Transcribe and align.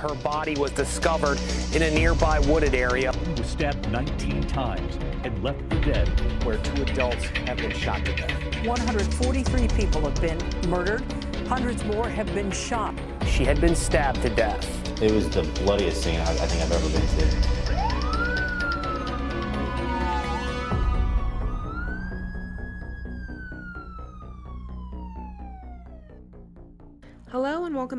Her 0.00 0.14
body 0.14 0.56
was 0.56 0.70
discovered 0.70 1.38
in 1.74 1.82
a 1.82 1.90
nearby 1.90 2.38
wooded 2.38 2.74
area. 2.74 3.12
He 3.12 3.32
was 3.32 3.50
stabbed 3.50 3.90
19 3.90 4.44
times 4.44 4.96
and 5.24 5.44
left 5.44 5.60
for 5.68 5.78
dead. 5.80 6.08
Where 6.42 6.56
two 6.56 6.84
adults 6.84 7.26
have 7.26 7.58
been 7.58 7.72
shot 7.72 8.06
to 8.06 8.16
death. 8.16 8.32
143 8.64 9.68
people 9.68 10.00
have 10.00 10.18
been 10.18 10.38
murdered. 10.70 11.02
Hundreds 11.46 11.84
more 11.84 12.08
have 12.08 12.32
been 12.32 12.50
shot. 12.50 12.94
She 13.26 13.44
had 13.44 13.60
been 13.60 13.76
stabbed 13.76 14.22
to 14.22 14.30
death. 14.30 14.66
It 15.02 15.12
was 15.12 15.28
the 15.28 15.42
bloodiest 15.62 16.02
thing 16.02 16.16
I, 16.16 16.30
I 16.30 16.46
think 16.46 16.62
I've 16.62 16.72
ever 16.72 16.88
been 16.88 17.06
to. 17.18 17.69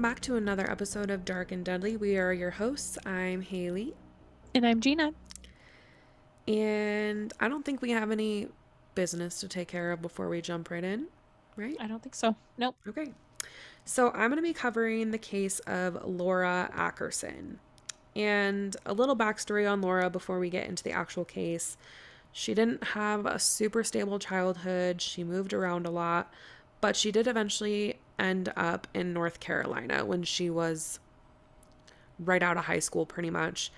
Welcome 0.01 0.15
back 0.15 0.19
to 0.19 0.35
another 0.35 0.67
episode 0.67 1.11
of 1.11 1.23
Dark 1.23 1.51
and 1.51 1.63
Deadly. 1.63 1.95
We 1.95 2.17
are 2.17 2.33
your 2.33 2.49
hosts. 2.49 2.97
I'm 3.05 3.39
Haley. 3.43 3.93
And 4.55 4.65
I'm 4.65 4.81
Gina. 4.81 5.11
And 6.47 7.31
I 7.39 7.47
don't 7.47 7.63
think 7.63 7.83
we 7.83 7.91
have 7.91 8.09
any 8.09 8.47
business 8.95 9.39
to 9.41 9.47
take 9.47 9.67
care 9.67 9.91
of 9.91 10.01
before 10.01 10.27
we 10.27 10.41
jump 10.41 10.71
right 10.71 10.83
in, 10.83 11.05
right? 11.55 11.77
I 11.79 11.85
don't 11.85 12.01
think 12.01 12.15
so. 12.15 12.35
Nope. 12.57 12.77
Okay. 12.87 13.13
So 13.85 14.09
I'm 14.09 14.31
going 14.31 14.37
to 14.37 14.41
be 14.41 14.53
covering 14.53 15.11
the 15.11 15.19
case 15.19 15.59
of 15.67 15.99
Laura 16.03 16.71
Ackerson. 16.75 17.57
And 18.15 18.75
a 18.87 18.95
little 18.95 19.15
backstory 19.15 19.71
on 19.71 19.81
Laura 19.81 20.09
before 20.09 20.39
we 20.39 20.49
get 20.49 20.65
into 20.65 20.83
the 20.83 20.93
actual 20.93 21.25
case. 21.25 21.77
She 22.31 22.55
didn't 22.55 22.83
have 22.83 23.27
a 23.27 23.37
super 23.37 23.83
stable 23.83 24.17
childhood, 24.17 24.99
she 24.99 25.23
moved 25.23 25.53
around 25.53 25.85
a 25.85 25.91
lot, 25.91 26.33
but 26.79 26.95
she 26.95 27.11
did 27.11 27.27
eventually 27.27 27.99
end 28.21 28.53
up 28.55 28.87
in 28.93 29.13
North 29.13 29.39
Carolina 29.39 30.05
when 30.05 30.23
she 30.23 30.49
was 30.49 30.99
right 32.19 32.43
out 32.43 32.57
of 32.57 32.65
high 32.65 32.79
school, 32.79 33.05
pretty 33.05 33.31
much. 33.31 33.71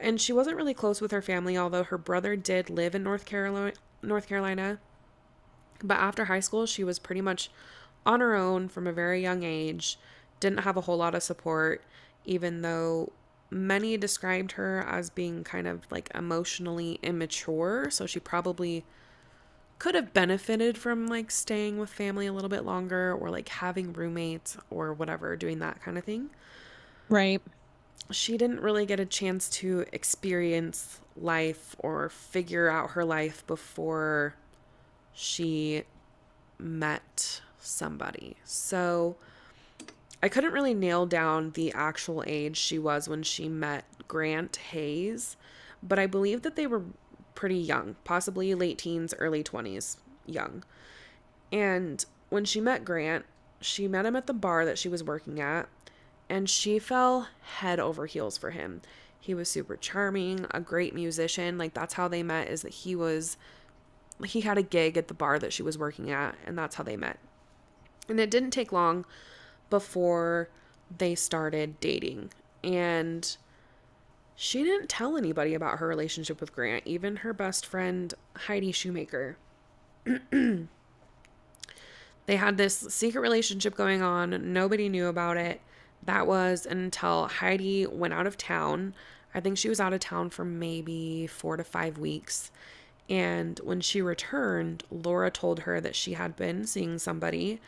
And 0.00 0.20
she 0.20 0.32
wasn't 0.32 0.56
really 0.56 0.74
close 0.74 1.00
with 1.00 1.10
her 1.10 1.22
family, 1.22 1.56
although 1.56 1.84
her 1.84 1.98
brother 1.98 2.36
did 2.36 2.70
live 2.70 2.94
in 2.94 3.02
North 3.02 3.24
Carolina. 3.24 3.72
North 4.02 4.28
Carolina. 4.28 4.78
But 5.82 5.98
after 5.98 6.26
high 6.26 6.40
school, 6.40 6.66
she 6.66 6.84
was 6.84 6.98
pretty 6.98 7.20
much 7.20 7.50
on 8.04 8.20
her 8.20 8.34
own 8.34 8.68
from 8.68 8.86
a 8.86 8.92
very 8.92 9.22
young 9.22 9.42
age, 9.42 9.98
didn't 10.40 10.60
have 10.60 10.76
a 10.76 10.82
whole 10.82 10.96
lot 10.96 11.14
of 11.14 11.22
support, 11.22 11.82
even 12.24 12.62
though 12.62 13.12
many 13.50 13.96
described 13.96 14.52
her 14.52 14.84
as 14.88 15.10
being 15.10 15.44
kind 15.44 15.66
of 15.66 15.90
like 15.90 16.10
emotionally 16.14 16.98
immature. 17.02 17.88
So 17.90 18.06
she 18.06 18.18
probably 18.18 18.84
could 19.82 19.96
have 19.96 20.14
benefited 20.14 20.78
from 20.78 21.08
like 21.08 21.28
staying 21.28 21.76
with 21.76 21.90
family 21.90 22.28
a 22.28 22.32
little 22.32 22.48
bit 22.48 22.64
longer 22.64 23.12
or 23.14 23.30
like 23.30 23.48
having 23.48 23.92
roommates 23.92 24.56
or 24.70 24.92
whatever, 24.92 25.34
doing 25.34 25.58
that 25.58 25.82
kind 25.82 25.98
of 25.98 26.04
thing. 26.04 26.30
Right. 27.08 27.42
She 28.12 28.38
didn't 28.38 28.60
really 28.60 28.86
get 28.86 29.00
a 29.00 29.04
chance 29.04 29.48
to 29.50 29.84
experience 29.90 31.00
life 31.16 31.74
or 31.80 32.08
figure 32.10 32.68
out 32.68 32.90
her 32.90 33.04
life 33.04 33.44
before 33.48 34.36
she 35.14 35.82
met 36.60 37.40
somebody. 37.58 38.36
So 38.44 39.16
I 40.22 40.28
couldn't 40.28 40.52
really 40.52 40.74
nail 40.74 41.06
down 41.06 41.50
the 41.50 41.72
actual 41.72 42.22
age 42.24 42.56
she 42.56 42.78
was 42.78 43.08
when 43.08 43.24
she 43.24 43.48
met 43.48 43.84
Grant 44.06 44.54
Hayes, 44.70 45.36
but 45.82 45.98
I 45.98 46.06
believe 46.06 46.42
that 46.42 46.54
they 46.54 46.68
were 46.68 46.84
pretty 47.34 47.58
young, 47.58 47.96
possibly 48.04 48.54
late 48.54 48.78
teens, 48.78 49.14
early 49.18 49.42
20s, 49.42 49.96
young. 50.26 50.64
And 51.50 52.04
when 52.30 52.44
she 52.44 52.60
met 52.60 52.84
Grant, 52.84 53.24
she 53.60 53.86
met 53.86 54.06
him 54.06 54.16
at 54.16 54.26
the 54.26 54.32
bar 54.32 54.64
that 54.64 54.78
she 54.78 54.88
was 54.88 55.04
working 55.04 55.40
at, 55.40 55.68
and 56.28 56.48
she 56.48 56.78
fell 56.78 57.28
head 57.58 57.78
over 57.78 58.06
heels 58.06 58.38
for 58.38 58.50
him. 58.50 58.80
He 59.20 59.34
was 59.34 59.48
super 59.48 59.76
charming, 59.76 60.46
a 60.50 60.60
great 60.60 60.94
musician. 60.94 61.58
Like, 61.58 61.74
that's 61.74 61.94
how 61.94 62.08
they 62.08 62.22
met, 62.22 62.48
is 62.48 62.62
that 62.62 62.72
he 62.72 62.96
was, 62.96 63.36
he 64.24 64.40
had 64.40 64.58
a 64.58 64.62
gig 64.62 64.96
at 64.96 65.08
the 65.08 65.14
bar 65.14 65.38
that 65.38 65.52
she 65.52 65.62
was 65.62 65.78
working 65.78 66.10
at, 66.10 66.34
and 66.44 66.58
that's 66.58 66.76
how 66.76 66.84
they 66.84 66.96
met. 66.96 67.18
And 68.08 68.18
it 68.18 68.30
didn't 68.30 68.50
take 68.50 68.72
long 68.72 69.04
before 69.70 70.48
they 70.98 71.14
started 71.14 71.78
dating. 71.80 72.30
And 72.64 73.36
she 74.42 74.64
didn't 74.64 74.88
tell 74.88 75.16
anybody 75.16 75.54
about 75.54 75.78
her 75.78 75.86
relationship 75.86 76.40
with 76.40 76.52
Grant, 76.52 76.82
even 76.84 77.14
her 77.14 77.32
best 77.32 77.64
friend, 77.64 78.12
Heidi 78.34 78.72
Shoemaker. 78.72 79.36
they 80.32 80.66
had 82.26 82.56
this 82.56 82.76
secret 82.76 83.20
relationship 83.20 83.76
going 83.76 84.02
on. 84.02 84.52
Nobody 84.52 84.88
knew 84.88 85.06
about 85.06 85.36
it. 85.36 85.60
That 86.02 86.26
was 86.26 86.66
until 86.66 87.28
Heidi 87.28 87.86
went 87.86 88.14
out 88.14 88.26
of 88.26 88.36
town. 88.36 88.96
I 89.32 89.38
think 89.38 89.58
she 89.58 89.68
was 89.68 89.78
out 89.78 89.92
of 89.92 90.00
town 90.00 90.28
for 90.28 90.44
maybe 90.44 91.28
four 91.28 91.56
to 91.56 91.62
five 91.62 91.96
weeks. 91.96 92.50
And 93.08 93.60
when 93.62 93.80
she 93.80 94.02
returned, 94.02 94.82
Laura 94.90 95.30
told 95.30 95.60
her 95.60 95.80
that 95.80 95.94
she 95.94 96.14
had 96.14 96.34
been 96.34 96.66
seeing 96.66 96.98
somebody. 96.98 97.60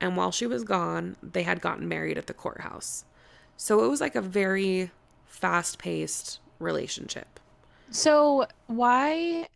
And 0.00 0.16
while 0.16 0.32
she 0.32 0.48
was 0.48 0.64
gone, 0.64 1.14
they 1.22 1.44
had 1.44 1.60
gotten 1.60 1.86
married 1.86 2.18
at 2.18 2.26
the 2.26 2.34
courthouse. 2.34 3.04
So 3.56 3.84
it 3.84 3.88
was 3.88 4.00
like 4.00 4.16
a 4.16 4.20
very 4.20 4.90
fast 5.36 5.78
paced 5.78 6.40
relationship. 6.58 7.38
So 7.90 8.46
why 8.66 9.48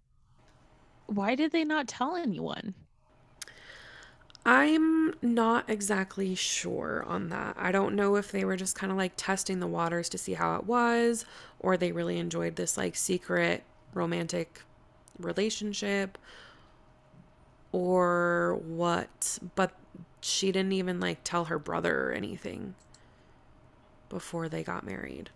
why 1.07 1.35
did 1.35 1.53
they 1.53 1.65
not 1.65 1.89
tell 1.89 2.17
anyone? 2.17 2.75
I'm 4.45 5.15
not 5.23 5.69
exactly 5.69 6.35
sure 6.35 7.03
on 7.07 7.31
that. 7.31 7.57
I 7.59 7.73
don't 7.73 7.95
know 7.95 8.17
if 8.17 8.31
they 8.31 8.45
were 8.45 8.57
just 8.57 8.77
kind 8.77 8.93
of 8.93 8.99
like 8.99 9.13
testing 9.17 9.61
the 9.61 9.67
waters 9.67 10.09
to 10.11 10.19
see 10.19 10.35
how 10.35 10.57
it 10.57 10.65
was 10.65 11.25
or 11.59 11.77
they 11.77 11.93
really 11.93 12.19
enjoyed 12.19 12.57
this 12.57 12.77
like 12.77 12.95
secret 12.95 13.65
romantic 13.93 14.63
relationship 15.19 16.17
or 17.73 18.61
what, 18.67 19.39
but 19.55 19.73
she 20.21 20.53
didn't 20.53 20.73
even 20.73 21.01
like 21.01 21.21
tell 21.25 21.47
her 21.47 21.59
brother 21.59 22.09
or 22.09 22.13
anything 22.13 22.75
before 24.11 24.49
they 24.49 24.63
got 24.63 24.85
married. 24.85 25.31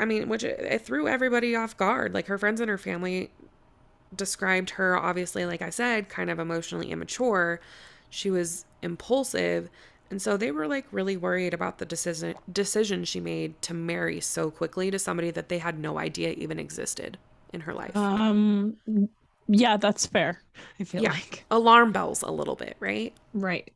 I 0.00 0.04
mean, 0.04 0.28
which 0.28 0.44
it 0.44 0.84
threw 0.84 1.08
everybody 1.08 1.54
off 1.54 1.76
guard. 1.76 2.14
Like 2.14 2.26
her 2.26 2.38
friends 2.38 2.60
and 2.60 2.68
her 2.68 2.78
family 2.78 3.30
described 4.14 4.70
her, 4.70 4.96
obviously, 4.96 5.46
like 5.46 5.62
I 5.62 5.70
said, 5.70 6.08
kind 6.08 6.30
of 6.30 6.38
emotionally 6.38 6.90
immature. 6.90 7.60
She 8.10 8.30
was 8.30 8.64
impulsive. 8.82 9.70
And 10.10 10.20
so 10.22 10.36
they 10.36 10.50
were 10.50 10.66
like 10.66 10.86
really 10.90 11.16
worried 11.16 11.52
about 11.52 11.78
the 11.78 11.84
decision 11.84 12.34
decision 12.50 13.04
she 13.04 13.20
made 13.20 13.60
to 13.62 13.74
marry 13.74 14.20
so 14.20 14.50
quickly 14.50 14.90
to 14.90 14.98
somebody 14.98 15.30
that 15.30 15.48
they 15.48 15.58
had 15.58 15.78
no 15.78 15.98
idea 15.98 16.30
even 16.30 16.58
existed 16.58 17.18
in 17.52 17.60
her 17.60 17.74
life. 17.74 17.94
Um 17.94 18.78
yeah, 19.46 19.76
that's 19.76 20.06
fair. 20.06 20.42
I 20.80 20.84
feel 20.84 21.02
yeah. 21.02 21.10
like 21.10 21.44
alarm 21.50 21.92
bells 21.92 22.22
a 22.22 22.30
little 22.30 22.56
bit, 22.56 22.76
right? 22.80 23.14
Right. 23.34 23.70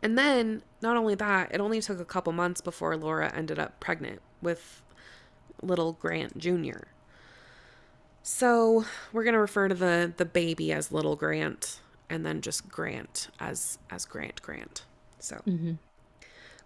And 0.00 0.16
then 0.16 0.62
not 0.80 0.96
only 0.96 1.16
that, 1.16 1.52
it 1.52 1.60
only 1.60 1.80
took 1.80 1.98
a 1.98 2.04
couple 2.04 2.32
months 2.32 2.60
before 2.60 2.96
Laura 2.96 3.32
ended 3.34 3.58
up 3.58 3.80
pregnant 3.80 4.20
with 4.40 4.82
little 5.62 5.92
Grant 5.94 6.38
Jr. 6.38 6.86
So 8.22 8.84
we're 9.12 9.24
gonna 9.24 9.40
refer 9.40 9.68
to 9.68 9.74
the 9.74 10.12
the 10.16 10.24
baby 10.24 10.72
as 10.72 10.92
little 10.92 11.16
Grant, 11.16 11.80
and 12.10 12.24
then 12.26 12.40
just 12.40 12.68
Grant 12.68 13.28
as 13.40 13.78
as 13.90 14.04
Grant 14.04 14.42
Grant. 14.42 14.84
So 15.18 15.36
mm-hmm. 15.46 15.72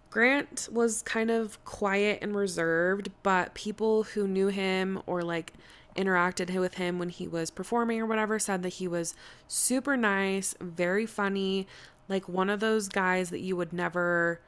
Grant 0.09 0.69
was 0.71 1.01
kind 1.01 1.31
of 1.31 1.63
quiet 1.65 2.19
and 2.21 2.35
reserved, 2.35 3.09
but 3.23 3.53
people 3.55 4.03
who 4.03 4.27
knew 4.27 4.47
him 4.47 5.01
or 5.07 5.23
like 5.23 5.53
interacted 5.95 6.55
with 6.59 6.75
him 6.75 6.99
when 6.99 7.09
he 7.09 7.27
was 7.27 7.49
performing 7.49 7.99
or 7.99 8.05
whatever 8.05 8.39
said 8.39 8.63
that 8.63 8.73
he 8.73 8.87
was 8.87 9.15
super 9.47 9.97
nice, 9.97 10.55
very 10.59 11.05
funny, 11.05 11.67
like 12.07 12.27
one 12.27 12.49
of 12.49 12.59
those 12.59 12.87
guys 12.87 13.29
that 13.29 13.39
you 13.39 13.55
would 13.55 13.73
never 13.73 14.39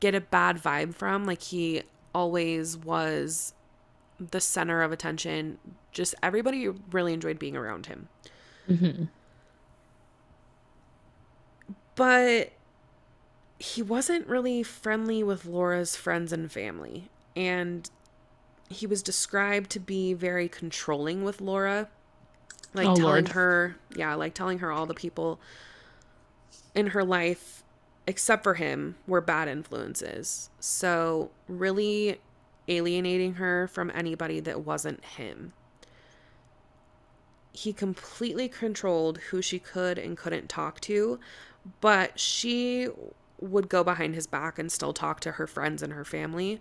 get 0.00 0.14
a 0.14 0.20
bad 0.20 0.56
vibe 0.58 0.94
from. 0.94 1.24
Like 1.24 1.42
he 1.42 1.82
always 2.16 2.78
was 2.78 3.52
the 4.18 4.40
center 4.40 4.80
of 4.80 4.90
attention. 4.90 5.58
Just 5.92 6.14
everybody 6.22 6.66
really 6.90 7.12
enjoyed 7.12 7.38
being 7.38 7.54
around 7.54 7.86
him. 7.86 8.08
Mm-hmm. 8.66 9.04
But 11.94 12.52
he 13.58 13.82
wasn't 13.82 14.26
really 14.26 14.62
friendly 14.62 15.22
with 15.22 15.44
Laura's 15.44 15.94
friends 15.94 16.32
and 16.32 16.50
family. 16.50 17.10
And 17.36 17.90
he 18.70 18.86
was 18.86 19.02
described 19.02 19.68
to 19.70 19.80
be 19.80 20.14
very 20.14 20.48
controlling 20.48 21.22
with 21.22 21.42
Laura. 21.42 21.88
Like 22.72 22.88
oh, 22.88 22.96
telling 22.96 23.24
Lord. 23.24 23.28
her, 23.28 23.76
yeah, 23.94 24.14
like 24.14 24.32
telling 24.32 24.60
her 24.60 24.72
all 24.72 24.86
the 24.86 24.94
people 24.94 25.38
in 26.74 26.88
her 26.88 27.04
life 27.04 27.62
except 28.06 28.42
for 28.42 28.54
him, 28.54 28.96
were 29.06 29.20
bad 29.20 29.48
influences. 29.48 30.50
So, 30.60 31.30
really 31.48 32.20
alienating 32.68 33.34
her 33.34 33.68
from 33.68 33.90
anybody 33.94 34.40
that 34.40 34.64
wasn't 34.64 35.04
him. 35.04 35.52
He 37.52 37.72
completely 37.72 38.48
controlled 38.48 39.18
who 39.30 39.40
she 39.40 39.58
could 39.58 39.98
and 39.98 40.16
couldn't 40.16 40.48
talk 40.48 40.80
to, 40.82 41.18
but 41.80 42.18
she 42.18 42.88
would 43.40 43.68
go 43.68 43.82
behind 43.84 44.14
his 44.14 44.26
back 44.26 44.58
and 44.58 44.70
still 44.70 44.92
talk 44.92 45.20
to 45.20 45.32
her 45.32 45.46
friends 45.46 45.82
and 45.82 45.92
her 45.92 46.04
family. 46.04 46.60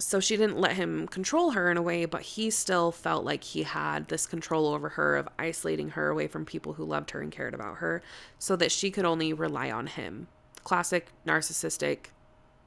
So 0.00 0.18
she 0.18 0.36
didn't 0.38 0.58
let 0.58 0.72
him 0.72 1.06
control 1.08 1.50
her 1.50 1.70
in 1.70 1.76
a 1.76 1.82
way, 1.82 2.06
but 2.06 2.22
he 2.22 2.48
still 2.50 2.90
felt 2.90 3.24
like 3.24 3.44
he 3.44 3.64
had 3.64 4.08
this 4.08 4.26
control 4.26 4.68
over 4.68 4.88
her 4.88 5.16
of 5.16 5.28
isolating 5.38 5.90
her 5.90 6.08
away 6.08 6.26
from 6.26 6.46
people 6.46 6.72
who 6.72 6.84
loved 6.84 7.10
her 7.10 7.20
and 7.20 7.30
cared 7.30 7.52
about 7.52 7.76
her 7.76 8.02
so 8.38 8.56
that 8.56 8.72
she 8.72 8.90
could 8.90 9.04
only 9.04 9.34
rely 9.34 9.70
on 9.70 9.86
him. 9.86 10.26
Classic 10.64 11.08
narcissistic, 11.26 12.06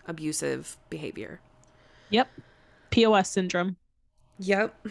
abusive 0.08 0.78
behavior. 0.92 1.42
Yep. 2.12 2.30
POS 2.92 3.32
syndrome. 3.32 3.78
Yep. 4.38 4.88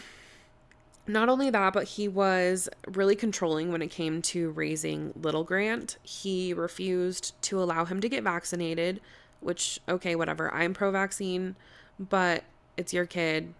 Not 1.07 1.29
only 1.29 1.51
that, 1.51 1.73
but 1.73 1.85
he 1.85 2.09
was 2.09 2.69
really 2.89 3.15
controlling 3.15 3.71
when 3.71 3.83
it 3.83 3.91
came 3.91 4.21
to 4.23 4.51
raising 4.51 5.13
little 5.15 5.45
Grant. 5.45 5.97
He 6.03 6.53
refused 6.53 7.41
to 7.43 7.63
allow 7.63 7.85
him 7.85 8.01
to 8.01 8.09
get 8.09 8.25
vaccinated, 8.25 9.01
which, 9.41 9.81
okay, 9.89 10.15
whatever. 10.17 10.53
I'm 10.53 10.75
pro 10.75 10.91
vaccine, 10.91 11.57
but 11.99 12.45
it's 12.77 12.93
your 12.93 13.07
kid, 13.07 13.55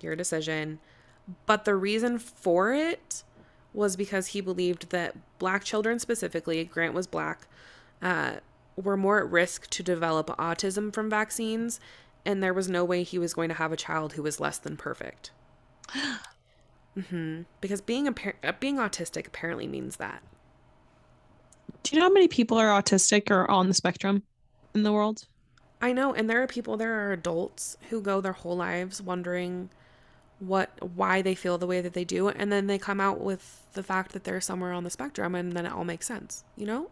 your 0.00 0.16
decision. 0.16 0.80
But 1.46 1.64
the 1.64 1.74
reason 1.74 2.18
for 2.18 2.72
it 2.72 3.22
was 3.72 3.96
because 3.96 4.28
he 4.28 4.40
believed 4.40 4.90
that 4.90 5.16
black 5.38 5.64
children, 5.64 5.98
specifically, 5.98 6.64
Grant 6.64 6.94
was 6.94 7.06
black, 7.06 7.46
uh, 8.02 8.36
were 8.76 8.96
more 8.96 9.18
at 9.18 9.30
risk 9.30 9.68
to 9.70 9.82
develop 9.82 10.28
autism 10.38 10.92
from 10.92 11.08
vaccines, 11.08 11.80
and 12.24 12.42
there 12.42 12.54
was 12.54 12.68
no 12.68 12.84
way 12.84 13.02
he 13.02 13.18
was 13.18 13.34
going 13.34 13.48
to 13.48 13.54
have 13.54 13.72
a 13.72 13.76
child 13.76 14.14
who 14.14 14.22
was 14.22 14.40
less 14.40 14.58
than 14.58 14.76
perfect. 14.76 15.30
hmm 17.08 17.42
Because 17.60 17.80
being 17.80 18.06
a 18.06 18.12
par- 18.12 18.34
uh, 18.42 18.52
being 18.58 18.76
autistic 18.76 19.26
apparently 19.26 19.66
means 19.66 19.96
that. 19.96 20.22
Do 21.82 21.94
you 21.94 22.00
know 22.00 22.08
how 22.08 22.12
many 22.12 22.28
people 22.28 22.58
are 22.58 22.68
autistic 22.68 23.30
or 23.30 23.50
on 23.50 23.68
the 23.68 23.74
spectrum 23.74 24.22
in 24.74 24.82
the 24.82 24.92
world? 24.92 25.26
I 25.82 25.92
know, 25.92 26.14
and 26.14 26.30
there 26.30 26.42
are 26.42 26.46
people, 26.46 26.76
there 26.76 27.06
are 27.06 27.12
adults 27.12 27.76
who 27.90 28.00
go 28.00 28.20
their 28.20 28.32
whole 28.32 28.56
lives 28.56 29.02
wondering 29.02 29.68
what, 30.38 30.70
why 30.94 31.22
they 31.22 31.34
feel 31.34 31.58
the 31.58 31.66
way 31.66 31.80
that 31.80 31.92
they 31.92 32.04
do, 32.04 32.28
and 32.28 32.50
then 32.50 32.68
they 32.68 32.78
come 32.78 33.00
out 33.00 33.20
with 33.20 33.66
the 33.74 33.82
fact 33.82 34.12
that 34.12 34.24
they're 34.24 34.40
somewhere 34.40 34.72
on 34.72 34.84
the 34.84 34.90
spectrum, 34.90 35.34
and 35.34 35.52
then 35.52 35.66
it 35.66 35.72
all 35.72 35.84
makes 35.84 36.06
sense, 36.06 36.44
you 36.56 36.66
know? 36.66 36.88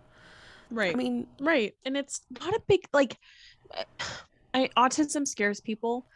Right. 0.71 0.93
I 0.93 0.97
mean, 0.97 1.27
right. 1.41 1.75
And 1.85 1.97
it's 1.97 2.21
not 2.41 2.55
a 2.55 2.61
big 2.69 2.89
like 2.93 3.19
I 4.55 4.69
autism 4.77 5.27
scares 5.27 5.61
people. 5.61 6.07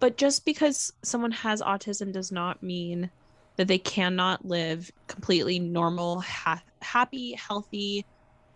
But 0.00 0.16
just 0.16 0.44
because 0.44 0.92
someone 1.02 1.30
has 1.30 1.62
autism 1.62 2.12
does 2.12 2.30
not 2.30 2.62
mean 2.62 3.10
that 3.56 3.68
they 3.68 3.78
cannot 3.78 4.44
live 4.44 4.90
completely 5.06 5.58
normal, 5.58 6.20
ha- 6.20 6.62
happy, 6.82 7.32
healthy, 7.32 8.04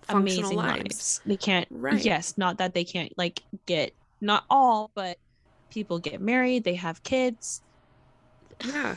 Functional 0.08 0.50
amazing 0.50 0.56
lives. 0.56 0.78
lives. 0.82 1.20
They 1.26 1.36
can't 1.36 1.66
Right. 1.70 2.04
yes, 2.04 2.36
not 2.38 2.58
that 2.58 2.74
they 2.74 2.84
can't 2.84 3.12
like 3.18 3.42
get 3.66 3.94
not 4.20 4.44
all, 4.50 4.90
but 4.94 5.18
people 5.70 5.98
get 5.98 6.20
married, 6.20 6.64
they 6.64 6.74
have 6.74 7.02
kids. 7.02 7.62
yeah. 8.64 8.96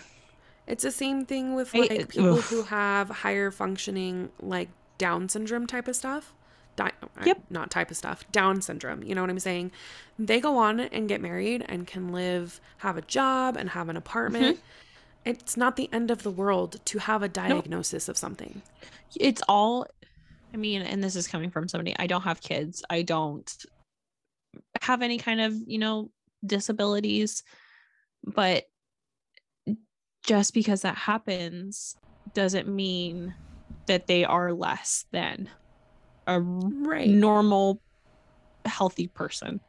It's 0.68 0.84
the 0.84 0.92
same 0.92 1.26
thing 1.26 1.54
with 1.56 1.76
I- 1.76 1.80
like 1.80 2.10
people 2.10 2.36
ugh. 2.38 2.44
who 2.46 2.64
have 2.64 3.10
higher 3.10 3.52
functioning, 3.52 4.32
like 4.42 4.70
Down 4.98 5.28
syndrome 5.30 5.68
type 5.68 5.88
of 5.88 5.96
stuff. 5.96 6.34
Di- 6.76 6.92
uh, 7.04 7.08
Yep. 7.26 7.42
Not 7.50 7.70
type 7.72 7.92
of 7.92 7.98
stuff. 7.98 8.24
Down 8.32 8.62
syndrome. 8.62 9.04
You 9.04 9.14
know 9.16 9.22
what 9.22 9.30
I'm 9.30 9.40
saying? 9.40 9.72
They 10.18 10.40
go 10.40 10.58
on 10.58 10.80
and 10.80 11.10
get 11.10 11.20
married 11.20 11.66
and 11.68 11.86
can 11.88 12.12
live, 12.14 12.62
have 12.78 12.96
a 12.98 13.02
job, 13.02 13.58
and 13.58 13.72
have 13.72 13.90
an 13.90 13.98
apartment. 13.98 14.60
It's 15.26 15.58
not 15.58 15.76
the 15.76 15.90
end 15.92 16.10
of 16.10 16.24
the 16.24 16.32
world 16.32 16.80
to 16.86 17.00
have 17.00 17.22
a 17.22 17.28
diagnosis 17.28 18.08
of 18.08 18.18
something. 18.18 18.62
it's 19.16 19.42
all 19.50 19.86
i 20.54 20.58
mean 20.58 20.82
and 20.82 21.04
this 21.04 21.16
is 21.16 21.28
coming 21.28 21.50
from 21.52 21.68
somebody 21.68 21.96
i 22.00 22.08
don't 22.08 22.24
have 22.24 22.42
kids 22.42 22.84
i 22.90 23.02
don't 23.02 23.56
have 24.82 25.02
any 25.02 25.18
kind 25.18 25.40
of 25.42 25.54
you 25.66 25.78
know 25.78 26.10
disabilities 26.46 27.44
but 28.24 28.66
just 30.26 30.54
because 30.54 30.82
that 30.82 30.96
happens 30.96 31.96
doesn't 32.34 32.68
mean 32.68 33.34
that 33.88 34.08
they 34.08 34.24
are 34.24 34.54
less 34.54 35.06
than 35.12 35.50
a 36.28 36.40
Right. 36.40 37.08
normal 37.10 37.82
healthy 38.66 39.08
person 39.08 39.60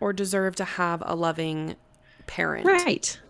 Or 0.00 0.12
deserve 0.12 0.56
to 0.56 0.64
have 0.64 1.02
a 1.04 1.14
loving 1.14 1.76
parent. 2.26 2.66
right 2.66 3.20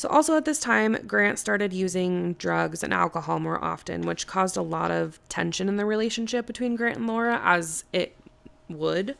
So, 0.00 0.08
also 0.08 0.34
at 0.34 0.46
this 0.46 0.58
time, 0.58 0.96
Grant 1.06 1.38
started 1.38 1.74
using 1.74 2.32
drugs 2.32 2.82
and 2.82 2.90
alcohol 2.90 3.38
more 3.38 3.62
often, 3.62 4.00
which 4.00 4.26
caused 4.26 4.56
a 4.56 4.62
lot 4.62 4.90
of 4.90 5.20
tension 5.28 5.68
in 5.68 5.76
the 5.76 5.84
relationship 5.84 6.46
between 6.46 6.74
Grant 6.74 6.96
and 6.96 7.06
Laura, 7.06 7.38
as 7.44 7.84
it 7.92 8.16
would. 8.66 9.14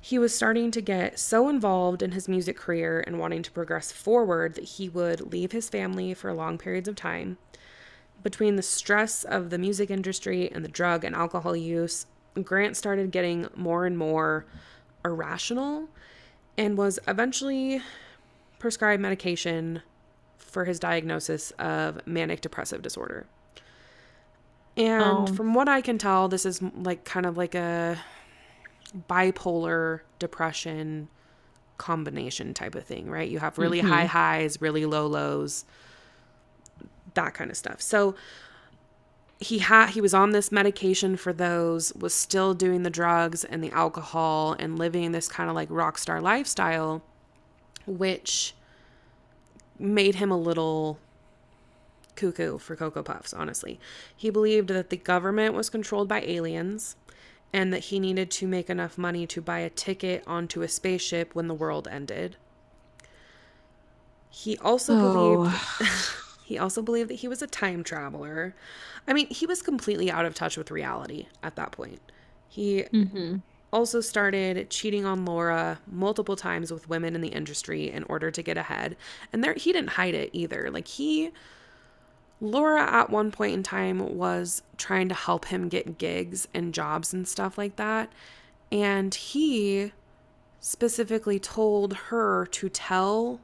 He 0.00 0.16
was 0.16 0.32
starting 0.32 0.70
to 0.70 0.80
get 0.80 1.18
so 1.18 1.48
involved 1.48 2.02
in 2.02 2.12
his 2.12 2.28
music 2.28 2.56
career 2.56 3.02
and 3.04 3.18
wanting 3.18 3.42
to 3.42 3.50
progress 3.50 3.90
forward 3.90 4.54
that 4.54 4.62
he 4.62 4.88
would 4.88 5.32
leave 5.32 5.50
his 5.50 5.68
family 5.68 6.14
for 6.14 6.32
long 6.32 6.56
periods 6.56 6.86
of 6.86 6.94
time. 6.94 7.38
Between 8.22 8.54
the 8.54 8.62
stress 8.62 9.24
of 9.24 9.50
the 9.50 9.58
music 9.58 9.90
industry 9.90 10.48
and 10.52 10.64
the 10.64 10.68
drug 10.68 11.04
and 11.04 11.16
alcohol 11.16 11.56
use, 11.56 12.06
Grant 12.44 12.76
started 12.76 13.10
getting 13.10 13.48
more 13.56 13.86
and 13.86 13.98
more 13.98 14.46
irrational 15.04 15.88
and 16.56 16.78
was 16.78 17.00
eventually 17.08 17.82
prescribed 18.60 19.02
medication 19.02 19.82
for 20.38 20.64
his 20.64 20.78
diagnosis 20.78 21.50
of 21.52 22.06
manic 22.06 22.40
depressive 22.40 22.82
disorder. 22.82 23.26
And 24.76 25.02
Oh. 25.02 25.26
from 25.26 25.54
what 25.54 25.68
I 25.68 25.80
can 25.80 25.98
tell, 25.98 26.28
this 26.28 26.46
is 26.46 26.62
like 26.62 27.04
kind 27.04 27.26
of 27.26 27.36
like 27.36 27.56
a 27.56 27.98
bipolar 29.08 30.00
depression 30.18 31.08
combination 31.78 32.54
type 32.54 32.74
of 32.74 32.84
thing, 32.84 33.10
right? 33.10 33.28
You 33.28 33.38
have 33.38 33.58
really 33.58 33.78
mm-hmm. 33.78 33.88
high 33.88 34.04
highs, 34.04 34.60
really 34.60 34.86
low 34.86 35.06
lows, 35.06 35.64
that 37.14 37.34
kind 37.34 37.50
of 37.50 37.56
stuff. 37.56 37.80
So 37.80 38.14
he 39.38 39.58
had 39.58 39.90
he 39.90 40.00
was 40.00 40.12
on 40.12 40.30
this 40.30 40.52
medication 40.52 41.16
for 41.16 41.32
those, 41.32 41.94
was 41.94 42.12
still 42.12 42.52
doing 42.52 42.82
the 42.82 42.90
drugs 42.90 43.44
and 43.44 43.64
the 43.64 43.70
alcohol 43.70 44.54
and 44.58 44.78
living 44.78 45.12
this 45.12 45.28
kind 45.28 45.48
of 45.48 45.56
like 45.56 45.68
rock 45.70 45.96
star 45.96 46.20
lifestyle 46.20 47.02
which 47.90 48.54
made 49.78 50.16
him 50.16 50.30
a 50.30 50.38
little 50.38 50.98
cuckoo 52.14 52.58
for 52.58 52.76
Cocoa 52.76 53.02
Puffs, 53.02 53.32
honestly. 53.32 53.80
He 54.14 54.30
believed 54.30 54.68
that 54.68 54.90
the 54.90 54.96
government 54.96 55.54
was 55.54 55.70
controlled 55.70 56.08
by 56.08 56.20
aliens 56.20 56.96
and 57.52 57.72
that 57.72 57.84
he 57.84 57.98
needed 57.98 58.30
to 58.30 58.46
make 58.46 58.70
enough 58.70 58.96
money 58.96 59.26
to 59.26 59.40
buy 59.40 59.60
a 59.60 59.70
ticket 59.70 60.22
onto 60.26 60.62
a 60.62 60.68
spaceship 60.68 61.34
when 61.34 61.48
the 61.48 61.54
world 61.54 61.88
ended. 61.90 62.36
He 64.28 64.56
also 64.58 64.94
believed 64.96 65.56
he 66.44 66.58
also 66.58 66.82
believed 66.82 67.10
that 67.10 67.14
he 67.14 67.28
was 67.28 67.42
a 67.42 67.46
time 67.46 67.82
traveler. 67.82 68.54
I 69.08 69.12
mean, 69.12 69.26
he 69.28 69.46
was 69.46 69.62
completely 69.62 70.10
out 70.10 70.24
of 70.24 70.34
touch 70.34 70.56
with 70.56 70.70
reality 70.70 71.26
at 71.42 71.56
that 71.56 71.72
point. 71.72 72.00
He 72.48 72.82
mm-hmm. 72.82 73.36
Also 73.72 74.00
started 74.00 74.68
cheating 74.70 75.04
on 75.04 75.24
Laura 75.24 75.80
multiple 75.90 76.36
times 76.36 76.72
with 76.72 76.88
women 76.88 77.14
in 77.14 77.20
the 77.20 77.28
industry 77.28 77.90
in 77.90 78.02
order 78.04 78.30
to 78.30 78.42
get 78.42 78.56
ahead. 78.56 78.96
And 79.32 79.44
there 79.44 79.54
he 79.54 79.72
didn't 79.72 79.90
hide 79.90 80.14
it 80.14 80.30
either. 80.32 80.70
Like 80.70 80.88
he 80.88 81.30
Laura 82.40 82.82
at 82.82 83.10
one 83.10 83.30
point 83.30 83.52
in 83.54 83.62
time 83.62 84.16
was 84.16 84.62
trying 84.78 85.08
to 85.10 85.14
help 85.14 85.46
him 85.46 85.68
get 85.68 85.98
gigs 85.98 86.48
and 86.54 86.72
jobs 86.72 87.12
and 87.12 87.28
stuff 87.28 87.58
like 87.58 87.76
that. 87.76 88.10
And 88.72 89.14
he 89.14 89.92
specifically 90.58 91.38
told 91.38 91.94
her 91.94 92.46
to 92.46 92.68
tell 92.68 93.40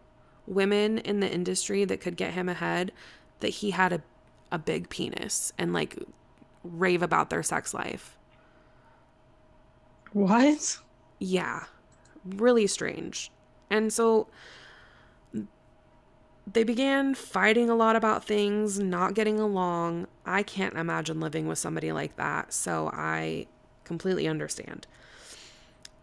women 0.47 0.99
in 0.99 1.21
the 1.21 1.31
industry 1.31 1.85
that 1.85 2.01
could 2.01 2.17
get 2.17 2.33
him 2.33 2.49
ahead 2.49 2.93
that 3.41 3.49
he 3.49 3.71
had 3.73 3.93
a, 3.93 4.03
a 4.51 4.59
big 4.59 4.89
penis 4.89 5.53
and 5.59 5.73
like 5.73 5.99
rave 6.63 7.03
about 7.03 7.31
their 7.31 7.43
sex 7.43 7.75
life. 7.75 8.16
What 10.17 10.79
Yeah, 11.19 11.65
really 12.25 12.67
strange. 12.67 13.31
And 13.69 13.93
so 13.93 14.29
they 16.51 16.65
began 16.65 17.15
fighting 17.15 17.69
a 17.69 17.75
lot 17.75 17.97
about 17.97 18.25
things, 18.25 18.79
not 18.79 19.13
getting 19.13 19.39
along. 19.39 20.07
I 20.25 20.43
can't 20.43 20.75
imagine 20.75 21.21
living 21.21 21.47
with 21.47 21.59
somebody 21.59 21.93
like 21.93 22.17
that, 22.17 22.55
so 22.55 22.89
I 22.95 23.47
completely 23.85 24.27
understand. 24.27 24.87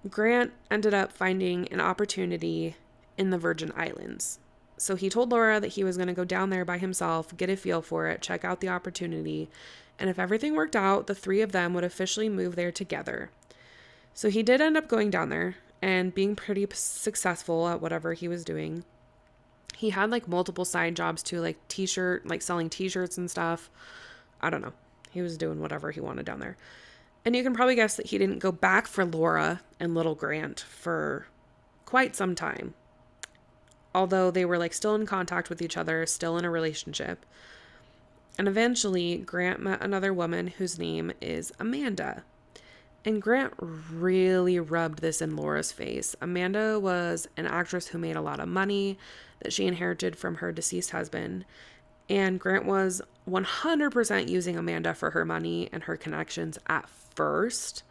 Grant 0.08 0.53
ended 0.70 0.93
up 0.93 1.12
finding 1.12 1.67
an 1.70 1.82
opportunity 1.82 2.75
in 3.17 3.32
the 3.32 3.39
Virgin 3.39 3.74
Islands. 3.75 4.38
So 4.77 4.96
he 4.96 5.10
told 5.10 5.32
Laura 5.32 5.60
that 5.60 5.70
he 5.70 5.84
was 5.84 5.98
going 5.98 6.08
to 6.08 6.13
go 6.13 6.25
down 6.25 6.51
there 6.51 6.65
by 6.65 6.77
himself, 6.77 7.36
get 7.36 7.50
a 7.50 7.55
feel 7.55 7.82
for 7.82 8.05
it, 8.10 8.22
check 8.22 8.46
out 8.46 8.62
the 8.62 8.70
opportunity, 8.70 9.50
and 9.98 10.08
if 10.08 10.20
everything 10.20 10.53
worked 10.53 10.75
out, 10.75 11.08
the 11.08 11.15
three 11.15 11.41
of 11.41 11.51
them 11.51 11.74
would 11.74 11.84
officially 11.84 12.29
move 12.29 12.55
there 12.55 12.72
together. 12.72 13.32
So 14.13 14.29
he 14.29 14.43
did 14.43 14.62
end 14.62 14.77
up 14.77 14.88
going 14.88 15.10
down 15.10 15.29
there 15.29 15.55
and 15.82 16.13
being 16.13 16.36
pretty 16.36 16.67
successful 16.72 17.67
at 17.67 17.82
whatever 17.82 18.13
he 18.13 18.27
was 18.27 18.43
doing. 18.43 18.84
He 19.75 19.89
had 19.89 20.12
like 20.12 20.27
multiple 20.27 20.65
side 20.65 20.96
jobs 20.96 21.24
too, 21.24 21.41
like 21.41 21.58
t 21.67 21.86
shirt, 21.86 22.25
like 22.27 22.41
selling 22.41 22.70
t 22.70 22.88
shirts 22.88 23.17
and 23.17 23.29
stuff. 23.29 23.70
I 24.39 24.50
don't 24.50 24.62
know. 24.62 24.74
He 25.12 25.22
was 25.22 25.38
doing 25.38 25.60
whatever 25.60 25.91
he 25.91 26.00
wanted 26.00 26.25
down 26.25 26.39
there. 26.39 26.58
And 27.25 27.36
you 27.36 27.43
can 27.43 27.53
probably 27.53 27.75
guess 27.75 27.96
that 27.96 28.08
he 28.08 28.17
didn't 28.17 28.39
go 28.39 28.51
back 28.51 28.88
for 28.88 29.05
Laura 29.05 29.62
and 29.79 29.96
little 29.96 30.15
Grant 30.15 30.60
for 30.62 31.27
quite 31.86 32.15
some 32.15 32.36
time. 32.36 32.74
Although 33.96 34.32
they 34.32 34.46
were 34.46 34.58
like 34.58 34.74
still 34.74 34.96
in 34.96 35.05
contact 35.05 35.50
with 35.50 35.62
each 35.62 35.77
other, 35.77 36.05
still 36.05 36.38
in 36.38 36.46
a 36.46 36.50
relationship. 36.50 37.25
And 38.38 38.48
eventually, 38.48 39.17
Grant 39.17 39.62
met 39.62 39.84
another 39.84 40.12
woman 40.12 40.48
whose 40.48 40.79
name 40.79 41.12
is 41.22 41.53
Amanda. 41.60 42.24
And 43.05 43.22
Grant 43.22 43.53
really 43.60 44.60
rubbed 44.60 45.00
this 45.00 45.22
in 45.22 45.36
Laura's 45.36 45.72
face. 45.74 46.15
Amanda 46.22 46.79
was 46.79 47.27
an 47.36 47.45
actress 47.45 47.88
who 47.88 47.98
made 47.98 48.15
a 48.15 48.22
lot 48.22 48.39
of 48.39 48.48
money 48.48 48.98
that 49.41 49.51
she 49.51 49.65
inherited 49.65 50.15
from 50.15 50.36
her 50.36 50.51
deceased 50.53 50.91
husband. 50.91 51.43
And 52.10 52.39
Grant 52.39 52.65
was 52.65 53.01
100% 53.29 54.29
using 54.29 54.57
Amanda 54.57 54.93
for 54.93 55.12
her 55.12 55.25
money 55.25 55.67
and 55.74 55.83
her 55.83 55.98
connections 55.98 56.57
at 56.67 56.88
first. 56.89 57.83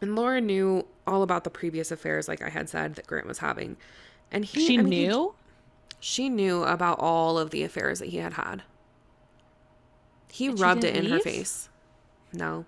And 0.00 0.16
Laura 0.16 0.40
knew 0.40 0.86
all 1.06 1.22
about 1.22 1.44
the 1.44 1.50
previous 1.50 1.90
affairs, 1.90 2.28
like 2.28 2.40
I 2.42 2.48
had 2.48 2.68
said, 2.70 2.94
that 2.94 3.06
Grant 3.06 3.26
was 3.26 3.38
having. 3.38 3.76
And 4.30 4.44
he, 4.44 4.66
She 4.66 4.78
I 4.78 4.82
mean, 4.82 4.92
he- 4.92 5.06
knew. 5.08 5.34
she 6.00 6.28
knew 6.30 6.64
about 6.64 6.98
all 6.98 7.38
of 7.38 7.50
the 7.50 7.62
affairs 7.62 7.98
that 7.98 8.08
he 8.08 8.18
had 8.18 8.34
had. 8.34 8.62
He 10.32 10.46
And 10.48 10.60
rubbed 10.60 10.84
it 10.84 10.96
in 10.96 11.06
her 11.10 11.20
face. 11.20 11.68
No. 12.32 12.64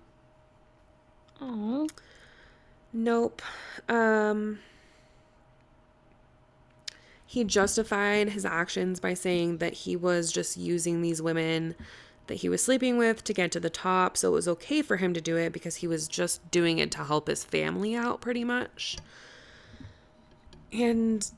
Oh. 1.41 1.87
Nope. 2.93 3.41
Um 3.87 4.59
he 7.25 7.43
justified 7.43 8.29
his 8.29 8.43
actions 8.43 8.99
by 8.99 9.13
saying 9.13 9.59
that 9.59 9.73
he 9.73 9.95
was 9.95 10.31
just 10.31 10.57
using 10.57 11.03
these 11.03 11.21
women 11.21 11.75
that 12.25 12.35
he 12.35 12.49
was 12.49 12.63
sleeping 12.63 12.97
with 12.97 13.23
to 13.23 13.33
get 13.33 13.51
to 13.51 13.59
the 13.59 13.69
top, 13.69 14.17
so 14.17 14.29
it 14.29 14.33
was 14.33 14.47
okay 14.47 14.81
for 14.81 14.97
him 14.97 15.13
to 15.13 15.21
do 15.21 15.37
it 15.37 15.53
because 15.53 15.77
he 15.77 15.87
was 15.87 16.07
just 16.07 16.49
doing 16.49 16.79
it 16.79 16.91
to 16.91 17.03
help 17.03 17.27
his 17.27 17.43
family 17.43 17.95
out 17.95 18.19
pretty 18.19 18.43
much. 18.43 18.97
And 20.71 21.29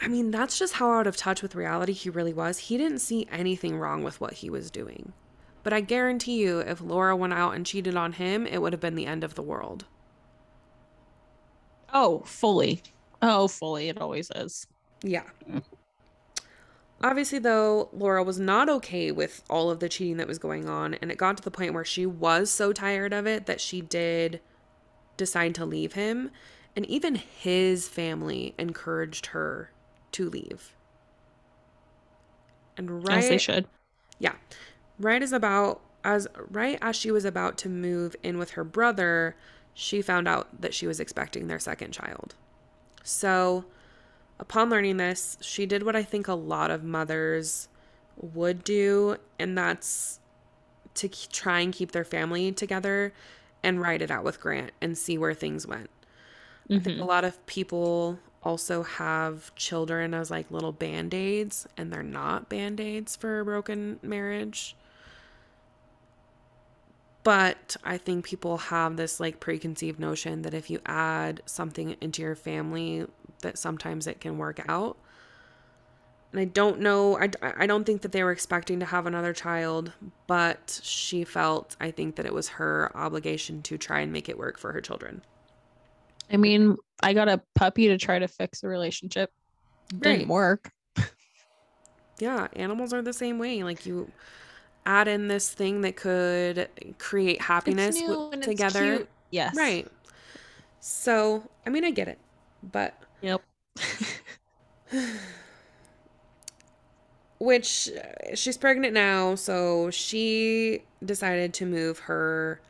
I 0.00 0.08
mean, 0.08 0.30
that's 0.30 0.58
just 0.58 0.74
how 0.74 0.90
out 0.90 1.06
of 1.06 1.16
touch 1.16 1.40
with 1.40 1.54
reality 1.54 1.92
he 1.92 2.10
really 2.10 2.34
was. 2.34 2.58
He 2.58 2.76
didn't 2.76 2.98
see 2.98 3.26
anything 3.30 3.78
wrong 3.78 4.02
with 4.02 4.20
what 4.20 4.34
he 4.34 4.50
was 4.50 4.70
doing. 4.70 5.14
But 5.66 5.72
I 5.72 5.80
guarantee 5.80 6.40
you, 6.42 6.60
if 6.60 6.80
Laura 6.80 7.16
went 7.16 7.32
out 7.32 7.56
and 7.56 7.66
cheated 7.66 7.96
on 7.96 8.12
him, 8.12 8.46
it 8.46 8.62
would 8.62 8.72
have 8.72 8.78
been 8.78 8.94
the 8.94 9.04
end 9.06 9.24
of 9.24 9.34
the 9.34 9.42
world. 9.42 9.84
Oh, 11.92 12.20
fully. 12.24 12.84
Oh, 13.20 13.48
fully. 13.48 13.88
It 13.88 14.00
always 14.00 14.30
is. 14.36 14.68
Yeah. 15.02 15.24
Obviously, 17.02 17.40
though, 17.40 17.88
Laura 17.92 18.22
was 18.22 18.38
not 18.38 18.68
okay 18.68 19.10
with 19.10 19.42
all 19.50 19.68
of 19.68 19.80
the 19.80 19.88
cheating 19.88 20.18
that 20.18 20.28
was 20.28 20.38
going 20.38 20.68
on, 20.68 20.94
and 20.94 21.10
it 21.10 21.18
got 21.18 21.36
to 21.38 21.42
the 21.42 21.50
point 21.50 21.74
where 21.74 21.84
she 21.84 22.06
was 22.06 22.48
so 22.48 22.72
tired 22.72 23.12
of 23.12 23.26
it 23.26 23.46
that 23.46 23.60
she 23.60 23.80
did 23.80 24.40
decide 25.16 25.52
to 25.56 25.64
leave 25.66 25.94
him, 25.94 26.30
and 26.76 26.86
even 26.86 27.16
his 27.16 27.88
family 27.88 28.54
encouraged 28.56 29.26
her 29.26 29.72
to 30.12 30.30
leave. 30.30 30.76
And 32.76 33.02
right 33.04 33.18
As 33.18 33.28
they 33.28 33.38
should. 33.38 33.66
yeah. 34.20 34.36
Right 34.98 35.22
as 35.22 35.32
about 35.32 35.80
as 36.04 36.28
right 36.50 36.78
as 36.80 36.94
she 36.94 37.10
was 37.10 37.24
about 37.24 37.58
to 37.58 37.68
move 37.68 38.14
in 38.22 38.38
with 38.38 38.52
her 38.52 38.64
brother, 38.64 39.36
she 39.74 40.00
found 40.00 40.28
out 40.28 40.60
that 40.60 40.72
she 40.72 40.86
was 40.86 41.00
expecting 41.00 41.48
their 41.48 41.58
second 41.58 41.92
child. 41.92 42.34
So, 43.02 43.64
upon 44.38 44.70
learning 44.70 44.96
this, 44.96 45.36
she 45.40 45.66
did 45.66 45.82
what 45.82 45.96
I 45.96 46.02
think 46.02 46.28
a 46.28 46.34
lot 46.34 46.70
of 46.70 46.84
mothers 46.84 47.68
would 48.16 48.64
do, 48.64 49.16
and 49.38 49.58
that's 49.58 50.20
to 50.94 51.08
try 51.08 51.60
and 51.60 51.72
keep 51.72 51.92
their 51.92 52.04
family 52.04 52.52
together 52.52 53.12
and 53.62 53.80
ride 53.80 54.00
it 54.00 54.10
out 54.10 54.24
with 54.24 54.40
Grant 54.40 54.70
and 54.80 54.96
see 54.96 55.18
where 55.18 55.34
things 55.34 55.66
went. 55.66 55.90
I 56.70 56.78
think 56.78 56.86
a 56.86 56.90
mm-hmm. 56.90 57.02
lot 57.02 57.24
of 57.24 57.44
people 57.46 58.18
also 58.42 58.82
have 58.82 59.54
children 59.54 60.14
as 60.14 60.30
like 60.30 60.50
little 60.50 60.72
band 60.72 61.14
aids, 61.14 61.66
and 61.76 61.92
they're 61.92 62.02
not 62.02 62.48
band 62.48 62.80
aids 62.80 63.14
for 63.14 63.40
a 63.40 63.44
broken 63.44 63.98
marriage. 64.02 64.76
But 67.26 67.76
I 67.82 67.98
think 67.98 68.24
people 68.24 68.56
have 68.56 68.96
this 68.96 69.18
like 69.18 69.40
preconceived 69.40 69.98
notion 69.98 70.42
that 70.42 70.54
if 70.54 70.70
you 70.70 70.78
add 70.86 71.42
something 71.44 71.96
into 72.00 72.22
your 72.22 72.36
family, 72.36 73.04
that 73.42 73.58
sometimes 73.58 74.06
it 74.06 74.20
can 74.20 74.38
work 74.38 74.64
out. 74.68 74.96
And 76.30 76.40
I 76.40 76.44
don't 76.44 76.78
know, 76.78 77.18
I, 77.18 77.28
I 77.42 77.66
don't 77.66 77.82
think 77.82 78.02
that 78.02 78.12
they 78.12 78.22
were 78.22 78.30
expecting 78.30 78.78
to 78.78 78.86
have 78.86 79.06
another 79.06 79.32
child, 79.32 79.90
but 80.28 80.78
she 80.84 81.24
felt, 81.24 81.74
I 81.80 81.90
think, 81.90 82.14
that 82.14 82.26
it 82.26 82.32
was 82.32 82.46
her 82.46 82.96
obligation 82.96 83.60
to 83.62 83.76
try 83.76 84.02
and 84.02 84.12
make 84.12 84.28
it 84.28 84.38
work 84.38 84.56
for 84.56 84.70
her 84.70 84.80
children. 84.80 85.20
I 86.30 86.36
mean, 86.36 86.76
I 87.02 87.12
got 87.12 87.28
a 87.28 87.42
puppy 87.56 87.88
to 87.88 87.98
try 87.98 88.20
to 88.20 88.28
fix 88.28 88.62
a 88.62 88.68
relationship. 88.68 89.32
Didn't 89.98 90.28
work. 90.28 90.70
Yeah, 92.20 92.46
animals 92.52 92.92
are 92.92 93.02
the 93.02 93.12
same 93.12 93.40
way. 93.40 93.64
Like 93.64 93.84
you 93.84 94.12
add 94.86 95.08
in 95.08 95.28
this 95.28 95.52
thing 95.52 95.82
that 95.82 95.96
could 95.96 96.68
create 96.98 97.42
happiness 97.42 98.00
w- 98.00 98.16
new 98.16 98.30
and 98.30 98.36
it's 98.36 98.46
together. 98.46 99.06
Yes. 99.30 99.54
Right. 99.56 99.86
So, 100.80 101.50
I 101.66 101.70
mean, 101.70 101.84
I 101.84 101.90
get 101.90 102.08
it, 102.08 102.18
but 102.62 102.94
Yep. 103.20 103.42
which 107.38 107.90
uh, 107.90 108.34
she's 108.34 108.56
pregnant 108.56 108.94
now, 108.94 109.34
so 109.34 109.90
she 109.90 110.82
decided 111.04 111.52
to 111.54 111.66
move 111.66 111.98
her 112.00 112.60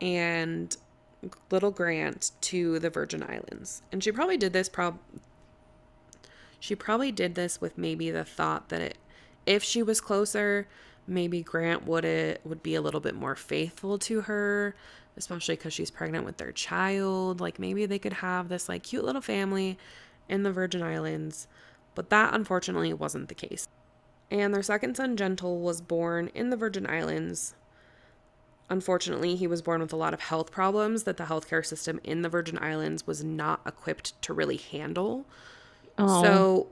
and 0.00 0.76
little 1.50 1.70
Grant 1.70 2.32
to 2.42 2.78
the 2.78 2.90
Virgin 2.90 3.22
Islands. 3.22 3.82
And 3.90 4.04
she 4.04 4.12
probably 4.12 4.36
did 4.36 4.52
this 4.52 4.68
prob 4.68 4.98
she 6.60 6.74
probably 6.74 7.12
did 7.12 7.34
this 7.34 7.60
with 7.60 7.76
maybe 7.76 8.10
the 8.10 8.24
thought 8.24 8.70
that 8.70 8.80
it, 8.80 8.96
if 9.44 9.62
she 9.62 9.82
was 9.82 10.00
closer, 10.00 10.66
maybe 11.06 11.42
Grant 11.42 11.86
would 11.86 12.04
it 12.04 12.40
would 12.44 12.62
be 12.62 12.74
a 12.74 12.80
little 12.80 13.00
bit 13.00 13.14
more 13.14 13.36
faithful 13.36 13.98
to 14.00 14.22
her, 14.22 14.74
especially 15.16 15.56
cuz 15.56 15.72
she's 15.72 15.90
pregnant 15.90 16.24
with 16.24 16.36
their 16.38 16.52
child. 16.52 17.40
Like 17.40 17.58
maybe 17.58 17.86
they 17.86 17.98
could 17.98 18.14
have 18.14 18.48
this 18.48 18.68
like 18.68 18.82
cute 18.82 19.04
little 19.04 19.22
family 19.22 19.78
in 20.28 20.42
the 20.42 20.52
Virgin 20.52 20.82
Islands. 20.82 21.46
But 21.94 22.10
that 22.10 22.34
unfortunately 22.34 22.92
wasn't 22.92 23.28
the 23.28 23.34
case. 23.34 23.68
And 24.30 24.52
their 24.52 24.62
second 24.62 24.96
son, 24.96 25.16
Gentle, 25.16 25.60
was 25.60 25.80
born 25.80 26.30
in 26.34 26.50
the 26.50 26.56
Virgin 26.56 26.88
Islands. 26.88 27.54
Unfortunately, 28.70 29.36
he 29.36 29.46
was 29.46 29.62
born 29.62 29.80
with 29.80 29.92
a 29.92 29.96
lot 29.96 30.14
of 30.14 30.20
health 30.20 30.50
problems 30.50 31.04
that 31.04 31.18
the 31.18 31.24
healthcare 31.24 31.64
system 31.64 32.00
in 32.02 32.22
the 32.22 32.28
Virgin 32.28 32.58
Islands 32.60 33.06
was 33.06 33.22
not 33.22 33.60
equipped 33.66 34.20
to 34.22 34.32
really 34.32 34.56
handle. 34.56 35.26
Oh. 35.98 36.22
So, 36.22 36.66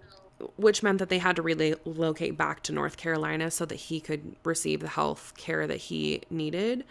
which 0.56 0.82
meant 0.82 0.98
that 0.98 1.08
they 1.08 1.18
had 1.18 1.36
to 1.36 1.42
relocate 1.42 2.36
back 2.36 2.62
to 2.64 2.72
North 2.72 2.96
Carolina 2.96 3.50
so 3.50 3.64
that 3.64 3.76
he 3.76 4.00
could 4.00 4.36
receive 4.44 4.80
the 4.80 4.88
health 4.88 5.34
care 5.36 5.66
that 5.66 5.76
he 5.76 6.22
needed. 6.30 6.84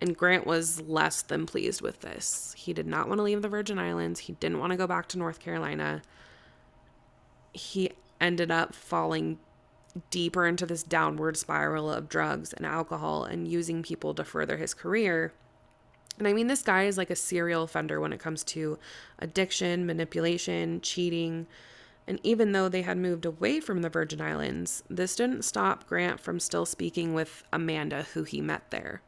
And 0.00 0.16
Grant 0.16 0.46
was 0.46 0.80
less 0.82 1.22
than 1.22 1.46
pleased 1.46 1.80
with 1.80 2.00
this. 2.00 2.54
He 2.56 2.72
did 2.72 2.86
not 2.86 3.08
want 3.08 3.18
to 3.18 3.22
leave 3.22 3.42
the 3.42 3.48
Virgin 3.48 3.78
Islands. 3.78 4.20
He 4.20 4.34
didn't 4.34 4.58
want 4.58 4.72
to 4.72 4.76
go 4.76 4.86
back 4.86 5.08
to 5.08 5.18
North 5.18 5.40
Carolina. 5.40 6.02
He 7.52 7.92
ended 8.20 8.50
up 8.50 8.74
falling 8.74 9.38
deeper 10.10 10.46
into 10.46 10.66
this 10.66 10.82
downward 10.82 11.38
spiral 11.38 11.90
of 11.90 12.08
drugs 12.08 12.52
and 12.52 12.66
alcohol 12.66 13.24
and 13.24 13.48
using 13.48 13.82
people 13.82 14.12
to 14.14 14.24
further 14.24 14.58
his 14.58 14.74
career. 14.74 15.32
And 16.18 16.28
I 16.28 16.34
mean, 16.34 16.46
this 16.46 16.62
guy 16.62 16.84
is 16.84 16.98
like 16.98 17.10
a 17.10 17.16
serial 17.16 17.62
offender 17.62 18.00
when 18.00 18.12
it 18.12 18.20
comes 18.20 18.44
to 18.44 18.78
addiction, 19.18 19.86
manipulation, 19.86 20.80
cheating. 20.82 21.46
And 22.08 22.20
even 22.22 22.52
though 22.52 22.68
they 22.68 22.82
had 22.82 22.98
moved 22.98 23.24
away 23.24 23.58
from 23.58 23.82
the 23.82 23.88
Virgin 23.88 24.20
Islands, 24.20 24.84
this 24.88 25.16
didn't 25.16 25.42
stop 25.42 25.88
Grant 25.88 26.20
from 26.20 26.38
still 26.38 26.64
speaking 26.64 27.14
with 27.14 27.42
Amanda, 27.52 28.06
who 28.14 28.22
he 28.22 28.40
met 28.40 28.70
there. 28.70 29.02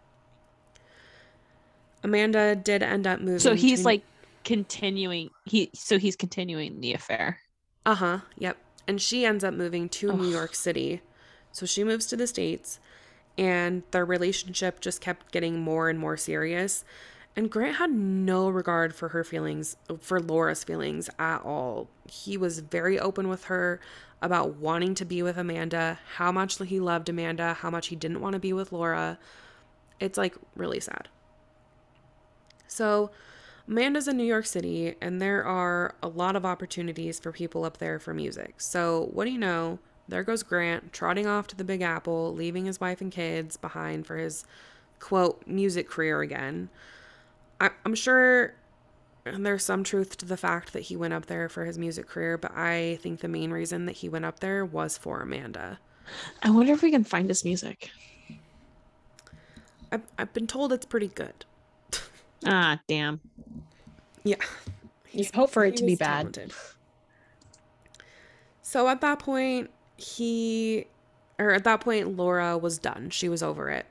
Amanda 2.03 2.55
did 2.57 2.83
end 2.83 3.07
up 3.07 3.21
moving. 3.21 3.39
so 3.39 3.55
he's 3.55 3.81
to- 3.81 3.85
like 3.85 4.03
continuing 4.45 5.29
he 5.45 5.69
so 5.75 5.99
he's 5.99 6.17
continuing 6.17 6.81
the 6.81 6.95
affair. 6.95 7.41
Uh 7.85 7.95
huh. 7.95 8.19
Yep. 8.39 8.57
And 8.87 9.01
she 9.01 9.25
ends 9.25 9.45
up 9.45 9.53
moving 9.55 9.89
to 9.91 10.13
New 10.13 10.29
York 10.29 10.55
City. 10.55 11.03
So 11.53 11.67
she 11.67 11.85
moves 11.85 12.07
to 12.07 12.17
the 12.17 12.27
States, 12.27 12.79
and 13.37 13.83
their 13.91 14.05
relationship 14.05 14.81
just 14.81 15.01
kept 15.01 15.33
getting 15.33 15.61
more 15.61 15.89
and 15.89 15.99
more 15.99 16.17
serious. 16.17 16.85
And 17.37 17.51
Grant 17.51 17.77
had 17.77 17.91
no 17.91 18.49
regard 18.49 18.95
for 18.95 19.11
her 19.11 19.23
feelings, 19.23 19.77
for 20.01 20.21
Laura's 20.21 20.65
feelings 20.65 21.09
at 21.19 21.39
all. 21.43 21.89
He 22.09 22.37
was 22.37 22.59
very 22.59 22.99
open 22.99 23.29
with 23.29 23.45
her 23.45 23.81
about 24.21 24.57
wanting 24.57 24.95
to 24.97 25.05
be 25.05 25.23
with 25.23 25.37
Amanda, 25.37 26.01
how 26.17 26.33
much 26.33 26.59
he 26.59 26.81
loved 26.81 27.09
Amanda, 27.09 27.55
how 27.55 27.71
much 27.71 27.89
he 27.89 27.97
didn't 27.97 28.21
want 28.21 28.33
to 28.33 28.41
be 28.41 28.53
with 28.53 28.73
Laura. 28.73 29.19
It's 30.01 30.19
like 30.19 30.35
really 30.57 30.81
sad. 30.81 31.09
So, 32.67 33.11
Amanda's 33.69 34.09
in 34.09 34.17
New 34.17 34.25
York 34.25 34.47
City, 34.47 34.95
and 35.01 35.21
there 35.21 35.45
are 35.45 35.95
a 36.03 36.09
lot 36.09 36.37
of 36.37 36.45
opportunities 36.45 37.21
for 37.21 37.33
people 37.33 37.65
up 37.65 37.79
there 37.79 37.99
for 37.99 38.15
music. 38.15 38.61
So, 38.61 39.11
what 39.13 39.27
do 39.27 39.31
you 39.31 39.39
know? 39.39 39.79
There 40.09 40.25
goes 40.25 40.43
Grant 40.43 40.93
trotting 40.93 41.27
off 41.27 41.47
to 41.49 41.57
the 41.57 41.65
Big 41.65 41.83
Apple, 41.83 42.35
leaving 42.35 42.65
his 42.65 42.81
wife 42.81 43.03
and 43.03 43.13
kids 43.13 43.59
behind 43.59 44.07
for 44.07 44.17
his 44.17 44.45
quote 45.01 45.47
music 45.47 45.89
career 45.89 46.23
again. 46.23 46.71
I, 47.61 47.71
I'm 47.85 47.95
sure 47.95 48.55
there's 49.25 49.65
some 49.65 49.85
truth 49.85 50.17
to 50.19 50.27
the 50.27 50.37
fact 50.37 50.73
that 50.73 50.81
he 50.81 50.97
went 50.97 51.13
up 51.15 51.27
there 51.27 51.49
for 51.49 51.65
his 51.65 51.79
music 51.79 52.07
career, 52.07 52.39
but 52.39 52.57
I 52.57 52.99
think 53.03 53.21
the 53.21 53.29
main 53.29 53.51
reason 53.51 53.87
that 53.87 53.93
he 53.97 54.09
went 54.09 54.25
up 54.25 54.41
there 54.41 54.65
was 54.65 54.97
for 54.97 55.21
Amanda. 55.21 55.79
I 56.43 56.51
wonder 56.51 56.73
if 56.73 56.83
we 56.83 56.91
can 56.91 57.05
find 57.05 57.29
his 57.29 57.45
music. 57.45 57.91
I've, 59.93 60.03
I've 60.19 60.33
been 60.33 60.47
told 60.47 60.73
it's 60.73 60.87
pretty 60.87 61.09
good. 61.09 61.45
Ah, 62.47 62.79
damn. 62.87 63.19
Yeah. 64.23 64.37
You 65.11 65.27
hope 65.35 65.51
for 65.51 65.65
it 65.65 65.77
to 65.79 65.85
be 65.85 65.93
was 65.93 65.99
bad. 65.99 66.33
talented. 66.33 66.53
So 68.63 68.87
at 68.87 69.01
that 69.01 69.19
point, 69.19 69.71
he, 69.97 70.87
or 71.41 71.51
at 71.51 71.65
that 71.65 71.81
point, 71.81 72.17
Laura 72.17 72.57
was 72.57 72.79
done. 72.79 73.11
She 73.11 73.29
was 73.29 73.43
over 73.43 73.69
it. 73.71 73.87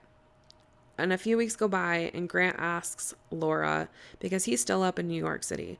And 0.97 1.13
a 1.13 1.17
few 1.17 1.37
weeks 1.37 1.55
go 1.55 1.67
by, 1.67 2.11
and 2.13 2.27
Grant 2.27 2.57
asks 2.59 3.13
Laura, 3.29 3.89
because 4.19 4.45
he's 4.45 4.61
still 4.61 4.81
up 4.81 4.97
in 4.97 5.07
New 5.07 5.19
York 5.19 5.43
City, 5.43 5.77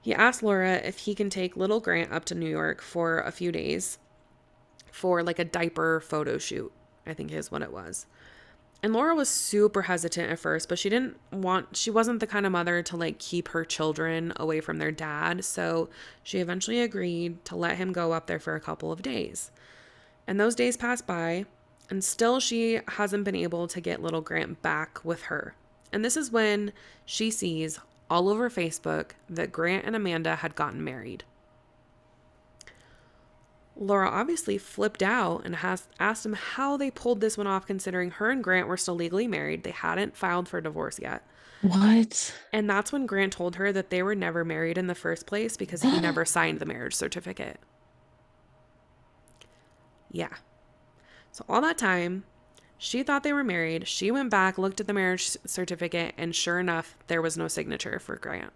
he 0.00 0.14
asks 0.14 0.42
Laura 0.42 0.76
if 0.76 0.98
he 0.98 1.14
can 1.14 1.30
take 1.30 1.56
little 1.56 1.80
Grant 1.80 2.12
up 2.12 2.24
to 2.26 2.34
New 2.34 2.48
York 2.48 2.80
for 2.80 3.20
a 3.20 3.30
few 3.30 3.52
days 3.52 3.98
for 4.90 5.22
like 5.22 5.38
a 5.38 5.44
diaper 5.44 6.00
photo 6.00 6.38
shoot, 6.38 6.72
I 7.06 7.14
think 7.14 7.32
is 7.32 7.50
what 7.50 7.62
it 7.62 7.72
was. 7.72 8.06
And 8.82 8.94
Laura 8.94 9.14
was 9.14 9.28
super 9.28 9.82
hesitant 9.82 10.32
at 10.32 10.38
first, 10.38 10.68
but 10.68 10.78
she 10.78 10.88
didn't 10.88 11.18
want, 11.30 11.76
she 11.76 11.90
wasn't 11.90 12.20
the 12.20 12.26
kind 12.26 12.46
of 12.46 12.52
mother 12.52 12.82
to 12.82 12.96
like 12.96 13.18
keep 13.18 13.48
her 13.48 13.64
children 13.64 14.32
away 14.36 14.60
from 14.60 14.78
their 14.78 14.90
dad. 14.90 15.44
So 15.44 15.90
she 16.22 16.38
eventually 16.38 16.80
agreed 16.80 17.44
to 17.44 17.56
let 17.56 17.76
him 17.76 17.92
go 17.92 18.12
up 18.12 18.26
there 18.26 18.38
for 18.38 18.54
a 18.54 18.60
couple 18.60 18.90
of 18.90 19.02
days. 19.02 19.50
And 20.26 20.40
those 20.40 20.54
days 20.54 20.78
passed 20.78 21.06
by, 21.06 21.44
and 21.90 22.02
still 22.02 22.40
she 22.40 22.80
hasn't 22.88 23.24
been 23.24 23.36
able 23.36 23.66
to 23.68 23.80
get 23.80 24.02
little 24.02 24.20
Grant 24.20 24.62
back 24.62 25.04
with 25.04 25.22
her. 25.22 25.54
And 25.92 26.04
this 26.04 26.16
is 26.16 26.30
when 26.30 26.72
she 27.04 27.30
sees 27.30 27.80
all 28.08 28.28
over 28.28 28.48
Facebook 28.48 29.10
that 29.28 29.52
Grant 29.52 29.84
and 29.84 29.96
Amanda 29.96 30.36
had 30.36 30.54
gotten 30.54 30.82
married. 30.82 31.24
Laura 33.76 34.08
obviously 34.10 34.58
flipped 34.58 35.02
out 35.02 35.42
and 35.44 35.56
has 35.56 35.88
asked 35.98 36.26
him 36.26 36.34
how 36.34 36.76
they 36.76 36.90
pulled 36.90 37.20
this 37.20 37.38
one 37.38 37.46
off 37.46 37.66
considering 37.66 38.10
her 38.12 38.30
and 38.30 38.44
Grant 38.44 38.68
were 38.68 38.76
still 38.76 38.94
legally 38.94 39.26
married. 39.26 39.64
They 39.64 39.70
hadn't 39.70 40.16
filed 40.16 40.48
for 40.48 40.60
divorce 40.60 40.98
yet. 41.00 41.26
What? 41.62 42.34
And 42.52 42.68
that's 42.68 42.92
when 42.92 43.06
Grant 43.06 43.32
told 43.32 43.56
her 43.56 43.72
that 43.72 43.90
they 43.90 44.02
were 44.02 44.14
never 44.14 44.44
married 44.44 44.78
in 44.78 44.86
the 44.86 44.94
first 44.94 45.26
place 45.26 45.56
because 45.56 45.82
he 45.82 46.00
never 46.00 46.24
signed 46.24 46.58
the 46.58 46.66
marriage 46.66 46.94
certificate. 46.94 47.58
Yeah. 50.10 50.34
So 51.32 51.44
all 51.48 51.60
that 51.60 51.78
time, 51.78 52.24
she 52.78 53.02
thought 53.02 53.22
they 53.22 53.32
were 53.32 53.44
married. 53.44 53.86
She 53.86 54.10
went 54.10 54.30
back, 54.30 54.56
looked 54.56 54.80
at 54.80 54.86
the 54.86 54.92
marriage 54.92 55.36
certificate, 55.46 56.14
and 56.16 56.34
sure 56.34 56.58
enough, 56.58 56.96
there 57.08 57.22
was 57.22 57.36
no 57.36 57.46
signature 57.46 57.98
for 57.98 58.16
Grant. 58.16 58.52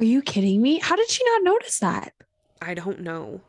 Are 0.00 0.04
you 0.04 0.22
kidding 0.22 0.60
me? 0.60 0.78
How 0.78 0.96
did 0.96 1.08
she 1.08 1.24
not 1.24 1.44
notice 1.44 1.78
that? 1.78 2.12
I 2.60 2.74
don't 2.74 3.00
know. 3.00 3.40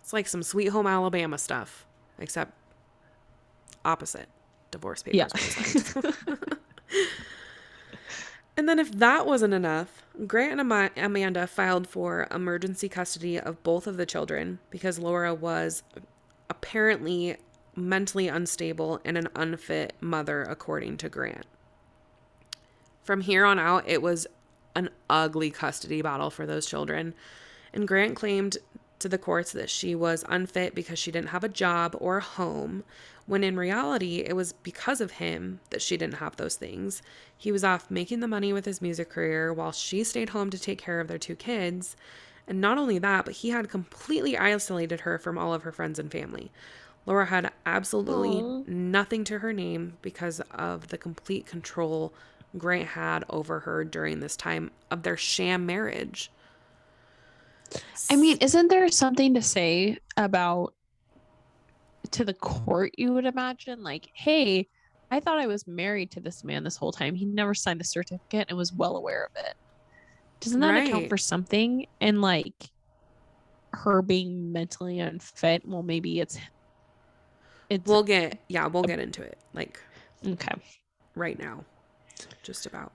It's 0.00 0.12
like 0.12 0.28
some 0.28 0.42
Sweet 0.42 0.68
Home 0.68 0.86
Alabama 0.86 1.38
stuff, 1.38 1.86
except 2.18 2.52
opposite. 3.84 4.28
Divorce 4.70 5.02
papers. 5.02 5.94
Yeah. 5.96 6.02
and 8.56 8.68
then, 8.68 8.78
if 8.78 8.92
that 8.92 9.26
wasn't 9.26 9.54
enough, 9.54 10.04
Grant 10.26 10.52
and 10.52 10.60
Ama- 10.60 10.90
Amanda 10.96 11.46
filed 11.46 11.86
for 11.86 12.28
emergency 12.30 12.88
custody 12.88 13.40
of 13.40 13.62
both 13.62 13.86
of 13.86 13.96
the 13.96 14.06
children 14.06 14.58
because 14.70 14.98
Laura 14.98 15.34
was 15.34 15.82
apparently 16.50 17.36
mentally 17.74 18.28
unstable 18.28 19.00
and 19.04 19.16
an 19.16 19.28
unfit 19.36 19.94
mother, 20.00 20.42
according 20.42 20.96
to 20.98 21.08
Grant. 21.08 21.46
From 23.02 23.20
here 23.22 23.44
on 23.44 23.58
out, 23.58 23.84
it 23.86 24.02
was 24.02 24.26
an 24.74 24.90
ugly 25.08 25.50
custody 25.50 26.02
battle 26.02 26.30
for 26.30 26.46
those 26.46 26.66
children. 26.66 27.14
And 27.72 27.88
Grant 27.88 28.16
claimed 28.16 28.58
to 28.98 29.08
the 29.08 29.18
courts 29.18 29.52
that 29.52 29.70
she 29.70 29.94
was 29.94 30.24
unfit 30.28 30.74
because 30.74 30.98
she 30.98 31.10
didn't 31.10 31.28
have 31.28 31.44
a 31.44 31.48
job 31.48 31.96
or 32.00 32.18
a 32.18 32.22
home, 32.22 32.84
when 33.26 33.44
in 33.44 33.56
reality, 33.56 34.20
it 34.20 34.34
was 34.34 34.52
because 34.52 35.00
of 35.00 35.12
him 35.12 35.60
that 35.70 35.82
she 35.82 35.96
didn't 35.96 36.14
have 36.14 36.36
those 36.36 36.56
things. 36.56 37.02
He 37.36 37.52
was 37.52 37.62
off 37.62 37.90
making 37.90 38.20
the 38.20 38.28
money 38.28 38.52
with 38.52 38.64
his 38.64 38.82
music 38.82 39.10
career 39.10 39.52
while 39.52 39.72
she 39.72 40.02
stayed 40.02 40.30
home 40.30 40.50
to 40.50 40.58
take 40.58 40.78
care 40.78 40.98
of 40.98 41.08
their 41.08 41.18
two 41.18 41.36
kids. 41.36 41.94
And 42.48 42.60
not 42.60 42.78
only 42.78 42.98
that, 42.98 43.26
but 43.26 43.34
he 43.34 43.50
had 43.50 43.68
completely 43.68 44.36
isolated 44.36 45.00
her 45.00 45.18
from 45.18 45.38
all 45.38 45.54
of 45.54 45.62
her 45.62 45.72
friends 45.72 45.98
and 45.98 46.10
family. 46.10 46.50
Laura 47.06 47.26
had 47.26 47.52
absolutely 47.66 48.40
Aw. 48.40 48.64
nothing 48.66 49.22
to 49.24 49.38
her 49.38 49.52
name 49.52 49.98
because 50.02 50.40
of 50.50 50.88
the 50.88 50.98
complete 50.98 51.46
control 51.46 52.12
Grant 52.56 52.88
had 52.88 53.24
over 53.28 53.60
her 53.60 53.84
during 53.84 54.20
this 54.20 54.36
time 54.36 54.70
of 54.90 55.02
their 55.02 55.16
sham 55.16 55.66
marriage. 55.66 56.30
I 58.10 58.16
mean, 58.16 58.38
isn't 58.40 58.68
there 58.68 58.90
something 58.90 59.34
to 59.34 59.42
say 59.42 59.98
about 60.16 60.72
to 62.12 62.24
the 62.24 62.32
court, 62.32 62.92
you 62.96 63.12
would 63.12 63.26
imagine? 63.26 63.82
Like, 63.82 64.08
hey, 64.14 64.68
I 65.10 65.20
thought 65.20 65.38
I 65.38 65.46
was 65.46 65.66
married 65.66 66.10
to 66.12 66.20
this 66.20 66.42
man 66.44 66.64
this 66.64 66.76
whole 66.76 66.92
time. 66.92 67.14
He 67.14 67.26
never 67.26 67.54
signed 67.54 67.80
the 67.80 67.84
certificate 67.84 68.46
and 68.48 68.56
was 68.56 68.72
well 68.72 68.96
aware 68.96 69.26
of 69.26 69.32
it. 69.44 69.54
Doesn't 70.40 70.60
that 70.60 70.86
account 70.86 71.08
for 71.08 71.16
something? 71.16 71.86
And 72.00 72.20
like 72.20 72.70
her 73.72 74.02
being 74.02 74.52
mentally 74.52 74.98
unfit, 75.00 75.62
well, 75.66 75.82
maybe 75.82 76.20
it's 76.20 76.38
it's 77.68 77.86
We'll 77.86 78.02
get, 78.02 78.38
yeah, 78.48 78.66
we'll 78.66 78.82
get 78.82 78.98
into 78.98 79.22
it 79.22 79.38
like 79.52 79.80
okay. 80.26 80.54
right 81.14 81.38
now, 81.38 81.64
just 82.42 82.66
about. 82.66 82.92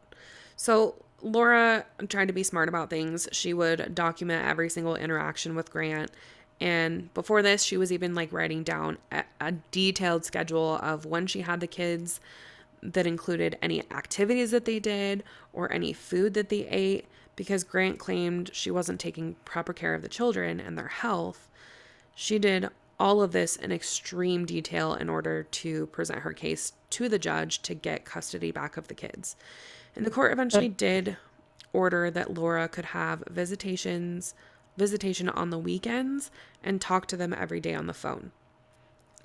So, 0.55 0.95
Laura 1.21 1.85
tried 2.09 2.27
to 2.27 2.33
be 2.33 2.43
smart 2.43 2.67
about 2.67 2.89
things. 2.89 3.29
She 3.31 3.53
would 3.53 3.95
document 3.95 4.45
every 4.45 4.69
single 4.69 4.95
interaction 4.95 5.55
with 5.55 5.71
Grant. 5.71 6.11
And 6.59 7.13
before 7.13 7.41
this, 7.41 7.63
she 7.63 7.77
was 7.77 7.91
even 7.91 8.13
like 8.13 8.33
writing 8.33 8.63
down 8.63 8.97
a, 9.11 9.23
a 9.39 9.51
detailed 9.71 10.25
schedule 10.25 10.77
of 10.81 11.05
when 11.05 11.27
she 11.27 11.41
had 11.41 11.59
the 11.59 11.67
kids 11.67 12.19
that 12.81 13.07
included 13.07 13.57
any 13.61 13.81
activities 13.91 14.51
that 14.51 14.65
they 14.65 14.79
did 14.79 15.23
or 15.53 15.71
any 15.71 15.93
food 15.93 16.33
that 16.33 16.49
they 16.49 16.67
ate 16.67 17.05
because 17.35 17.63
Grant 17.63 17.99
claimed 17.99 18.51
she 18.53 18.71
wasn't 18.71 18.99
taking 18.99 19.35
proper 19.45 19.73
care 19.73 19.93
of 19.93 20.01
the 20.01 20.09
children 20.09 20.59
and 20.59 20.77
their 20.77 20.87
health. 20.87 21.49
She 22.15 22.37
did 22.39 22.69
all 22.99 23.21
of 23.21 23.31
this 23.31 23.55
in 23.55 23.71
extreme 23.71 24.45
detail 24.45 24.93
in 24.93 25.09
order 25.09 25.43
to 25.43 25.87
present 25.87 26.19
her 26.19 26.33
case 26.33 26.73
to 26.91 27.09
the 27.09 27.19
judge 27.19 27.61
to 27.63 27.73
get 27.73 28.05
custody 28.05 28.51
back 28.51 28.77
of 28.77 28.87
the 28.87 28.93
kids. 28.93 29.35
And 29.95 30.05
the 30.05 30.11
court 30.11 30.31
eventually 30.31 30.69
did 30.69 31.17
order 31.71 32.11
that 32.11 32.33
Laura 32.33 32.67
could 32.67 32.85
have 32.85 33.23
visitations, 33.29 34.35
visitation 34.77 35.27
on 35.29 35.49
the 35.49 35.57
weekends 35.57 36.31
and 36.63 36.79
talk 36.79 37.07
to 37.07 37.17
them 37.17 37.33
every 37.33 37.59
day 37.59 37.73
on 37.73 37.87
the 37.87 37.93
phone. 37.93 38.31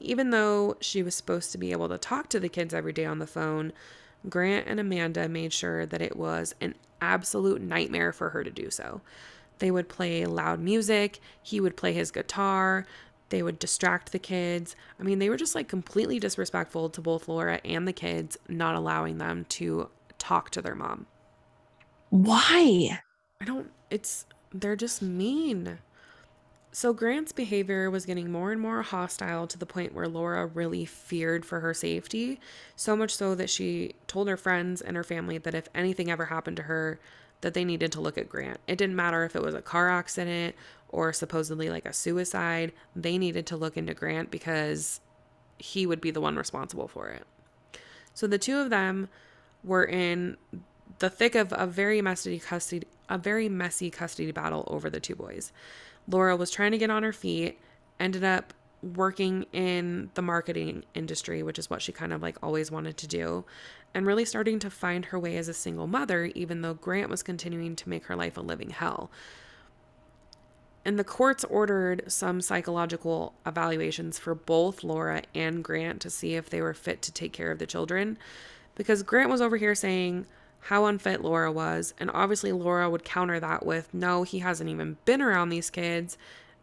Even 0.01 0.31
though 0.31 0.77
she 0.81 1.03
was 1.03 1.15
supposed 1.15 1.53
to 1.53 1.59
be 1.59 1.73
able 1.73 1.89
to 1.89 1.99
talk 1.99 2.29
to 2.31 2.41
the 2.41 2.49
kids 2.49 2.73
every 2.73 2.93
day 2.93 3.05
on 3.05 3.19
the 3.19 3.27
phone, 3.27 3.73
Grant 4.29 4.67
and 4.67 4.81
Amanda 4.81 5.29
made 5.29 5.53
sure 5.53 5.87
that 5.87 6.03
it 6.03 6.17
was 6.17 6.55
an 6.61 6.75
absolute 7.01 7.61
nightmare 7.61 8.13
for 8.13 8.31
her 8.31 8.43
to 8.43 8.51
do 8.51 8.71
so. 8.71 9.01
They 9.59 9.71
would 9.71 9.89
play 9.89 10.25
loud 10.25 10.61
music, 10.61 11.21
he 11.43 11.61
would 11.61 11.77
play 11.77 11.93
his 11.93 12.11
guitar, 12.11 12.87
they 13.31 13.43
would 13.43 13.59
distract 13.59 14.13
the 14.13 14.19
kids. 14.19 14.75
I 14.99 15.03
mean, 15.03 15.19
they 15.19 15.29
were 15.29 15.37
just 15.37 15.55
like 15.55 15.69
completely 15.69 16.19
disrespectful 16.19 16.91
to 16.91 17.01
both 17.01 17.29
Laura 17.29 17.61
and 17.65 17.87
the 17.87 17.93
kids, 17.93 18.39
not 18.49 18.75
allowing 18.75 19.19
them 19.19 19.45
to 19.51 19.91
talk 20.19 20.51
to 20.51 20.63
their 20.63 20.75
mom. 20.75 21.07
Why? 22.11 23.01
I 23.41 23.45
don't, 23.45 23.71
it's, 23.91 24.27
they're 24.53 24.77
just 24.77 25.03
mean. 25.03 25.79
So 26.79 26.93
Grant's 26.93 27.33
behavior 27.33 27.91
was 27.91 28.07
getting 28.07 28.31
more 28.31 28.53
and 28.53 28.61
more 28.61 28.83
hostile 28.83 29.49
to 29.49 29.59
the 29.59 29.67
point 29.67 29.93
where 29.93 30.07
Laura 30.07 30.47
really 30.47 30.85
feared 30.85 31.45
for 31.45 31.59
her 31.59 31.75
safety, 31.75 32.39
so 32.77 32.95
much 32.95 33.17
so 33.17 33.35
that 33.35 33.51
she 33.51 33.97
told 34.07 34.29
her 34.29 34.37
friends 34.37 34.81
and 34.81 34.97
her 34.97 35.03
family 35.03 35.39
that 35.39 35.57
if 35.57 35.69
anything 35.75 36.09
ever 36.09 36.27
happened 36.27 36.57
to 36.59 36.63
her, 36.63 37.01
that 37.41 37.53
they 37.53 37.65
needed 37.65 37.91
to 37.91 38.01
look 38.01 38.17
at 38.17 38.29
Grant. 38.29 38.61
It 38.69 38.79
didn't 38.79 38.95
matter 38.95 39.25
if 39.25 39.35
it 39.35 39.43
was 39.43 39.57
a 39.57 39.61
car 39.61 39.91
accident 39.91 40.55
or 40.89 41.13
supposedly 41.13 41.69
like 41.69 41.85
a 41.85 41.93
suicide, 41.93 42.73
they 42.95 43.19
needed 43.19 43.45
to 43.47 43.57
look 43.57 43.77
into 43.77 43.93
Grant 43.93 44.31
because 44.31 45.01
he 45.59 45.85
would 45.85 46.01
be 46.01 46.13
the 46.13 46.21
one 46.21 46.37
responsible 46.37 46.87
for 46.87 47.09
it. 47.09 47.25
So 48.15 48.29
the 48.29 48.39
two 48.39 48.61
of 48.61 48.71
them 48.71 49.09
were 49.65 49.85
in 49.85 50.37
the 51.01 51.11
thick 51.11 51.35
of 51.35 51.53
a 51.57 51.67
very 51.67 52.01
messy 52.01 52.39
custody 52.39 52.87
a 53.09 53.19
very 53.19 53.49
messy 53.49 53.91
custody 53.91 54.31
battle 54.33 54.65
over 54.67 54.91
the 54.91 55.01
two 55.01 55.15
boys. 55.15 55.53
Laura 56.09 56.37
was 56.37 56.51
trying 56.51 56.73
to 56.73 56.79
get 56.79 56.91
on 56.91 57.03
her 57.03 57.13
feet, 57.13 57.61
ended 58.01 58.25
up 58.25 58.55
working 58.83 59.45
in 59.53 60.11
the 60.15 60.23
marketing 60.23 60.85
industry, 60.95 61.43
which 61.43 61.59
is 61.59 61.69
what 61.69 61.83
she 61.83 61.93
kind 61.93 62.13
of 62.13 62.23
like 62.23 62.37
always 62.43 62.71
wanted 62.71 62.97
to 62.97 63.07
do, 63.07 63.45
and 63.95 64.07
really 64.07 64.25
starting 64.25 64.59
to 64.59 64.71
find 64.71 65.07
her 65.07 65.19
way 65.19 65.37
as 65.37 65.49
a 65.49 65.55
single 65.55 65.87
mother, 65.87 66.27
even 66.35 66.63
though 66.63 66.75
Grant 66.75 67.11
was 67.11 67.23
continuing 67.23 67.75
to 67.77 67.89
make 67.89 68.07
her 68.07 68.17
life 68.17 68.37
a 68.37 68.41
living 68.41 68.71
hell. 68.71 69.11
And 70.85 70.99
the 70.99 71.05
courts 71.05 71.45
ordered 71.45 72.05
some 72.07 72.41
psychological 72.41 73.35
evaluations 73.45 74.19
for 74.19 74.35
both 74.35 74.85
Laura 74.85 75.23
and 75.35 75.63
Grant 75.63 76.01
to 76.03 76.11
see 76.11 76.35
if 76.35 76.49
they 76.49 76.63
were 76.63 76.73
fit 76.73 77.03
to 77.03 77.13
take 77.13 77.33
care 77.33 77.51
of 77.51 77.59
the 77.59 77.67
children. 77.67 78.17
Because 78.75 79.03
Grant 79.03 79.29
was 79.29 79.43
over 79.43 79.57
here 79.57 79.75
saying 79.75 80.25
how 80.61 80.87
unfit 80.87 81.23
Laura 81.23 81.51
was. 81.53 81.95
And 81.99 82.11
obviously, 82.13 82.53
Laura 82.53 82.91
would 82.91 83.05
counter 83.05 83.41
that 83.41 83.65
with 83.65 83.93
no, 83.95 84.23
he 84.23 84.41
hasn't 84.41 84.69
even 84.69 84.97
been 85.05 85.23
around 85.23 85.49
these 85.49 85.71
kids 85.71 86.19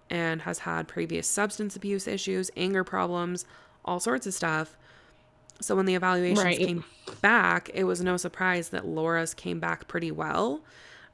and 0.09 0.43
has 0.43 0.59
had 0.59 0.87
previous 0.87 1.27
substance 1.27 1.75
abuse 1.75 2.07
issues, 2.07 2.51
anger 2.55 2.83
problems, 2.83 3.45
all 3.83 3.99
sorts 3.99 4.27
of 4.27 4.33
stuff. 4.33 4.77
So 5.61 5.75
when 5.75 5.85
the 5.85 5.95
evaluations 5.95 6.43
Right. 6.43 6.57
came 6.57 6.83
back, 7.21 7.69
it 7.73 7.85
was 7.85 8.01
no 8.01 8.17
surprise 8.17 8.69
that 8.69 8.85
Laura's 8.85 9.33
came 9.33 9.59
back 9.59 9.87
pretty 9.87 10.11
well. 10.11 10.61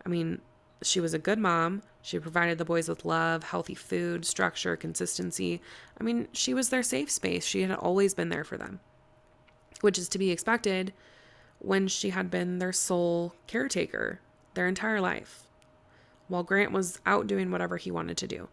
I 0.05 0.09
mean, 0.09 0.41
she 0.81 0.99
was 0.99 1.13
a 1.13 1.19
good 1.19 1.37
mom. 1.39 1.83
She 2.01 2.17
provided 2.17 2.57
the 2.57 2.65
boys 2.65 2.89
with 2.89 3.05
love, 3.05 3.43
healthy 3.43 3.75
food, 3.75 4.25
structure, 4.25 4.75
consistency. 4.75 5.61
I 5.99 6.03
mean, 6.03 6.27
she 6.31 6.55
was 6.55 6.69
their 6.69 6.81
safe 6.81 7.11
space. 7.11 7.45
She 7.45 7.61
had 7.61 7.71
always 7.71 8.15
been 8.15 8.29
there 8.29 8.43
for 8.43 8.57
them, 8.57 8.79
which 9.81 9.99
is 9.99 10.09
to 10.09 10.17
be 10.17 10.31
expected 10.31 10.91
when 11.61 11.87
she 11.87 12.09
had 12.09 12.31
been 12.31 12.59
their 12.59 12.73
sole 12.73 13.35
caretaker 13.47 14.19
their 14.53 14.67
entire 14.67 14.99
life, 14.99 15.43
while 16.27 16.43
Grant 16.43 16.71
was 16.71 16.99
out 17.05 17.27
doing 17.27 17.51
whatever 17.51 17.77
he 17.77 17.91
wanted 17.91 18.17
to 18.17 18.27
do. 18.27 18.49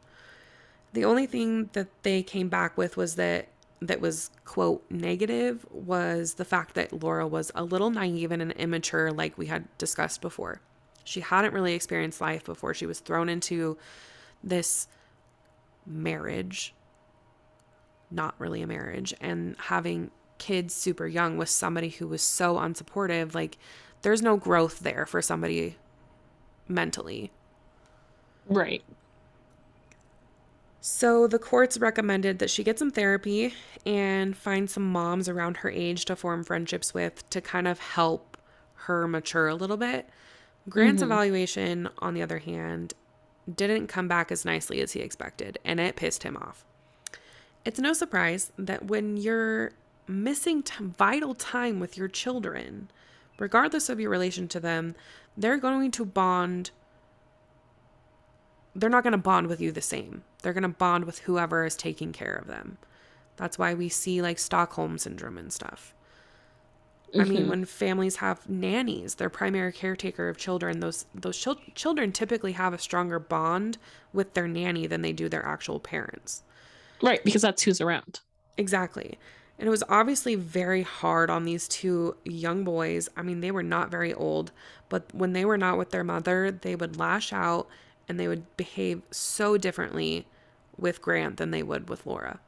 The 0.93 1.05
only 1.05 1.27
thing 1.27 1.71
that 1.73 1.89
they 2.03 2.23
came 2.23 2.49
back 2.49 2.77
with 2.77 2.97
was 2.97 3.17
that 3.17 3.49
that 3.81 4.01
was 4.01 4.31
quote 4.45 4.85
negative 4.91 5.65
was 5.71 6.35
the 6.35 6.45
fact 6.45 6.75
that 6.75 7.03
Laura 7.03 7.27
was 7.27 7.53
a 7.55 7.63
little 7.65 7.91
naive 7.91 8.33
and 8.33 8.53
immature 8.53 9.13
like 9.13 9.39
we 9.39 9.47
had 9.47 9.67
discussed 9.79 10.21
before. 10.21 10.61
She 11.05 11.21
hadn't 11.21 11.55
really 11.55 11.75
experienced 11.75 12.21
life 12.21 12.45
before 12.45 12.75
she 12.75 12.87
was 12.87 13.01
thrown 13.01 13.29
into 13.29 13.79
this 14.43 14.89
marriage. 15.87 16.75
Not 18.11 18.35
really 18.39 18.63
a 18.63 18.67
marriage 18.67 19.15
and 19.21 19.57
having 19.59 20.11
kids 20.39 20.75
super 20.75 21.07
young 21.07 21.37
with 21.37 21.49
somebody 21.49 21.89
who 21.91 22.07
was 22.07 22.23
so 22.23 22.57
unsupportive 22.57 23.35
like 23.35 23.59
there's 24.03 24.23
no 24.23 24.37
growth 24.37 24.81
there 24.81 25.05
for 25.07 25.21
somebody 25.21 25.77
mentally. 26.69 27.31
Right. 28.47 28.83
So 30.81 31.27
the 31.27 31.39
courts 31.39 31.79
recommended 31.79 32.39
that 32.39 32.51
she 32.51 32.63
get 32.63 32.79
some 32.79 32.91
therapy 32.91 33.53
and 33.85 34.37
find 34.37 34.71
some 34.71 34.91
moms 34.91 35.29
around 35.29 35.59
her 35.59 35.71
age 35.71 36.05
to 36.07 36.17
form 36.17 36.45
friendships 36.45 36.95
with 36.95 37.29
to 37.31 37.41
kind 37.41 37.67
of 37.67 37.81
help 37.81 38.37
her 38.75 39.09
mature 39.09 39.49
a 39.49 39.55
little 39.55 39.77
bit. 39.77 40.09
Grant's 40.69 41.03
mm-hmm. 41.03 41.13
evaluation, 41.13 41.89
on 41.99 42.15
the 42.15 42.23
other 42.23 42.39
hand, 42.39 42.95
didn't 43.53 43.89
come 43.89 44.09
back 44.09 44.31
as 44.31 44.45
nicely 44.45 44.81
as 44.81 44.93
he 44.93 45.01
expected, 45.01 45.59
and 45.65 45.81
it 45.81 45.97
pissed 45.97 46.23
him 46.23 46.37
off. 46.37 46.65
It's 47.65 47.79
no 47.79 47.93
surprise 47.93 48.53
that 48.59 48.87
when 48.87 49.17
you're 49.17 49.73
missing 50.09 50.63
t- 50.63 50.85
vital 50.85 51.35
time 51.35 51.81
with 51.81 51.97
your 51.97 52.09
children, 52.09 52.91
regardless 53.39 53.89
of 53.89 54.01
your 54.01 54.11
relation 54.11 54.49
to 54.49 54.61
them, 54.61 54.95
they're 55.37 55.59
going 55.59 55.91
to 55.93 56.05
bond 56.05 56.71
they're 58.75 58.91
not 58.91 59.03
going 59.03 59.13
to 59.13 59.19
bond 59.19 59.49
with 59.49 59.61
you 59.61 59.73
the 59.73 59.81
same. 59.81 60.23
They're 60.43 60.53
going 60.53 60.63
to 60.63 60.69
bond 60.69 61.05
with 61.05 61.21
whoever 61.21 61.65
is 61.65 61.75
taking 61.75 62.13
care 62.13 62.35
of 62.35 62.47
them. 62.47 62.79
That's 63.37 63.59
why 63.59 63.75
we 63.75 63.89
see 63.89 64.23
like 64.23 64.39
Stockholm 64.39 64.99
syndrome 64.99 65.37
and 65.37 65.53
stuff. 65.53 65.95
I 67.15 67.25
mean, 67.25 67.41
mm-hmm. 67.41 67.51
when 67.51 67.65
families 67.65 68.17
have 68.17 68.49
nannies, 68.49 69.15
their 69.15 69.31
primary 69.31 69.73
caretaker 69.73 70.29
of 70.29 70.37
children, 70.37 70.81
those 70.81 71.07
those 71.15 71.39
chil- 71.39 71.61
children 71.75 72.13
typically 72.13 72.53
have 72.53 72.75
a 72.75 72.79
stronger 72.79 73.19
bond 73.19 73.79
with 74.13 74.35
their 74.35 74.47
nanny 74.47 74.87
than 74.87 75.01
they 75.01 75.13
do 75.13 75.29
their 75.29 75.45
actual 75.45 75.81
parents. 75.81 76.43
Right, 77.03 77.25
because 77.25 77.41
that's 77.41 77.63
who's 77.63 77.81
around. 77.81 78.21
Exactly. 78.59 79.19
And 79.59 79.67
it 79.67 79.71
was 79.71 79.83
obviously 79.89 80.37
very 80.37 80.83
hard 80.83 81.31
on 81.31 81.45
these 81.45 81.67
two 81.67 82.17
young 82.25 82.65
boys. 82.65 83.09
I 83.17 83.23
mean, 83.23 83.41
they 83.41 83.51
were 83.51 83.63
not 83.63 83.91
very 83.91 84.15
old, 84.15 84.53
but 84.89 85.13
when 85.15 85.33
they 85.33 85.45
were 85.45 85.59
not 85.59 85.79
with 85.79 85.91
their 85.91 86.05
mother, 86.05 86.51
they 86.53 86.77
would 86.77 86.97
lash 86.99 87.33
out 87.33 87.69
and 88.09 88.19
they 88.21 88.29
would 88.29 88.57
behave 88.57 89.03
so 89.11 89.57
differently 89.59 90.27
with 90.77 91.03
Grant 91.03 91.39
than 91.39 91.51
they 91.51 91.63
would 91.63 91.89
with 91.89 92.07
Laura. 92.07 92.41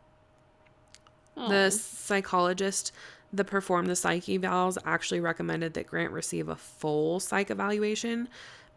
The 1.49 1.71
psychologist 1.71 2.93
that 3.33 3.47
performed 3.47 3.89
the 3.89 3.97
psych 3.97 4.25
evals 4.25 4.77
actually 4.85 5.21
recommended 5.21 5.75
that 5.75 5.87
Grant 5.87 6.13
receive 6.13 6.49
a 6.49 6.57
full 6.57 7.21
psych 7.21 7.51
evaluation 7.51 8.29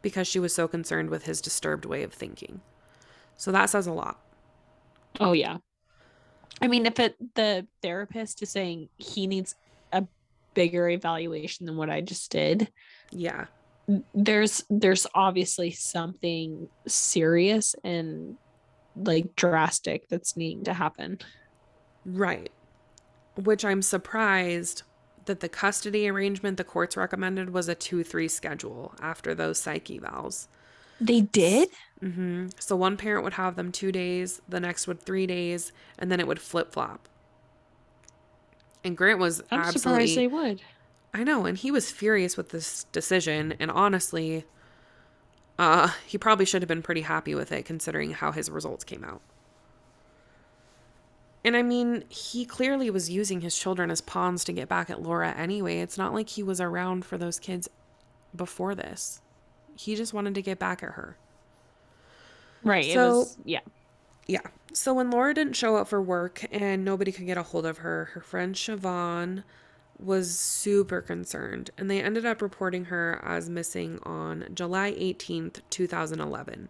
because 0.01 0.27
she 0.27 0.39
was 0.39 0.53
so 0.53 0.67
concerned 0.67 1.09
with 1.09 1.25
his 1.25 1.41
disturbed 1.41 1.85
way 1.85 2.03
of 2.03 2.13
thinking. 2.13 2.61
So 3.35 3.51
that 3.51 3.69
says 3.69 3.87
a 3.87 3.93
lot. 3.93 4.19
Oh 5.19 5.33
yeah. 5.33 5.57
I 6.63 6.67
mean, 6.67 6.85
if 6.85 6.97
it 6.99 7.15
the 7.35 7.67
therapist 7.81 8.41
is 8.41 8.49
saying 8.51 8.87
he 8.97 9.27
needs 9.27 9.55
a 9.91 10.05
bigger 10.53 10.87
evaluation 10.89 11.65
than 11.65 11.75
what 11.75 11.89
I 11.89 11.99
just 11.99 12.31
did, 12.31 12.71
Yeah. 13.11 13.47
there's 14.15 14.63
there's 14.69 15.05
obviously 15.13 15.71
something 15.71 16.69
serious 16.87 17.75
and 17.83 18.37
like 18.95 19.35
drastic 19.35 20.07
that's 20.07 20.37
needing 20.37 20.63
to 20.63 20.73
happen. 20.73 21.19
Right. 22.05 22.51
Which 23.35 23.65
I'm 23.65 23.81
surprised 23.81 24.83
that 25.25 25.41
the 25.41 25.49
custody 25.49 26.07
arrangement 26.07 26.57
the 26.57 26.63
courts 26.63 26.95
recommended 26.95 27.49
was 27.49 27.67
a 27.67 27.75
2 27.75 28.03
3 28.05 28.27
schedule 28.29 28.95
after 29.01 29.35
those 29.35 29.57
psyche 29.57 29.99
evals. 29.99 30.47
They 31.01 31.21
did? 31.21 31.69
Hmm 32.03 32.47
So 32.59 32.75
one 32.75 32.97
parent 32.97 33.23
would 33.23 33.33
have 33.33 33.55
them 33.55 33.71
two 33.71 33.91
days, 33.91 34.41
the 34.47 34.59
next 34.59 34.87
would 34.87 35.01
three 35.01 35.25
days, 35.25 35.71
and 35.97 36.11
then 36.11 36.19
it 36.19 36.27
would 36.27 36.39
flip 36.39 36.71
flop. 36.73 37.07
And 38.83 38.97
Grant 38.97 39.19
was 39.19 39.41
I'm 39.49 39.61
absolutely. 39.61 40.07
surprised 40.07 40.17
they 40.17 40.27
would. 40.27 40.61
I 41.13 41.23
know, 41.23 41.45
and 41.45 41.57
he 41.57 41.71
was 41.71 41.91
furious 41.91 42.35
with 42.35 42.49
this 42.49 42.85
decision. 42.85 43.53
And 43.59 43.71
honestly, 43.71 44.45
uh, 45.57 45.89
he 46.05 46.17
probably 46.17 46.45
should 46.45 46.61
have 46.61 46.67
been 46.67 46.81
pretty 46.81 47.01
happy 47.01 47.35
with 47.35 47.51
it 47.51 47.65
considering 47.65 48.11
how 48.11 48.31
his 48.31 48.49
results 48.49 48.83
came 48.83 49.03
out. 49.03 49.21
And 51.45 51.57
I 51.57 51.61
mean, 51.61 52.05
he 52.09 52.45
clearly 52.45 52.89
was 52.89 53.09
using 53.09 53.41
his 53.41 53.57
children 53.57 53.91
as 53.91 54.01
pawns 54.01 54.43
to 54.45 54.53
get 54.53 54.69
back 54.69 54.89
at 54.89 55.01
Laura 55.01 55.31
anyway. 55.37 55.79
It's 55.79 55.97
not 55.97 56.13
like 56.13 56.29
he 56.29 56.43
was 56.43 56.61
around 56.61 57.05
for 57.05 57.17
those 57.17 57.39
kids 57.39 57.69
before 58.35 58.75
this. 58.75 59.21
He 59.75 59.95
just 59.95 60.13
wanted 60.13 60.35
to 60.35 60.41
get 60.41 60.57
back 60.59 60.81
at 60.83 60.91
her. 60.91 61.17
Right. 62.63 62.85
it 62.85 62.93
So- 62.93 63.19
was 63.19 63.37
yeah. 63.45 63.59
Yeah. 64.27 64.41
So 64.73 64.93
when 64.93 65.11
Laura 65.11 65.33
didn't 65.33 65.55
show 65.55 65.75
up 65.75 65.87
for 65.87 66.01
work 66.01 66.45
and 66.51 66.83
nobody 66.83 67.11
could 67.11 67.25
get 67.25 67.37
a 67.37 67.43
hold 67.43 67.65
of 67.65 67.79
her, 67.79 68.05
her 68.13 68.21
friend 68.21 68.55
Siobhan 68.55 69.43
was 69.99 70.37
super 70.39 71.01
concerned 71.01 71.69
and 71.77 71.89
they 71.91 72.01
ended 72.01 72.25
up 72.25 72.41
reporting 72.41 72.85
her 72.85 73.21
as 73.23 73.49
missing 73.49 73.99
on 74.03 74.45
July 74.53 74.91
18th, 74.93 75.61
2011. 75.69 76.69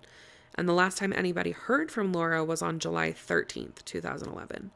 And 0.56 0.68
the 0.70 0.74
last 0.74 0.98
time 0.98 1.14
anybody 1.16 1.52
heard 1.52 1.92
from 1.92 2.12
Laura 2.12 2.44
was 2.44 2.62
on 2.62 2.78
July 2.80 3.12
13th, 3.12 3.84
2011. 3.86 4.72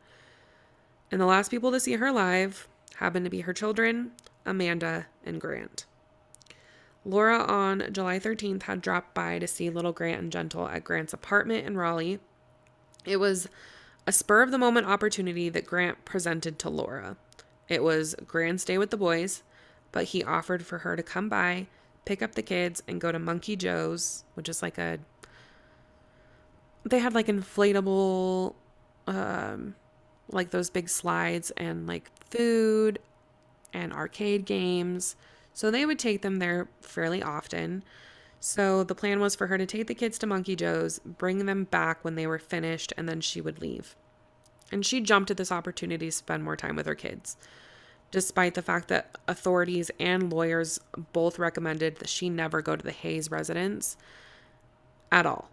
And 1.12 1.22
the 1.22 1.26
last 1.26 1.52
people 1.52 1.72
to 1.72 1.80
see 1.80 1.94
her 1.94 2.12
live 2.12 2.68
happened 2.96 3.26
to 3.26 3.30
be 3.32 3.42
her 3.42 3.54
children, 3.54 4.12
Amanda 4.46 5.08
and 5.26 5.40
Grant. 5.42 5.86
Laura 7.08 7.40
on 7.40 7.88
July 7.94 8.20
13th 8.20 8.64
had 8.64 8.82
dropped 8.82 9.14
by 9.14 9.40
to 9.40 9.48
see 9.48 9.70
little 9.70 9.94
Grant 9.94 10.22
and 10.22 10.32
Gentle 10.32 10.68
at 10.68 10.84
Grant's 10.84 11.14
apartment 11.14 11.66
in 11.66 11.78
Raleigh. 11.78 12.20
It 13.06 13.18
was 13.18 13.48
a 14.06 14.12
spur 14.12 14.42
of 14.42 14.52
the 14.52 14.58
moment 14.58 14.88
opportunity 14.88 15.48
that 15.48 15.66
Grant 15.66 16.04
presented 16.04 16.60
to 16.60 16.70
Laura. 16.70 17.16
It 17.70 17.82
was 17.82 18.14
Grant's 18.28 18.66
day 18.66 18.78
with 18.78 18.90
the 18.90 18.98
boys, 18.98 19.44
but 19.94 20.06
he 20.06 20.22
offered 20.22 20.66
for 20.66 20.80
her 20.80 20.98
to 20.98 21.04
come 21.04 21.30
by, 21.30 21.68
pick 22.04 22.22
up 22.22 22.36
the 22.36 22.42
kids, 22.42 22.84
and 22.90 23.00
go 23.00 23.14
to 23.14 23.20
Monkey 23.20 23.56
Joe's, 23.56 24.26
which 24.34 24.50
is 24.50 24.62
like 24.62 24.78
a. 24.78 25.00
They 26.84 27.00
had 27.00 27.14
like 27.14 27.28
inflatable, 27.28 28.54
um, 29.08 29.76
like 30.30 30.52
those 30.52 30.70
big 30.70 30.90
slides 30.90 31.52
and 31.52 31.88
like 31.88 32.12
food 32.30 33.00
and 33.74 33.94
arcade 33.94 34.46
games. 34.46 35.16
So 35.58 35.72
they 35.72 35.88
would 35.88 35.98
take 35.98 36.22
them 36.22 36.38
there 36.38 36.68
fairly 36.82 37.24
often. 37.24 37.84
So 38.40 38.84
the 38.84 38.94
plan 38.94 39.20
was 39.20 39.34
for 39.34 39.48
her 39.48 39.58
to 39.58 39.66
take 39.66 39.88
the 39.88 39.96
kids 39.96 40.20
to 40.20 40.28
Monkey 40.28 40.56
Joe's, 40.56 41.00
bring 41.00 41.48
them 41.48 41.64
back 41.64 42.06
when 42.06 42.14
they 42.14 42.28
were 42.28 42.38
finished, 42.38 42.94
and 42.96 43.10
then 43.10 43.22
she 43.22 43.42
would 43.42 43.60
leave. 43.60 43.96
And 44.72 44.86
she 44.86 45.02
jumped 45.02 45.32
at 45.32 45.38
this 45.38 45.52
opportunity 45.52 46.06
to 46.06 46.12
spend 46.12 46.44
more 46.44 46.56
time 46.56 46.76
with 46.76 46.86
her 46.86 46.94
kids, 46.94 47.38
despite 48.12 48.54
the 48.54 48.62
fact 48.62 48.88
that 48.90 49.18
authorities 49.28 49.90
and 50.00 50.32
lawyers 50.32 50.80
both 51.12 51.40
recommended 51.40 51.96
that 51.96 52.10
she 52.10 52.30
never 52.30 52.62
go 52.62 52.76
to 52.76 52.86
the 52.86 52.92
Hayes 52.92 53.32
residence 53.32 53.98
at 55.12 55.26
all. 55.26 55.50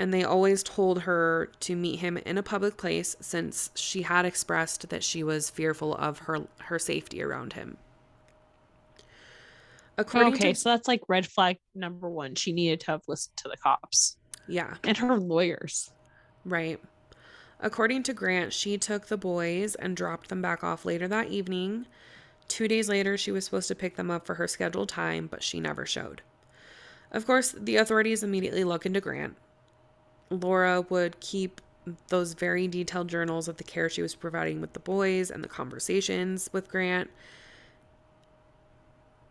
And 0.00 0.12
they 0.12 0.24
always 0.24 0.64
told 0.64 1.02
her 1.02 1.48
to 1.60 1.76
meet 1.76 2.00
him 2.00 2.16
in 2.16 2.38
a 2.38 2.42
public 2.42 2.76
place 2.76 3.14
since 3.20 3.70
she 3.76 4.02
had 4.02 4.24
expressed 4.24 4.88
that 4.88 5.04
she 5.04 5.22
was 5.22 5.48
fearful 5.48 5.94
of 5.94 6.18
her 6.20 6.48
her 6.62 6.80
safety 6.80 7.22
around 7.22 7.52
him. 7.52 7.76
According 9.98 10.34
Okay, 10.34 10.52
to 10.52 10.58
so 10.58 10.70
that's 10.70 10.88
like 10.88 11.02
red 11.08 11.26
flag 11.26 11.58
number 11.74 12.08
one. 12.08 12.34
She 12.34 12.52
needed 12.52 12.80
to 12.80 12.92
have 12.92 13.02
listened 13.08 13.36
to 13.38 13.48
the 13.48 13.56
cops. 13.56 14.16
Yeah. 14.48 14.74
And 14.84 14.96
her 14.96 15.18
lawyers. 15.18 15.90
Right. 16.44 16.80
According 17.60 18.02
to 18.04 18.12
Grant, 18.12 18.52
she 18.52 18.76
took 18.78 19.06
the 19.06 19.16
boys 19.16 19.74
and 19.76 19.96
dropped 19.96 20.28
them 20.28 20.42
back 20.42 20.64
off 20.64 20.84
later 20.84 21.06
that 21.08 21.28
evening. 21.28 21.86
Two 22.48 22.66
days 22.66 22.88
later, 22.88 23.16
she 23.16 23.30
was 23.30 23.44
supposed 23.44 23.68
to 23.68 23.74
pick 23.74 23.96
them 23.96 24.10
up 24.10 24.26
for 24.26 24.34
her 24.34 24.48
scheduled 24.48 24.88
time, 24.88 25.28
but 25.28 25.42
she 25.42 25.60
never 25.60 25.86
showed. 25.86 26.22
Of 27.12 27.26
course, 27.26 27.54
the 27.56 27.76
authorities 27.76 28.22
immediately 28.22 28.64
look 28.64 28.84
into 28.84 29.00
Grant. 29.00 29.36
Laura 30.30 30.80
would 30.88 31.20
keep 31.20 31.60
those 32.08 32.34
very 32.34 32.66
detailed 32.66 33.08
journals 33.08 33.48
of 33.48 33.58
the 33.58 33.64
care 33.64 33.88
she 33.88 34.02
was 34.02 34.14
providing 34.14 34.60
with 34.60 34.72
the 34.72 34.80
boys 34.80 35.30
and 35.30 35.44
the 35.44 35.48
conversations 35.48 36.48
with 36.52 36.68
Grant. 36.68 37.10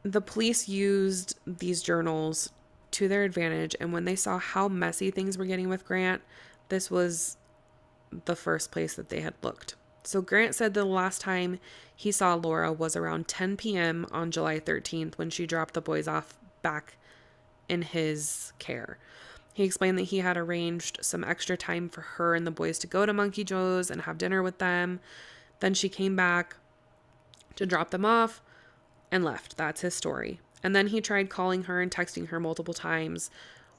The 0.03 0.21
police 0.21 0.67
used 0.67 1.37
these 1.45 1.81
journals 1.81 2.51
to 2.91 3.07
their 3.07 3.23
advantage, 3.23 3.75
and 3.79 3.93
when 3.93 4.05
they 4.05 4.15
saw 4.15 4.37
how 4.37 4.67
messy 4.67 5.11
things 5.11 5.37
were 5.37 5.45
getting 5.45 5.69
with 5.69 5.85
Grant, 5.85 6.21
this 6.69 6.89
was 6.89 7.37
the 8.25 8.35
first 8.35 8.71
place 8.71 8.95
that 8.95 9.09
they 9.09 9.21
had 9.21 9.33
looked. 9.41 9.75
So 10.03 10.21
Grant 10.21 10.55
said 10.55 10.73
the 10.73 10.85
last 10.85 11.21
time 11.21 11.59
he 11.95 12.11
saw 12.11 12.33
Laura 12.33 12.73
was 12.73 12.95
around 12.95 13.27
10 13.27 13.57
p.m. 13.57 14.07
on 14.11 14.31
July 14.31 14.59
13th 14.59 15.17
when 15.17 15.29
she 15.29 15.45
dropped 15.45 15.75
the 15.75 15.81
boys 15.81 16.07
off 16.07 16.33
back 16.61 16.97
in 17.69 17.83
his 17.83 18.51
care. 18.57 18.97
He 19.53 19.63
explained 19.63 19.97
that 19.99 20.05
he 20.05 20.19
had 20.19 20.37
arranged 20.37 20.99
some 21.01 21.23
extra 21.23 21.55
time 21.55 21.89
for 21.89 22.01
her 22.01 22.33
and 22.33 22.47
the 22.47 22.51
boys 22.51 22.79
to 22.79 22.87
go 22.87 23.05
to 23.05 23.13
Monkey 23.13 23.43
Joe's 23.43 23.91
and 23.91 24.01
have 24.01 24.17
dinner 24.17 24.41
with 24.41 24.57
them. 24.57 24.99
Then 25.59 25.73
she 25.73 25.89
came 25.89 26.15
back 26.15 26.55
to 27.55 27.65
drop 27.65 27.91
them 27.91 28.05
off 28.05 28.41
and 29.12 29.24
left. 29.24 29.58
That's 29.58 29.82
his 29.82 29.93
story. 29.93 30.39
And 30.63 30.76
then 30.76 30.88
he 30.88 31.02
tried 31.02 31.30
calling 31.30 31.63
her 31.63 31.82
and 31.82 31.91
texting 31.91 32.28
her 32.30 32.39
multiple 32.39 32.74
times 32.74 33.30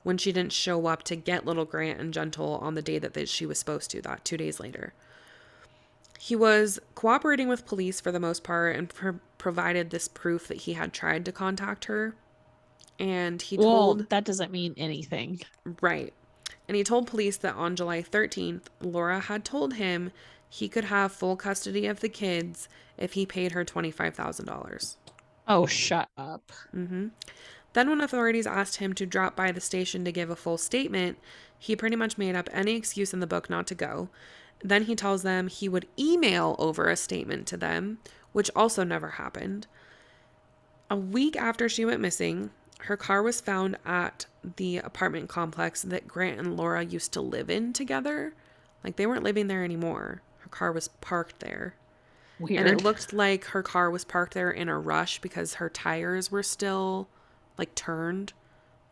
when 0.02 0.18
she 0.18 0.32
didn't 0.32 0.52
show 0.52 0.86
up 0.86 1.04
to 1.04 1.16
get 1.16 1.46
little 1.46 1.64
Grant 1.64 2.00
and 2.00 2.12
Gentle 2.12 2.56
on 2.56 2.74
the 2.74 2.82
day 2.82 2.98
that 2.98 3.28
she 3.28 3.46
was 3.46 3.58
supposed 3.58 3.90
to, 3.92 4.02
that 4.02 4.24
two 4.24 4.36
days 4.36 4.58
later. 4.58 4.94
He 6.18 6.36
was 6.36 6.78
cooperating 6.94 7.48
with 7.48 7.66
police 7.66 8.00
for 8.00 8.12
the 8.12 8.20
most 8.20 8.44
part 8.44 8.76
and 8.76 8.88
pro- 8.88 9.20
provided 9.38 9.90
this 9.90 10.08
proof 10.08 10.48
that 10.48 10.58
he 10.58 10.74
had 10.74 10.92
tried 10.92 11.24
to 11.24 11.32
contact 11.32 11.86
her. 11.86 12.14
And 12.98 13.40
he 13.42 13.56
Well, 13.56 13.66
told 13.68 14.08
that 14.10 14.24
doesn't 14.24 14.52
mean 14.52 14.74
anything. 14.76 15.40
Right. 15.80 16.12
And 16.68 16.76
he 16.76 16.84
told 16.84 17.06
police 17.08 17.36
that 17.38 17.54
on 17.56 17.74
July 17.74 18.02
13th, 18.02 18.64
Laura 18.80 19.20
had 19.20 19.44
told 19.44 19.74
him 19.74 20.12
he 20.48 20.68
could 20.68 20.84
have 20.84 21.12
full 21.12 21.36
custody 21.36 21.86
of 21.86 22.00
the 22.00 22.08
kids 22.08 22.68
if 22.96 23.14
he 23.14 23.26
paid 23.26 23.52
her 23.52 23.64
$25,000. 23.64 24.96
Oh, 25.48 25.66
shut 25.66 26.08
up. 26.16 26.52
Mm-hmm. 26.74 27.08
Then, 27.72 27.88
when 27.88 28.00
authorities 28.00 28.46
asked 28.46 28.76
him 28.76 28.92
to 28.94 29.06
drop 29.06 29.34
by 29.34 29.50
the 29.50 29.60
station 29.60 30.04
to 30.04 30.12
give 30.12 30.30
a 30.30 30.36
full 30.36 30.58
statement, 30.58 31.18
he 31.58 31.74
pretty 31.74 31.96
much 31.96 32.18
made 32.18 32.36
up 32.36 32.48
any 32.52 32.76
excuse 32.76 33.14
in 33.14 33.20
the 33.20 33.26
book 33.26 33.48
not 33.48 33.66
to 33.68 33.74
go. 33.74 34.08
Then 34.62 34.84
he 34.84 34.94
tells 34.94 35.22
them 35.22 35.48
he 35.48 35.68
would 35.68 35.88
email 35.98 36.54
over 36.58 36.88
a 36.88 36.96
statement 36.96 37.46
to 37.48 37.56
them, 37.56 37.98
which 38.32 38.50
also 38.54 38.84
never 38.84 39.10
happened. 39.10 39.66
A 40.90 40.96
week 40.96 41.36
after 41.36 41.68
she 41.68 41.84
went 41.84 42.00
missing, 42.00 42.50
her 42.80 42.96
car 42.96 43.22
was 43.22 43.40
found 43.40 43.78
at 43.84 44.26
the 44.56 44.78
apartment 44.78 45.28
complex 45.28 45.82
that 45.82 46.08
Grant 46.08 46.38
and 46.38 46.56
Laura 46.56 46.84
used 46.84 47.12
to 47.12 47.20
live 47.20 47.48
in 47.48 47.72
together. 47.72 48.34
Like 48.84 48.96
they 48.96 49.06
weren't 49.06 49.22
living 49.22 49.46
there 49.46 49.64
anymore. 49.64 50.22
Her 50.38 50.48
car 50.48 50.72
was 50.72 50.88
parked 50.88 51.40
there. 51.40 51.76
Weird. 52.42 52.66
And 52.66 52.80
it 52.80 52.84
looked 52.84 53.12
like 53.12 53.44
her 53.46 53.62
car 53.62 53.90
was 53.90 54.04
parked 54.04 54.34
there 54.34 54.50
in 54.50 54.68
a 54.68 54.78
rush 54.78 55.20
because 55.20 55.54
her 55.54 55.68
tires 55.68 56.30
were 56.30 56.42
still 56.42 57.08
like 57.58 57.74
turned, 57.74 58.32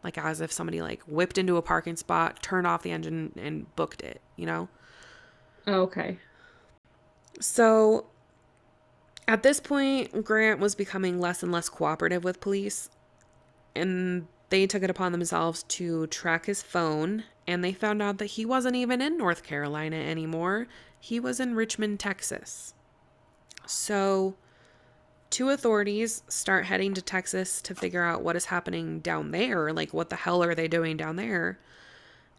like 0.05 0.17
as 0.19 0.41
if 0.41 0.53
somebody 0.53 0.83
like 0.83 1.03
whipped 1.03 1.39
into 1.39 1.57
a 1.57 1.63
parking 1.63 1.97
spot, 1.97 2.43
turned 2.43 2.67
off 2.67 2.83
the 2.83 2.93
engine 2.93 3.33
and 3.37 3.75
booked 3.77 4.03
it, 4.03 4.21
you 4.37 4.47
know? 4.47 4.69
Oh, 5.67 5.83
okay. 5.83 6.19
So 7.41 8.07
at 9.27 9.43
this 9.43 9.61
point, 9.61 10.25
Grant 10.25 10.61
was 10.61 10.75
becoming 10.75 11.21
less 11.21 11.43
and 11.43 11.53
less 11.53 11.69
cooperative 11.69 12.25
with 12.25 12.41
police, 12.41 12.91
and 13.75 14.27
they 14.49 14.67
took 14.67 14.83
it 14.83 14.91
upon 14.91 15.13
themselves 15.13 15.63
to 15.65 16.07
track 16.09 16.47
his 16.47 16.63
phone, 16.63 17.25
and 17.47 17.63
they 17.63 17.73
found 17.73 18.03
out 18.03 18.19
that 18.19 18.27
he 18.27 18.45
wasn't 18.45 18.77
even 18.77 19.01
in 19.01 19.17
North 19.17 19.43
Carolina 19.43 19.97
anymore. 19.97 20.67
He 20.99 21.21
was 21.21 21.41
in 21.41 21.55
Richmond, 21.55 22.01
Texas. 22.01 22.75
So, 23.71 24.35
two 25.31 25.51
authorities 25.51 26.25
start 26.27 26.65
heading 26.65 26.93
to 26.95 27.01
Texas 27.01 27.63
to 27.63 27.73
figure 27.73 28.03
out 28.03 28.25
what 28.25 28.35
is 28.35 28.47
happening 28.47 28.99
down 28.99 29.31
there. 29.31 29.73
Like, 29.73 29.95
what 29.95 30.11
the 30.11 30.17
hell 30.17 30.43
are 30.43 30.57
they 30.57 30.67
doing 30.67 30.97
down 30.97 31.15
there? 31.15 31.61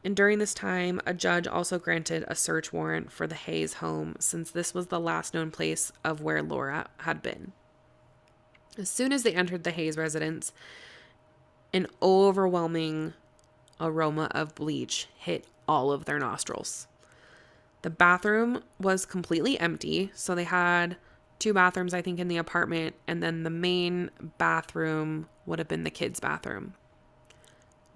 And 0.04 0.14
during 0.14 0.40
this 0.40 0.54
time, 0.54 1.00
a 1.06 1.14
judge 1.14 1.48
also 1.48 1.80
granted 1.80 2.26
a 2.28 2.36
search 2.36 2.74
warrant 2.74 3.14
for 3.14 3.28
the 3.28 3.36
Hayes 3.36 3.76
home 3.76 4.18
since 4.20 4.52
this 4.52 4.74
was 4.74 4.88
the 4.88 5.00
last 5.00 5.34
known 5.34 5.52
place 5.52 5.94
of 6.04 6.20
where 6.20 6.44
Laura 6.44 6.88
had 6.98 7.22
been. 7.22 7.54
As 8.78 8.90
soon 8.90 9.14
as 9.14 9.24
they 9.24 9.34
entered 9.34 9.64
the 9.64 9.72
Hayes 9.72 9.96
residence, 9.96 10.52
an 11.74 11.88
overwhelming 12.02 13.14
aroma 13.80 14.28
of 14.32 14.54
bleach 14.54 15.08
hit 15.18 15.48
all 15.66 15.94
of 15.94 16.04
their 16.04 16.20
nostrils. 16.20 16.88
The 17.84 17.90
bathroom 17.90 18.64
was 18.82 19.06
completely 19.06 19.58
empty, 19.58 20.12
so 20.14 20.36
they 20.36 20.44
had 20.44 20.98
two 21.42 21.54
bathrooms, 21.54 21.94
I 21.94 22.02
think, 22.02 22.20
in 22.20 22.28
the 22.28 22.38
apartment, 22.38 22.96
and 23.08 23.22
then 23.22 23.44
the 23.44 23.50
main 23.50 24.12
bathroom 24.38 25.28
would 25.46 25.60
have 25.60 25.68
been 25.68 25.84
the 25.84 25.90
kids' 25.90 26.20
bathroom. 26.20 26.76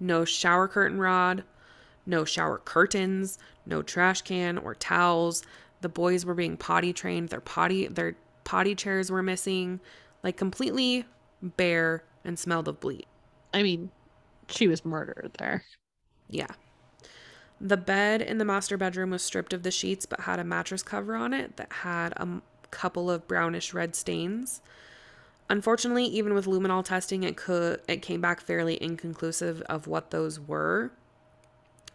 No 0.00 0.24
shower 0.24 0.68
curtain 0.68 0.98
rod, 0.98 1.44
no 2.04 2.24
shower 2.24 2.58
curtains, 2.58 3.38
no 3.64 3.82
trash 3.82 4.22
can 4.22 4.58
or 4.58 4.74
towels. 4.74 5.42
The 5.80 5.88
boys 5.88 6.26
were 6.26 6.34
being 6.34 6.56
potty 6.56 6.92
trained. 6.92 7.28
Their 7.28 7.40
potty 7.40 7.86
their 7.86 8.16
potty 8.44 8.74
chairs 8.74 9.10
were 9.10 9.22
missing, 9.22 9.80
like 10.22 10.36
completely 10.36 11.04
bare 11.40 12.04
and 12.24 12.38
smelled 12.38 12.68
of 12.68 12.80
bleach. 12.80 13.06
I 13.54 13.62
mean, 13.62 13.90
she 14.48 14.68
was 14.68 14.84
murdered 14.84 15.32
there. 15.38 15.64
Yeah. 16.28 16.48
The 17.60 17.76
bed 17.76 18.20
in 18.20 18.38
the 18.38 18.44
master 18.44 18.76
bedroom 18.76 19.10
was 19.10 19.22
stripped 19.22 19.52
of 19.54 19.62
the 19.62 19.70
sheets 19.70 20.04
but 20.04 20.20
had 20.20 20.38
a 20.38 20.44
mattress 20.44 20.82
cover 20.82 21.14
on 21.14 21.32
it 21.32 21.56
that 21.56 21.72
had 21.72 22.12
a 22.16 22.42
couple 22.76 23.10
of 23.10 23.26
brownish 23.26 23.72
red 23.72 23.96
stains. 23.96 24.60
Unfortunately, 25.48 26.04
even 26.04 26.34
with 26.34 26.44
luminol 26.44 26.84
testing, 26.84 27.22
it 27.22 27.36
could 27.36 27.80
it 27.88 28.02
came 28.02 28.20
back 28.20 28.40
fairly 28.40 28.80
inconclusive 28.82 29.62
of 29.62 29.86
what 29.86 30.10
those 30.10 30.38
were. 30.38 30.90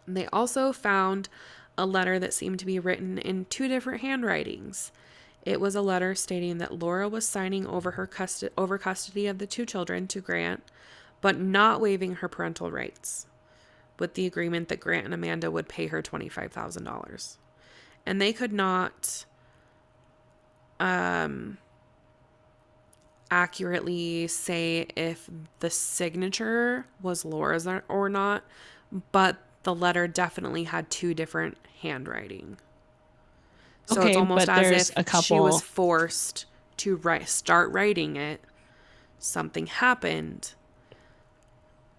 They 0.08 0.26
also 0.26 0.72
found 0.72 1.28
a 1.78 1.86
letter 1.86 2.18
that 2.18 2.34
seemed 2.34 2.58
to 2.58 2.66
be 2.66 2.80
written 2.80 3.16
in 3.18 3.46
two 3.46 3.68
different 3.68 4.00
handwritings. 4.00 4.90
It 5.44 5.60
was 5.60 5.76
a 5.76 5.82
letter 5.82 6.14
stating 6.16 6.58
that 6.58 6.78
Laura 6.78 7.08
was 7.08 7.26
signing 7.28 7.64
over 7.66 7.92
her 7.92 8.06
cust- 8.06 8.44
over 8.58 8.76
custody 8.76 9.28
of 9.28 9.38
the 9.38 9.46
two 9.46 9.64
children 9.64 10.08
to 10.08 10.20
Grant, 10.20 10.64
but 11.20 11.38
not 11.38 11.80
waiving 11.80 12.16
her 12.16 12.28
parental 12.28 12.70
rights, 12.70 13.26
with 13.98 14.14
the 14.14 14.26
agreement 14.26 14.68
that 14.68 14.80
Grant 14.80 15.04
and 15.04 15.14
Amanda 15.14 15.50
would 15.50 15.68
pay 15.68 15.86
her 15.86 16.02
$25,000. 16.02 17.36
And 18.04 18.20
they 18.20 18.32
could 18.32 18.52
not 18.52 19.24
um 20.82 21.58
accurately 23.30 24.26
say 24.28 24.86
if 24.94 25.30
the 25.60 25.70
signature 25.70 26.84
was 27.00 27.24
Laura's 27.24 27.66
or- 27.66 28.08
not, 28.10 28.44
but 29.12 29.38
the 29.62 29.74
letter 29.74 30.06
definitely 30.06 30.64
had 30.64 30.90
two 30.90 31.14
different 31.14 31.56
handwriting. 31.80 32.58
So 33.86 34.00
Okay, 34.00 34.08
it's 34.10 34.16
almost 34.18 34.48
as 34.48 34.90
if 34.90 34.96
a 34.98 35.22
she 35.22 35.34
was 35.34 35.62
forced 35.62 36.44
to 36.78 36.96
write, 36.96 37.28
start 37.28 37.72
writing 37.72 38.16
it. 38.16 38.42
Something 39.18 39.66
happened, 39.66 40.52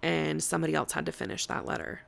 and 0.03 0.43
somebody 0.43 0.75
else 0.75 0.91
had 0.91 1.05
to 1.07 1.11
finish 1.11 1.45
that 1.47 1.65
letter. 1.65 2.01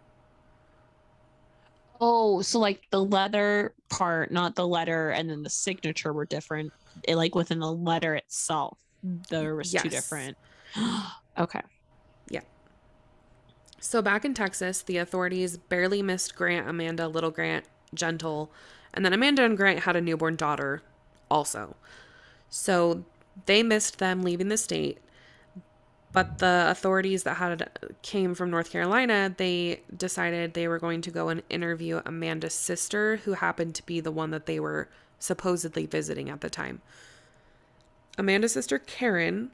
Oh, 2.01 2.41
so 2.41 2.59
like 2.59 2.81
the 2.91 3.03
letter 3.03 3.73
part, 3.89 4.31
not 4.31 4.55
the 4.55 4.67
letter, 4.67 5.11
and 5.11 5.29
then 5.29 5.43
the 5.43 5.49
signature 5.49 6.11
were 6.13 6.25
different. 6.25 6.71
It, 7.07 7.15
like 7.15 7.35
within 7.35 7.59
the 7.59 7.71
letter 7.71 8.15
itself, 8.15 8.77
there 9.29 9.55
was 9.55 9.71
two 9.71 9.89
different. 9.89 10.37
okay. 11.37 11.61
Yeah. 12.29 12.41
So 13.79 14.01
back 14.01 14.25
in 14.25 14.33
Texas, 14.33 14.81
the 14.81 14.97
authorities 14.97 15.57
barely 15.57 16.01
missed 16.01 16.35
Grant, 16.35 16.67
Amanda, 16.67 17.07
Little 17.07 17.31
Grant, 17.31 17.65
Gentle, 17.93 18.51
and 18.93 19.05
then 19.05 19.13
Amanda 19.13 19.43
and 19.43 19.57
Grant 19.57 19.81
had 19.81 19.95
a 19.95 20.01
newborn 20.01 20.35
daughter 20.35 20.81
also. 21.29 21.75
So 22.49 23.05
they 23.45 23.63
missed 23.63 23.99
them 23.99 24.23
leaving 24.23 24.47
the 24.49 24.57
state. 24.57 24.99
But 26.15 26.39
the 26.39 26.67
authorities 26.69 27.23
that 27.23 27.35
had 27.35 27.69
came 28.01 28.35
from 28.35 28.49
North 28.49 28.71
Carolina, 28.71 29.35
they 29.35 29.81
decided 29.95 30.53
they 30.53 30.69
were 30.69 30.79
going 30.79 31.01
to 31.01 31.11
go 31.11 31.27
and 31.27 31.43
interview 31.49 32.01
Amanda's 32.05 32.53
sister, 32.53 33.17
who 33.17 33.33
happened 33.33 33.75
to 33.75 33.85
be 33.85 33.99
the 33.99 34.13
one 34.13 34.31
that 34.31 34.45
they 34.45 34.57
were 34.57 34.87
supposedly 35.19 35.85
visiting 35.85 36.29
at 36.29 36.39
the 36.39 36.49
time. 36.49 36.81
Amanda's 38.17 38.53
sister 38.53 38.79
Karen 38.79 39.51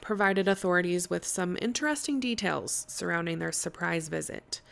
provided 0.00 0.48
authorities 0.48 1.10
with 1.10 1.26
some 1.26 1.58
interesting 1.60 2.20
details 2.20 2.86
surrounding 2.88 3.38
their 3.38 3.52
surprise 3.52 4.08
visit. 4.08 4.62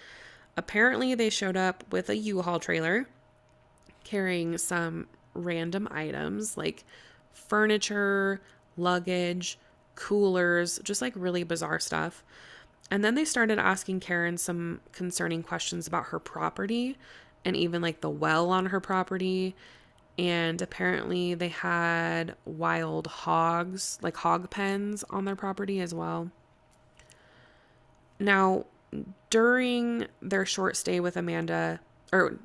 Apparently, 0.57 1.15
they 1.15 1.29
showed 1.29 1.57
up 1.57 1.85
with 1.91 2.09
a 2.09 2.17
U 2.17 2.41
Haul 2.41 2.61
trailer 2.61 3.09
carrying 4.05 4.57
some 4.57 5.09
random 5.35 5.87
items 5.91 6.57
like 6.57 6.83
furniture, 7.35 8.41
luggage, 8.79 9.59
coolers, 9.95 10.79
just 10.83 11.03
like 11.03 11.13
really 11.17 11.45
bizarre 11.45 11.81
stuff. 11.81 12.25
And 12.91 13.05
then 13.05 13.15
they 13.15 13.25
started 13.25 13.59
asking 13.59 14.01
Karen 14.01 14.37
some 14.37 14.81
concerning 14.93 15.43
questions 15.43 15.87
about 15.87 16.07
her 16.07 16.19
property 16.19 16.97
and 17.45 17.57
even 17.57 17.83
like 17.83 18.01
the 18.01 18.11
well 18.11 18.51
on 18.51 18.67
her 18.67 18.81
property. 18.81 19.55
And 20.17 20.63
apparently, 20.63 21.35
they 21.35 21.49
had 21.49 22.37
wild 22.45 23.09
hogs, 23.09 23.99
like 24.01 24.17
hog 24.17 24.49
pens 24.49 25.03
on 25.11 25.25
their 25.25 25.35
property 25.35 25.81
as 25.81 25.93
well. 25.93 26.31
Now, 28.21 28.67
during 29.31 30.07
their 30.23 30.47
short 30.47 30.77
stay 30.77 31.01
with 31.01 31.17
Amanda, 31.17 31.81
or 32.13 32.37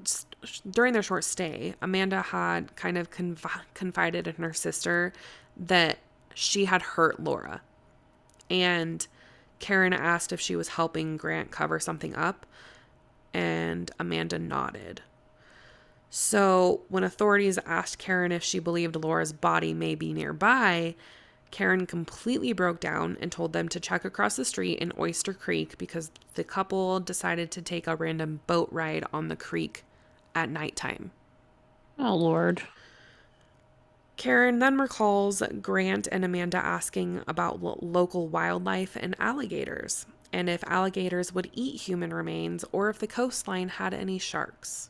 during 0.70 0.94
their 0.94 1.04
short 1.04 1.24
stay, 1.24 1.76
Amanda 1.80 2.24
had 2.24 2.76
kind 2.76 2.98
of 2.98 3.12
conf- 3.12 3.46
confided 3.76 4.28
in 4.28 4.36
her 4.36 4.54
sister 4.54 5.14
that 5.56 6.00
she 6.34 6.66
had 6.66 6.82
hurt 6.82 7.20
Laura. 7.20 7.62
And 8.50 9.06
Karen 9.60 9.94
asked 9.94 10.32
if 10.32 10.40
she 10.40 10.56
was 10.56 10.70
helping 10.70 11.18
Grant 11.18 11.52
cover 11.52 11.80
something 11.80 12.16
up, 12.16 12.46
and 13.34 13.92
Amanda 14.00 14.40
nodded. 14.40 15.02
So, 16.10 16.82
when 16.90 17.04
authorities 17.04 17.60
asked 17.66 18.00
Karen 18.00 18.32
if 18.32 18.44
she 18.44 18.58
believed 18.58 18.96
Laura's 18.96 19.32
body 19.32 19.74
may 19.76 19.94
be 19.94 20.12
nearby, 20.12 20.96
Karen 21.52 21.86
completely 21.86 22.54
broke 22.54 22.80
down 22.80 23.18
and 23.22 23.32
told 23.32 23.54
them 23.54 23.70
to 23.70 23.80
check 23.80 24.06
across 24.06 24.36
the 24.36 24.46
street 24.46 24.80
in 24.80 24.92
Oyster 24.98 25.34
Creek 25.34 25.78
because 25.78 26.12
the 26.36 26.44
couple 26.44 27.00
decided 27.00 27.52
to 27.52 27.62
take 27.62 27.86
a 27.86 27.96
random 27.96 28.40
boat 28.48 28.70
ride 28.72 29.04
on 29.14 29.28
the 29.28 29.36
creek 29.36 29.84
at 30.34 30.50
nighttime. 30.50 31.12
Oh 31.98 32.16
Lord. 32.16 32.64
Karen 34.20 34.60
then 34.60 34.78
recalls 34.78 35.42
Grant 35.62 36.06
and 36.12 36.26
Amanda 36.26 36.58
asking 36.58 37.24
about 37.26 37.64
lo- 37.64 37.80
local 37.82 38.28
wildlife 38.28 38.98
and 38.98 39.16
alligators, 39.18 40.06
and 40.34 40.50
if 40.50 40.62
alligators 40.68 41.34
would 41.34 41.50
eat 41.54 41.80
human 41.80 42.14
remains 42.14 42.66
or 42.74 42.90
if 42.90 43.00
the 43.00 43.08
coastline 43.08 43.70
had 43.70 43.94
any 43.94 44.20
sharks. 44.20 44.90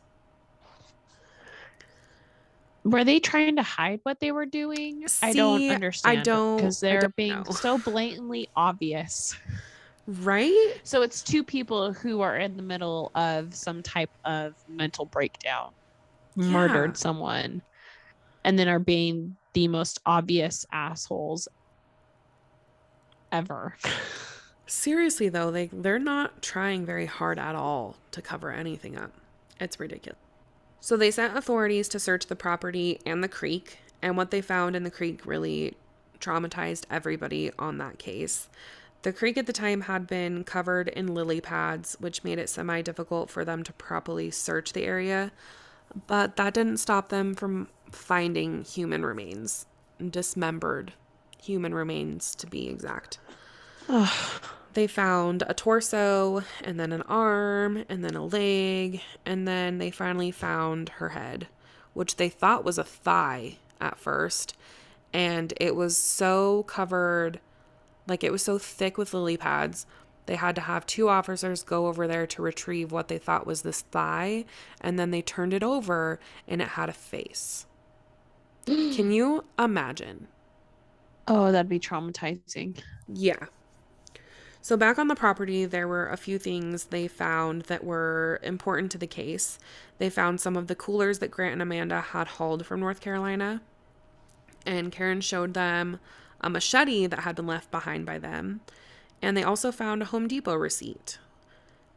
Were 2.83 3.03
they 3.03 3.19
trying 3.19 3.57
to 3.57 3.61
hide 3.61 3.99
what 4.01 4.19
they 4.19 4.31
were 4.31 4.47
doing? 4.47 5.05
I 5.21 5.33
don't 5.33 5.69
understand. 5.69 6.19
I 6.19 6.23
don't- 6.23 6.57
because 6.57 6.79
they're 6.79 7.01
don't 7.01 7.15
being 7.15 7.43
know. 7.43 7.51
so 7.51 7.77
blatantly 7.77 8.49
obvious. 8.55 9.35
Right? 10.07 10.79
So 10.83 11.03
it's 11.03 11.21
two 11.21 11.43
people 11.43 11.93
who 11.93 12.21
are 12.21 12.35
in 12.37 12.57
the 12.57 12.63
middle 12.63 13.11
of 13.13 13.53
some 13.53 13.83
type 13.83 14.09
of 14.25 14.55
mental 14.67 15.05
breakdown, 15.05 15.71
Yeah. 16.35 16.45
murdered 16.45 16.97
someone, 16.97 17.61
and 18.43 18.57
then 18.57 18.67
are 18.67 18.79
being 18.79 19.35
the 19.53 19.67
most 19.67 19.99
obvious 20.05 20.65
assholes 20.71 21.47
ever. 23.31 23.75
Seriously 24.65 25.29
though, 25.29 25.51
they 25.51 25.67
they're 25.67 25.99
not 25.99 26.41
trying 26.41 26.85
very 26.85 27.05
hard 27.05 27.39
at 27.39 27.55
all 27.55 27.95
to 28.11 28.21
cover 28.21 28.51
anything 28.51 28.97
up. 28.97 29.11
It's 29.59 29.79
ridiculous. 29.79 30.19
So 30.79 30.95
they 30.95 31.11
sent 31.11 31.37
authorities 31.37 31.89
to 31.89 31.99
search 31.99 32.27
the 32.27 32.35
property 32.35 32.99
and 33.05 33.23
the 33.23 33.27
creek, 33.27 33.79
and 34.01 34.15
what 34.15 34.31
they 34.31 34.41
found 34.41 34.75
in 34.75 34.83
the 34.83 34.91
creek 34.91 35.25
really 35.25 35.75
traumatized 36.19 36.85
everybody 36.89 37.51
on 37.59 37.77
that 37.79 37.99
case. 37.99 38.47
The 39.01 39.13
creek 39.13 39.37
at 39.37 39.45
the 39.45 39.53
time 39.53 39.81
had 39.81 40.07
been 40.07 40.43
covered 40.43 40.89
in 40.89 41.13
lily 41.13 41.41
pads, 41.41 41.95
which 41.99 42.23
made 42.23 42.37
it 42.37 42.49
semi 42.49 42.81
difficult 42.81 43.29
for 43.29 43.43
them 43.43 43.63
to 43.63 43.73
properly 43.73 44.29
search 44.29 44.73
the 44.73 44.83
area, 44.83 45.31
but 46.07 46.35
that 46.35 46.53
didn't 46.53 46.77
stop 46.77 47.09
them 47.09 47.33
from 47.33 47.69
finding 47.91 48.63
human 48.63 49.05
remains, 49.05 49.65
dismembered 50.09 50.93
human 51.41 51.73
remains 51.73 52.35
to 52.35 52.47
be 52.47 52.67
exact. 52.67 53.19
They 54.75 54.85
found 54.85 55.43
a 55.47 55.55
torso 55.55 56.43
and 56.63 56.79
then 56.79 56.91
an 56.91 57.01
arm 57.01 57.85
and 57.89 58.03
then 58.03 58.15
a 58.15 58.23
leg 58.23 59.01
and 59.25 59.47
then 59.47 59.79
they 59.79 59.89
finally 59.89 60.29
found 60.29 60.89
her 60.89 61.09
head, 61.09 61.47
which 61.93 62.17
they 62.17 62.29
thought 62.29 62.63
was 62.63 62.77
a 62.77 62.83
thigh 62.83 63.57
at 63.81 63.97
first. 63.97 64.55
And 65.11 65.53
it 65.59 65.75
was 65.75 65.97
so 65.97 66.63
covered, 66.63 67.39
like 68.07 68.23
it 68.23 68.31
was 68.31 68.43
so 68.43 68.59
thick 68.59 68.95
with 68.95 69.11
lily 69.11 69.37
pads. 69.37 69.87
They 70.27 70.35
had 70.35 70.53
to 70.55 70.61
have 70.61 70.85
two 70.85 71.09
officers 71.09 71.63
go 71.63 71.87
over 71.87 72.07
there 72.07 72.27
to 72.27 72.41
retrieve 72.43 72.91
what 72.91 73.07
they 73.07 73.17
thought 73.17 73.47
was 73.47 73.63
this 73.63 73.81
thigh. 73.81 74.45
And 74.79 74.99
then 74.99 75.09
they 75.09 75.23
turned 75.23 75.53
it 75.53 75.63
over 75.63 76.19
and 76.47 76.61
it 76.61 76.69
had 76.69 76.89
a 76.89 76.93
face. 76.93 77.65
Can 78.95 79.11
you 79.11 79.45
imagine? 79.57 80.27
oh, 81.29 81.51
that'd 81.51 81.69
be 81.69 81.79
traumatizing. 81.79 82.77
Yeah. 83.07 83.45
So, 84.61 84.75
back 84.75 84.99
on 84.99 85.07
the 85.07 85.15
property, 85.15 85.63
there 85.65 85.87
were 85.87 86.09
a 86.09 86.17
few 86.17 86.37
things 86.37 86.85
they 86.85 87.07
found 87.07 87.63
that 87.63 87.83
were 87.83 88.41
important 88.43 88.91
to 88.91 88.97
the 88.97 89.07
case. 89.07 89.57
They 89.99 90.09
found 90.09 90.41
some 90.41 90.57
of 90.57 90.67
the 90.67 90.75
coolers 90.75 91.19
that 91.19 91.31
Grant 91.31 91.53
and 91.53 91.61
Amanda 91.61 92.01
had 92.01 92.27
hauled 92.27 92.65
from 92.65 92.81
North 92.81 92.99
Carolina, 92.99 93.61
and 94.65 94.91
Karen 94.91 95.21
showed 95.21 95.53
them 95.53 95.95
um, 95.95 95.99
a 96.41 96.49
machete 96.49 97.07
that 97.07 97.21
had 97.21 97.35
been 97.35 97.47
left 97.47 97.71
behind 97.71 98.05
by 98.05 98.17
them. 98.17 98.59
And 99.21 99.37
they 99.37 99.43
also 99.43 99.71
found 99.71 100.01
a 100.01 100.05
Home 100.05 100.27
Depot 100.27 100.55
receipt. 100.55 101.19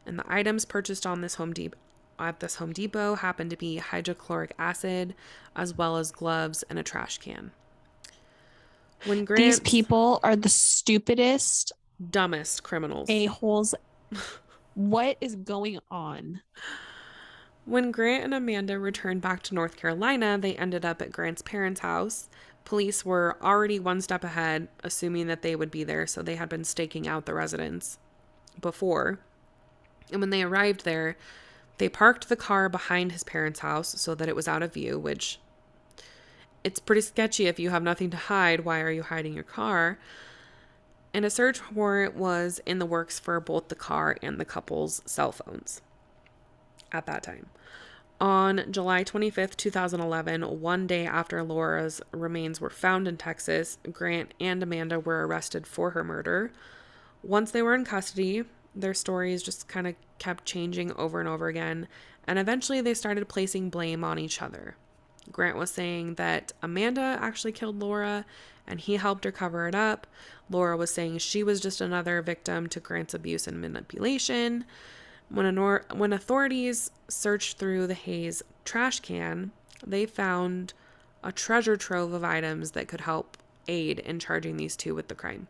And 0.05 0.19
the 0.19 0.25
items 0.27 0.65
purchased 0.65 1.05
on 1.05 1.21
this 1.21 1.35
Home 1.35 1.53
Depot 1.53 1.77
at 2.19 2.39
this 2.39 2.55
Home 2.55 2.73
Depot 2.73 3.15
happened 3.15 3.49
to 3.49 3.57
be 3.57 3.77
hydrochloric 3.77 4.53
acid, 4.57 5.15
as 5.55 5.77
well 5.77 5.97
as 5.97 6.11
gloves 6.11 6.63
and 6.69 6.79
a 6.79 6.83
trash 6.83 7.17
can. 7.17 7.51
When 9.05 9.25
Grant 9.25 9.39
These 9.39 9.59
people 9.59 10.19
are 10.23 10.35
the 10.35 10.49
stupidest 10.49 11.73
dumbest 12.09 12.63
criminals. 12.63 13.09
a-holes. 13.09 13.75
what 14.75 15.17
is 15.19 15.35
going 15.35 15.79
on? 15.91 16.41
When 17.65 17.91
Grant 17.91 18.25
and 18.25 18.33
Amanda 18.33 18.77
returned 18.77 19.21
back 19.21 19.41
to 19.43 19.55
North 19.55 19.75
Carolina, 19.75 20.37
they 20.37 20.55
ended 20.55 20.85
up 20.85 21.01
at 21.01 21.11
Grant's 21.11 21.41
parents' 21.41 21.81
house. 21.81 22.29
Police 22.65 23.05
were 23.05 23.37
already 23.41 23.79
one 23.79 24.01
step 24.01 24.23
ahead, 24.23 24.67
assuming 24.83 25.27
that 25.27 25.41
they 25.41 25.55
would 25.55 25.71
be 25.71 25.83
there, 25.83 26.07
so 26.07 26.21
they 26.21 26.35
had 26.35 26.49
been 26.49 26.63
staking 26.63 27.07
out 27.07 27.25
the 27.25 27.33
residence 27.33 27.99
before. 28.61 29.19
And 30.11 30.21
when 30.21 30.29
they 30.29 30.43
arrived 30.43 30.85
there, 30.85 31.17
they 31.77 31.89
parked 31.89 32.29
the 32.29 32.35
car 32.35 32.69
behind 32.69 33.11
his 33.11 33.23
parents' 33.23 33.59
house 33.59 33.99
so 33.99 34.15
that 34.15 34.29
it 34.29 34.35
was 34.35 34.47
out 34.47 34.63
of 34.63 34.73
view, 34.73 34.99
which 34.99 35.39
it's 36.63 36.79
pretty 36.79 37.01
sketchy 37.01 37.47
if 37.47 37.59
you 37.59 37.69
have 37.71 37.83
nothing 37.83 38.09
to 38.11 38.17
hide. 38.17 38.61
Why 38.61 38.81
are 38.81 38.91
you 38.91 39.03
hiding 39.03 39.33
your 39.33 39.43
car? 39.43 39.99
And 41.13 41.25
a 41.25 41.29
search 41.29 41.71
warrant 41.71 42.15
was 42.15 42.59
in 42.65 42.79
the 42.79 42.85
works 42.85 43.19
for 43.19 43.39
both 43.39 43.67
the 43.67 43.75
car 43.75 44.17
and 44.21 44.39
the 44.39 44.45
couple's 44.45 45.01
cell 45.05 45.31
phones 45.31 45.81
at 46.91 47.05
that 47.05 47.23
time. 47.23 47.47
On 48.21 48.71
July 48.71 49.03
25th, 49.03 49.57
2011, 49.57 50.61
one 50.61 50.87
day 50.87 51.05
after 51.05 51.43
Laura's 51.43 52.01
remains 52.11 52.61
were 52.61 52.69
found 52.69 53.07
in 53.07 53.17
Texas, 53.17 53.77
Grant 53.91 54.33
and 54.39 54.63
Amanda 54.63 54.99
were 54.99 55.27
arrested 55.27 55.67
for 55.67 55.89
her 55.91 56.03
murder. 56.03 56.51
Once 57.21 57.51
they 57.51 57.61
were 57.61 57.75
in 57.75 57.83
custody, 57.83 58.45
their 58.75 58.93
stories 58.93 59.43
just 59.43 59.67
kind 59.67 59.87
of 59.87 59.95
kept 60.19 60.45
changing 60.45 60.91
over 60.93 61.19
and 61.19 61.29
over 61.29 61.47
again, 61.47 61.87
and 62.27 62.39
eventually 62.39 62.81
they 62.81 62.93
started 62.93 63.27
placing 63.27 63.69
blame 63.69 64.03
on 64.03 64.19
each 64.19 64.41
other. 64.41 64.75
Grant 65.31 65.57
was 65.57 65.71
saying 65.71 66.15
that 66.15 66.51
Amanda 66.61 67.17
actually 67.21 67.53
killed 67.53 67.79
Laura 67.79 68.25
and 68.67 68.79
he 68.79 68.95
helped 68.95 69.23
her 69.25 69.31
cover 69.31 69.67
it 69.67 69.75
up. 69.75 70.07
Laura 70.49 70.77
was 70.77 70.93
saying 70.93 71.17
she 71.17 71.43
was 71.43 71.59
just 71.59 71.81
another 71.81 72.21
victim 72.21 72.67
to 72.67 72.79
Grant's 72.79 73.13
abuse 73.13 73.47
and 73.47 73.59
manipulation. 73.59 74.65
When, 75.29 75.45
anor- 75.45 75.93
when 75.95 76.13
authorities 76.13 76.91
searched 77.07 77.57
through 77.57 77.87
the 77.87 77.93
Hayes 77.93 78.43
trash 78.65 78.99
can, 78.99 79.51
they 79.85 80.05
found 80.05 80.73
a 81.23 81.31
treasure 81.31 81.77
trove 81.77 82.13
of 82.13 82.23
items 82.23 82.71
that 82.71 82.87
could 82.87 83.01
help 83.01 83.37
aid 83.67 83.99
in 83.99 84.19
charging 84.19 84.57
these 84.57 84.75
two 84.75 84.93
with 84.93 85.07
the 85.07 85.15
crime. 85.15 85.47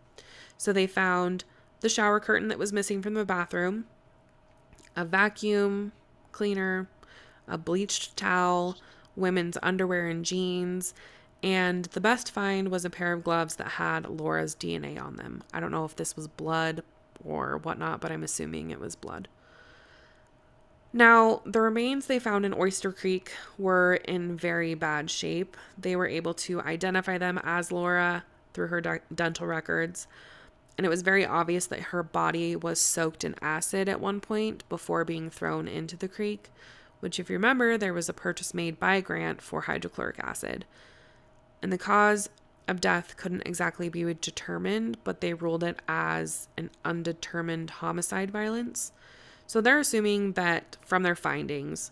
So 0.58 0.72
they 0.72 0.88
found 0.88 1.44
the 1.84 1.90
shower 1.90 2.20
curtain 2.20 2.48
that 2.48 2.58
was 2.58 2.72
missing 2.72 3.02
from 3.02 3.14
the 3.14 3.26
bathroom, 3.26 3.86
a 4.96 5.04
vacuum 5.04 5.92
cleaner, 6.32 6.88
a 7.46 7.58
bleached 7.58 8.16
towel, 8.16 8.78
women's 9.18 9.58
underwear 9.62 10.08
and 10.08 10.24
jeans, 10.24 10.94
and 11.44 11.86
the 11.86 12.00
best 12.00 12.32
find 12.32 12.70
was 12.70 12.86
a 12.86 12.90
pair 12.90 13.12
of 13.12 13.26
gloves 13.26 13.58
that 13.58 13.68
had 13.68 14.10
Laura's 14.10 14.56
DNA 14.56 15.00
on 15.00 15.18
them. 15.18 15.44
I 15.54 15.60
don't 15.60 15.72
know 15.72 15.84
if 15.84 15.98
this 15.98 16.16
was 16.16 16.30
blood 16.30 16.84
or 17.24 17.58
whatnot, 17.58 18.00
but 18.00 18.14
I'm 18.14 18.24
assuming 18.24 18.72
it 18.72 18.80
was 18.80 18.96
blood. 18.96 19.28
Now, 20.94 21.42
the 21.46 21.60
remains 21.60 22.06
they 22.06 22.20
found 22.20 22.46
in 22.46 22.54
Oyster 22.54 22.94
Creek 22.94 23.34
were 23.58 23.96
in 23.96 24.38
very 24.38 24.74
bad 24.74 25.10
shape. 25.10 25.58
They 25.78 25.98
were 25.98 26.08
able 26.08 26.34
to 26.36 26.62
identify 26.62 27.18
them 27.18 27.42
as 27.44 27.74
Laura 27.74 28.24
through 28.54 28.68
her 28.68 28.80
de- 28.80 29.02
dental 29.14 29.48
records. 29.48 30.08
And 30.78 30.86
it 30.86 30.90
was 30.90 31.02
very 31.02 31.26
obvious 31.26 31.68
that 31.68 31.80
her 31.80 32.04
body 32.04 32.56
was 32.56 32.80
soaked 32.80 33.24
in 33.24 33.36
acid 33.42 33.88
at 33.88 34.02
one 34.02 34.20
point 34.20 34.68
before 34.70 35.06
being 35.06 35.30
thrown 35.30 35.68
into 35.68 35.96
the 35.96 36.08
creek, 36.08 36.50
which, 37.00 37.20
if 37.20 37.30
you 37.30 37.36
remember, 37.36 37.78
there 37.78 37.94
was 37.94 38.10
a 38.10 38.14
purchase 38.14 38.54
made 38.54 38.80
by 38.80 39.02
Grant 39.02 39.42
for 39.42 39.62
hydrochloric 39.62 40.20
acid. 40.20 40.66
And 41.62 41.72
the 41.72 41.78
cause 41.78 42.30
of 42.68 42.82
death 42.82 43.18
couldn't 43.18 43.44
exactly 43.46 43.90
be 43.90 44.14
determined, 44.14 44.98
but 45.04 45.22
they 45.22 45.34
ruled 45.34 45.64
it 45.64 45.80
as 45.88 46.48
an 46.58 46.72
undetermined 46.84 47.70
homicide 47.70 48.32
violence. 48.32 48.92
So 49.46 49.62
they're 49.62 49.80
assuming 49.80 50.34
that 50.34 50.78
from 50.82 51.04
their 51.04 51.16
findings, 51.16 51.92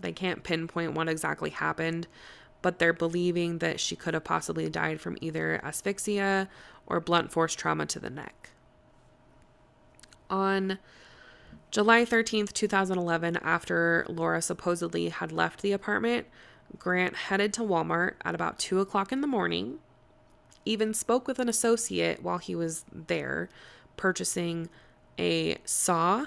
they 0.00 0.12
can't 0.12 0.44
pinpoint 0.44 0.94
what 0.94 1.08
exactly 1.08 1.50
happened, 1.50 2.06
but 2.62 2.78
they're 2.78 2.92
believing 2.92 3.58
that 3.58 3.80
she 3.80 3.96
could 3.96 4.14
have 4.14 4.24
possibly 4.24 4.68
died 4.68 5.00
from 5.00 5.18
either 5.20 5.60
asphyxia 5.64 6.48
or 6.90 7.00
blunt 7.00 7.32
force 7.32 7.54
trauma 7.54 7.86
to 7.86 7.98
the 7.98 8.10
neck. 8.10 8.50
On 10.28 10.78
July 11.70 12.04
13th, 12.04 12.52
2011, 12.52 13.36
after 13.38 14.04
Laura 14.08 14.42
supposedly 14.42 15.08
had 15.08 15.32
left 15.32 15.62
the 15.62 15.72
apartment, 15.72 16.26
Grant 16.78 17.16
headed 17.16 17.52
to 17.54 17.62
Walmart 17.62 18.14
at 18.24 18.34
about 18.34 18.58
2 18.58 18.80
o'clock 18.80 19.12
in 19.12 19.20
the 19.20 19.26
morning, 19.26 19.78
even 20.64 20.92
spoke 20.92 21.26
with 21.26 21.38
an 21.38 21.48
associate 21.48 22.22
while 22.22 22.38
he 22.38 22.54
was 22.54 22.84
there, 22.92 23.48
purchasing 23.96 24.68
a 25.18 25.56
saw, 25.64 26.26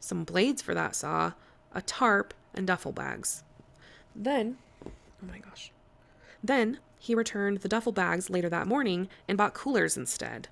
some 0.00 0.24
blades 0.24 0.60
for 0.60 0.74
that 0.74 0.94
saw, 0.94 1.32
a 1.72 1.82
tarp, 1.82 2.34
and 2.52 2.66
duffel 2.66 2.92
bags. 2.92 3.42
Then, 4.14 4.58
oh 4.86 4.90
my 5.26 5.38
gosh. 5.38 5.72
Then 6.42 6.78
he 7.04 7.14
returned 7.14 7.58
the 7.58 7.68
duffel 7.68 7.92
bags 7.92 8.30
later 8.30 8.48
that 8.48 8.66
morning 8.66 9.10
and 9.28 9.36
bought 9.36 9.52
coolers 9.52 9.94
instead. 9.94 10.48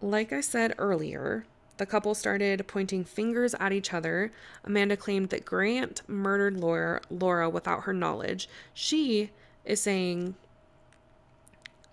Like 0.00 0.32
I 0.32 0.40
said 0.40 0.72
earlier, 0.78 1.46
the 1.78 1.86
couple 1.86 2.14
started 2.14 2.64
pointing 2.68 3.04
fingers 3.04 3.56
at 3.58 3.72
each 3.72 3.92
other. 3.92 4.30
Amanda 4.62 4.96
claimed 4.96 5.30
that 5.30 5.44
Grant 5.44 6.02
murdered 6.06 6.56
Laura, 6.56 7.00
Laura 7.10 7.50
without 7.50 7.82
her 7.82 7.92
knowledge. 7.92 8.48
She 8.72 9.30
is 9.64 9.80
saying 9.80 10.36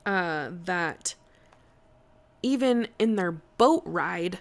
uh, 0.06 0.52
that 0.66 1.16
even 2.44 2.88
in 3.00 3.16
their 3.16 3.32
boat 3.32 3.82
ride, 3.84 4.38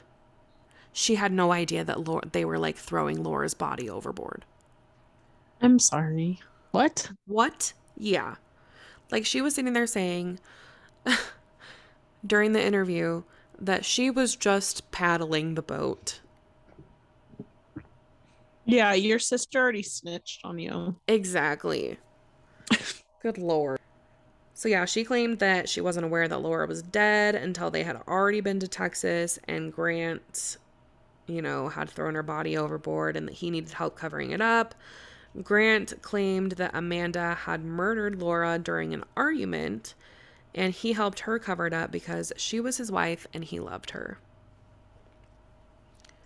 she 0.93 1.15
had 1.15 1.33
no 1.33 1.51
idea 1.51 1.83
that 1.83 2.07
Laura, 2.07 2.25
they 2.31 2.45
were 2.45 2.59
like 2.59 2.77
throwing 2.77 3.23
Laura's 3.23 3.55
body 3.55 3.89
overboard. 3.89 4.45
I'm 5.63 5.79
sorry. 5.79 6.41
What? 6.71 7.11
What? 7.27 7.73
Yeah. 7.97 8.37
Like 9.11 9.27
she 9.27 9.41
was 9.41 9.55
sitting 9.55 9.73
there 9.73 9.87
saying 9.87 10.39
during 12.27 12.53
the 12.53 12.65
interview 12.65 13.23
that 13.59 13.85
she 13.85 14.11
was 14.11 14.37
just 14.37 14.91
paddling 14.91 15.55
the 15.55 15.63
boat. 15.63 16.21
Yeah, 18.65 18.93
your 18.93 19.19
sister 19.19 19.59
already 19.59 19.83
snitched 19.83 20.45
on 20.45 20.59
you. 20.59 20.97
Exactly. 21.09 21.99
Good 23.23 23.37
lord. 23.37 23.81
So, 24.55 24.69
yeah, 24.69 24.85
she 24.85 25.05
claimed 25.05 25.39
that 25.39 25.69
she 25.71 25.81
wasn't 25.81 26.05
aware 26.05 26.29
that 26.29 26.43
Laura 26.43 26.67
was 26.67 26.83
dead 26.83 27.35
until 27.35 27.71
they 27.71 27.83
had 27.83 27.97
already 28.07 28.43
been 28.43 28.61
to 28.61 28.69
Texas 28.69 29.39
and 29.49 29.73
Grant, 29.73 30.59
you 31.27 31.41
know, 31.41 31.71
had 31.71 31.89
thrown 31.89 32.15
her 32.15 32.23
body 32.23 32.59
overboard 32.59 33.17
and 33.17 33.27
that 33.27 33.35
he 33.37 33.51
needed 33.51 33.73
help 33.73 33.97
covering 33.97 34.33
it 34.33 34.43
up. 34.43 34.75
Grant 35.43 35.95
claimed 36.03 36.53
that 36.53 36.73
Amanda 36.75 37.35
had 37.35 37.65
murdered 37.65 38.21
Laura 38.21 38.59
during 38.59 38.93
an 38.93 39.05
argument 39.17 39.95
and 40.55 40.75
he 40.75 40.93
helped 40.93 41.21
her 41.21 41.39
cover 41.39 41.67
it 41.67 41.73
up 41.73 41.93
because 41.93 42.33
she 42.37 42.59
was 42.59 42.77
his 42.77 42.91
wife 42.91 43.27
and 43.33 43.45
he 43.45 43.61
loved 43.61 43.91
her. 43.91 44.19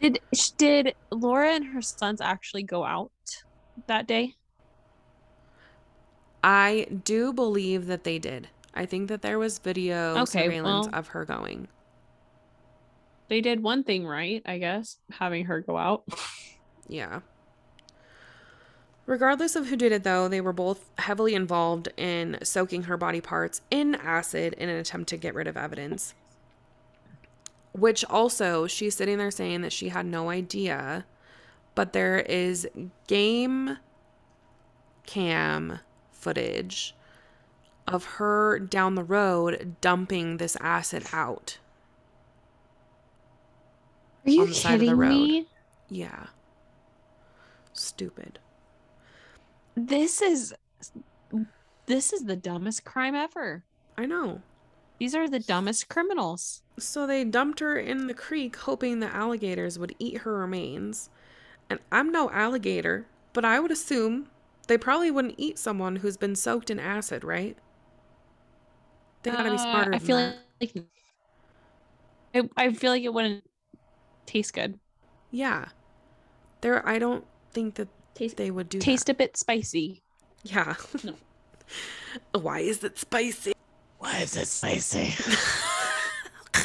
Did 0.00 0.20
did 0.56 0.94
Laura 1.10 1.50
and 1.50 1.64
her 1.66 1.82
sons 1.82 2.20
actually 2.20 2.62
go 2.62 2.84
out 2.84 3.12
that 3.86 4.06
day? 4.06 4.34
I 6.42 6.86
do 7.04 7.32
believe 7.32 7.86
that 7.86 8.04
they 8.04 8.18
did. 8.18 8.48
I 8.74 8.86
think 8.86 9.08
that 9.08 9.22
there 9.22 9.38
was 9.38 9.58
video 9.58 10.16
Okay, 10.22 10.44
surveillance 10.44 10.86
well- 10.86 10.98
of 10.98 11.08
her 11.08 11.24
going. 11.24 11.68
They 13.28 13.40
did 13.40 13.62
one 13.62 13.84
thing 13.84 14.06
right, 14.06 14.42
I 14.44 14.58
guess, 14.58 14.98
having 15.10 15.46
her 15.46 15.60
go 15.60 15.76
out. 15.76 16.04
Yeah. 16.86 17.20
Regardless 19.06 19.54
of 19.54 19.66
who 19.68 19.76
did 19.76 19.92
it, 19.92 20.02
though, 20.02 20.28
they 20.28 20.40
were 20.40 20.52
both 20.52 20.88
heavily 20.98 21.34
involved 21.34 21.88
in 21.96 22.38
soaking 22.42 22.84
her 22.84 22.96
body 22.96 23.20
parts 23.20 23.60
in 23.70 23.94
acid 23.96 24.54
in 24.54 24.68
an 24.68 24.76
attempt 24.76 25.10
to 25.10 25.16
get 25.16 25.34
rid 25.34 25.46
of 25.46 25.56
evidence. 25.56 26.14
Which 27.72 28.04
also, 28.06 28.66
she's 28.66 28.94
sitting 28.94 29.18
there 29.18 29.30
saying 29.30 29.60
that 29.60 29.72
she 29.72 29.90
had 29.90 30.06
no 30.06 30.30
idea, 30.30 31.04
but 31.74 31.92
there 31.92 32.20
is 32.20 32.66
game 33.06 33.78
cam 35.04 35.80
footage 36.10 36.94
of 37.86 38.04
her 38.04 38.58
down 38.58 38.94
the 38.94 39.04
road 39.04 39.76
dumping 39.82 40.38
this 40.38 40.56
acid 40.60 41.04
out. 41.12 41.58
Are 44.26 44.30
you 44.30 44.42
On 44.42 44.48
the 44.48 44.54
side 44.54 44.74
of 44.74 44.80
the 44.80 44.86
kidding 44.86 44.98
road. 44.98 45.10
me? 45.10 45.46
Yeah. 45.90 46.26
Stupid. 47.74 48.38
This 49.76 50.20
is 50.22 50.54
this 51.86 52.12
is 52.12 52.24
the 52.24 52.36
dumbest 52.36 52.84
crime 52.84 53.14
ever. 53.14 53.64
I 53.96 54.06
know. 54.06 54.42
These 54.98 55.14
are 55.14 55.28
the 55.28 55.40
dumbest 55.40 55.88
criminals. 55.88 56.62
So 56.78 57.06
they 57.06 57.24
dumped 57.24 57.60
her 57.60 57.76
in 57.78 58.06
the 58.06 58.14
creek, 58.14 58.56
hoping 58.56 59.00
the 59.00 59.14
alligators 59.14 59.78
would 59.78 59.94
eat 59.98 60.18
her 60.18 60.32
remains. 60.38 61.10
And 61.70 61.80
I'm 61.92 62.12
no 62.12 62.30
alligator, 62.30 63.06
but 63.32 63.44
I 63.44 63.60
would 63.60 63.70
assume 63.70 64.28
they 64.68 64.78
probably 64.78 65.10
wouldn't 65.10 65.34
eat 65.38 65.58
someone 65.58 65.96
who's 65.96 66.16
been 66.16 66.36
soaked 66.36 66.70
in 66.70 66.80
acid, 66.80 67.24
right? 67.24 67.56
They 69.22 69.30
gotta 69.30 69.50
be 69.50 69.58
smarter. 69.58 69.92
Uh, 69.92 69.92
smarter 69.92 69.94
I 69.94 69.98
than 69.98 70.06
feel 70.06 70.16
that. 70.16 70.36
like 70.60 70.76
it, 72.32 72.50
I 72.56 72.72
feel 72.72 72.90
like 72.90 73.02
it 73.02 73.12
wouldn't 73.14 73.44
taste 74.26 74.54
good. 74.54 74.78
Yeah. 75.30 75.66
There, 76.60 76.86
I 76.86 76.98
don't 76.98 77.24
think 77.52 77.74
that 77.76 77.88
Taste 78.14 78.36
they 78.36 78.50
would 78.50 78.68
do 78.68 78.78
taste 78.78 79.08
a 79.08 79.14
bit 79.14 79.36
spicy. 79.36 80.02
Yeah. 80.44 80.76
No. 81.02 81.14
Why 82.40 82.60
is 82.60 82.84
it 82.84 82.98
spicy? 82.98 83.54
Why 83.98 84.18
is 84.18 84.36
it 84.36 84.46
spicy? 84.46 85.14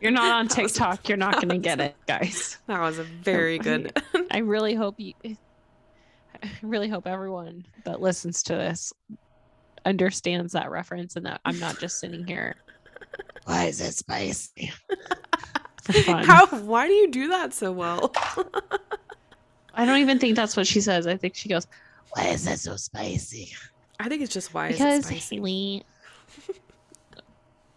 You're 0.00 0.12
not 0.12 0.32
on 0.32 0.48
TikTok. 0.48 1.08
You're 1.08 1.18
not 1.18 1.40
gonna 1.40 1.58
get 1.58 1.80
it, 1.80 1.94
guys. 2.06 2.58
That 2.66 2.80
was 2.80 2.98
a 2.98 3.04
very 3.04 3.58
good. 3.58 3.92
I 4.30 4.38
really 4.38 4.74
hope 4.74 4.98
you. 4.98 5.14
I 5.24 6.50
really 6.62 6.88
hope 6.88 7.06
everyone 7.06 7.66
that 7.84 8.00
listens 8.00 8.42
to 8.44 8.54
this 8.54 8.92
understands 9.84 10.52
that 10.52 10.70
reference 10.70 11.16
and 11.16 11.26
that 11.26 11.40
I'm 11.44 11.58
not 11.58 11.78
just 11.78 12.00
sitting 12.00 12.26
here. 12.26 12.56
Why 13.44 13.64
is 13.66 13.80
it 13.80 13.92
spicy? 13.92 14.72
How? 15.86 16.46
Why 16.46 16.86
do 16.86 16.92
you 16.94 17.10
do 17.10 17.28
that 17.28 17.52
so 17.52 17.72
well? 17.72 18.12
I 19.80 19.86
don't 19.86 19.96
even 19.96 20.18
think 20.18 20.36
that's 20.36 20.58
what 20.58 20.66
she 20.66 20.82
says. 20.82 21.06
I 21.06 21.16
think 21.16 21.34
she 21.34 21.48
goes, 21.48 21.66
"Why 22.10 22.26
is 22.26 22.44
that 22.44 22.58
so 22.58 22.76
spicy?" 22.76 23.54
I 23.98 24.10
think 24.10 24.20
it's 24.20 24.32
just 24.32 24.52
why 24.52 24.68
is 24.68 24.74
it 24.74 24.78
Because 24.78 25.06
spicy? 25.06 25.36
Haley, 25.36 25.84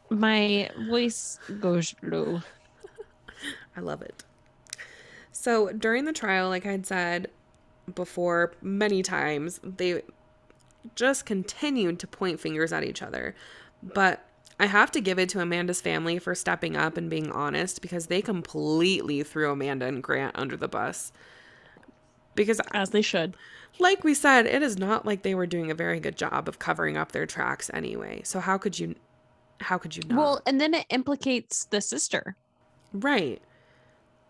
my 0.09 0.69
voice 0.89 1.39
goes 1.61 1.95
low. 2.03 2.41
I 3.77 3.79
love 3.79 4.01
it. 4.01 4.25
So 5.31 5.71
during 5.71 6.03
the 6.03 6.11
trial, 6.11 6.49
like 6.49 6.65
I'd 6.65 6.85
said 6.85 7.29
before 7.95 8.51
many 8.61 9.01
times, 9.01 9.61
they 9.63 10.01
just 10.95 11.25
continued 11.25 11.99
to 11.99 12.07
point 12.07 12.41
fingers 12.41 12.73
at 12.73 12.83
each 12.83 13.01
other. 13.01 13.33
But 13.81 14.25
I 14.59 14.65
have 14.65 14.91
to 14.91 14.99
give 14.99 15.19
it 15.19 15.29
to 15.29 15.39
Amanda's 15.39 15.79
family 15.79 16.19
for 16.19 16.35
stepping 16.35 16.75
up 16.75 16.97
and 16.97 17.09
being 17.09 17.31
honest 17.31 17.81
because 17.81 18.07
they 18.07 18.21
completely 18.21 19.23
threw 19.23 19.51
Amanda 19.51 19.85
and 19.85 20.03
Grant 20.03 20.35
under 20.35 20.57
the 20.57 20.67
bus. 20.67 21.13
Because, 22.35 22.59
as 22.73 22.89
they 22.89 23.01
should. 23.01 23.35
like 23.79 24.03
we 24.03 24.13
said, 24.13 24.45
it 24.45 24.63
is 24.63 24.77
not 24.77 25.05
like 25.05 25.21
they 25.21 25.35
were 25.35 25.45
doing 25.45 25.69
a 25.69 25.75
very 25.75 25.99
good 25.99 26.17
job 26.17 26.47
of 26.47 26.59
covering 26.59 26.97
up 26.97 27.11
their 27.11 27.25
tracks 27.25 27.69
anyway. 27.73 28.21
So 28.23 28.39
how 28.39 28.57
could 28.57 28.79
you, 28.79 28.95
how 29.61 29.77
could 29.77 29.95
you 29.95 30.03
not? 30.07 30.17
Well, 30.17 30.41
and 30.45 30.59
then 30.59 30.73
it 30.73 30.85
implicates 30.89 31.65
the 31.65 31.81
sister. 31.81 32.35
Right. 32.93 33.41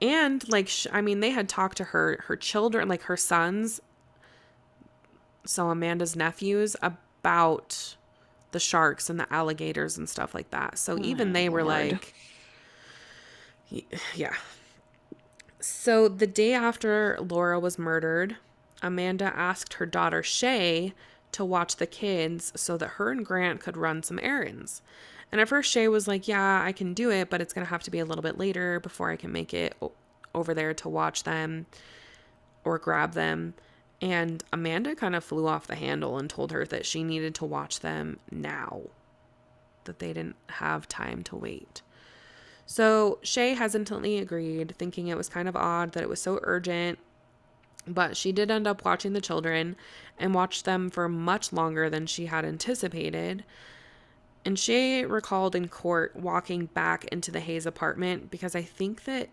And 0.02 0.48
like 0.50 0.68
sh- 0.68 0.88
I 0.92 1.02
mean 1.02 1.22
they 1.22 1.30
had 1.30 1.48
talked 1.48 1.78
to 1.78 1.86
her 1.86 2.24
her 2.26 2.36
children 2.36 2.90
like 2.90 3.04
her 3.04 3.16
sons 3.16 3.80
so 5.46 5.70
Amanda's 5.70 6.16
nephews 6.16 6.76
about 6.82 7.96
the 8.52 8.60
sharks 8.60 9.10
and 9.10 9.20
the 9.20 9.32
alligators 9.34 9.98
and 9.98 10.08
stuff 10.08 10.34
like 10.34 10.50
that. 10.52 10.78
So 10.78 10.98
even 11.00 11.34
they 11.34 11.50
were 11.50 11.64
lord. 11.64 11.94
like 11.94 12.14
yeah. 14.16 14.36
So 15.66 16.10
the 16.10 16.28
day 16.28 16.52
after 16.52 17.18
Laura 17.22 17.58
was 17.58 17.80
murdered, 17.80 18.36
Amanda 18.82 19.32
asked 19.34 19.76
her 19.76 19.86
daughter 19.86 20.22
Shay 20.22 20.94
to 21.32 21.46
watch 21.46 21.78
the 21.78 21.88
kids 21.88 22.52
so 22.54 22.76
that 22.76 22.90
her 22.90 23.12
and 23.12 23.26
Grant 23.26 23.62
could 23.62 23.78
run 23.78 24.04
some 24.04 24.20
errands. 24.22 24.82
And 25.32 25.40
at 25.40 25.48
first, 25.48 25.72
Shay 25.72 25.88
was 25.88 26.06
like, 26.06 26.28
Yeah, 26.28 26.62
I 26.62 26.74
can 26.74 26.94
do 26.94 27.10
it, 27.10 27.30
but 27.30 27.40
it's 27.40 27.54
going 27.54 27.66
to 27.66 27.70
have 27.70 27.84
to 27.84 27.92
be 27.92 28.00
a 28.00 28.06
little 28.06 28.22
bit 28.22 28.38
later 28.38 28.82
before 28.82 29.10
I 29.10 29.16
can 29.16 29.32
make 29.32 29.54
it 29.54 29.74
over 30.36 30.54
there 30.54 30.74
to 30.74 30.90
watch 30.90 31.24
them 31.24 31.66
or 32.66 32.78
grab 32.78 33.14
them. 33.14 33.54
And 34.02 34.44
Amanda 34.52 34.96
kind 34.96 35.16
of 35.16 35.24
flew 35.24 35.48
off 35.48 35.68
the 35.68 35.76
handle 35.76 36.18
and 36.18 36.30
told 36.30 36.52
her 36.52 36.66
that 36.66 36.86
she 36.86 37.06
needed 37.06 37.36
to 37.36 37.46
watch 37.46 37.80
them 37.80 38.20
now, 38.30 38.82
that 39.86 40.00
they 40.00 40.12
didn't 40.12 40.36
have 40.50 40.90
time 40.90 41.24
to 41.24 41.38
wait. 41.38 41.83
So 42.74 43.20
Shay 43.22 43.54
hesitantly 43.54 44.18
agreed, 44.18 44.74
thinking 44.80 45.08
it 45.08 45.16
was 45.16 45.30
kind 45.30 45.48
of 45.48 45.56
odd 45.56 45.92
that 45.92 46.02
it 46.02 46.10
was 46.10 46.20
so 46.20 46.40
urgent. 46.42 46.98
But 47.86 48.18
she 48.18 48.32
did 48.32 48.50
end 48.50 48.66
up 48.66 48.84
watching 48.84 49.14
the 49.14 49.22
children 49.22 49.76
and 50.18 50.34
watched 50.34 50.66
them 50.66 50.90
for 50.90 51.08
much 51.08 51.54
longer 51.54 51.88
than 51.88 52.08
she 52.08 52.26
had 52.26 52.44
anticipated. 52.44 53.44
And 54.44 54.58
Shay 54.58 55.06
recalled 55.06 55.54
in 55.54 55.68
court 55.68 56.16
walking 56.16 56.66
back 56.66 57.06
into 57.12 57.30
the 57.30 57.42
Hayes 57.42 57.68
apartment 57.68 58.32
because 58.32 58.56
I 58.56 58.64
think 58.64 59.04
that. 59.04 59.30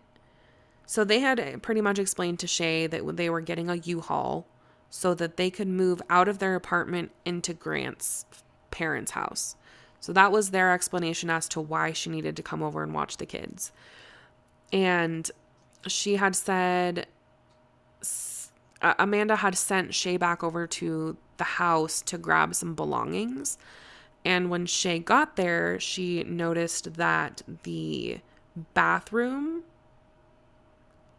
So 0.85 1.03
they 1.03 1.21
had 1.21 1.63
pretty 1.63 1.81
much 1.81 1.97
explained 1.97 2.37
to 2.41 2.47
Shay 2.47 2.85
that 2.85 3.17
they 3.17 3.31
were 3.31 3.41
getting 3.41 3.71
a 3.71 3.75
U 3.75 4.01
Haul 4.01 4.45
so 4.91 5.15
that 5.15 5.37
they 5.37 5.49
could 5.49 5.67
move 5.67 5.99
out 6.11 6.27
of 6.27 6.37
their 6.37 6.53
apartment 6.53 7.09
into 7.25 7.55
Grant's 7.55 8.23
parents' 8.69 9.13
house. 9.13 9.55
So 10.01 10.11
that 10.13 10.31
was 10.31 10.49
their 10.49 10.73
explanation 10.73 11.29
as 11.29 11.47
to 11.49 11.61
why 11.61 11.93
she 11.93 12.09
needed 12.09 12.35
to 12.35 12.43
come 12.43 12.61
over 12.61 12.83
and 12.83 12.93
watch 12.93 13.17
the 13.17 13.25
kids. 13.25 13.71
And 14.73 15.29
she 15.87 16.15
had 16.15 16.35
said 16.35 17.07
Amanda 18.81 19.37
had 19.37 19.55
sent 19.55 19.93
Shay 19.93 20.17
back 20.17 20.43
over 20.43 20.65
to 20.65 21.17
the 21.37 21.43
house 21.43 22.01
to 22.01 22.17
grab 22.17 22.55
some 22.55 22.73
belongings. 22.73 23.57
And 24.25 24.49
when 24.49 24.65
Shay 24.65 24.99
got 24.99 25.35
there, 25.35 25.79
she 25.79 26.23
noticed 26.23 26.95
that 26.95 27.43
the 27.63 28.19
bathroom, 28.73 29.63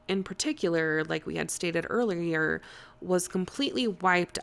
in 0.08 0.24
particular, 0.24 1.04
like 1.04 1.24
we 1.24 1.36
had 1.36 1.50
stated 1.50 1.86
earlier, 1.88 2.60
was 3.00 3.28
completely 3.28 3.86
wiped 3.86 4.40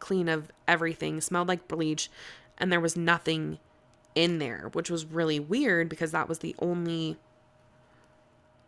clean 0.00 0.28
of 0.28 0.50
everything, 0.66 1.20
smelled 1.20 1.46
like 1.46 1.68
bleach, 1.68 2.10
and 2.58 2.70
there 2.70 2.80
was 2.80 2.96
nothing 2.96 3.58
in 4.14 4.38
there, 4.38 4.70
which 4.72 4.90
was 4.90 5.04
really 5.04 5.40
weird 5.40 5.88
because 5.88 6.12
that 6.12 6.28
was 6.28 6.40
the 6.40 6.54
only 6.58 7.16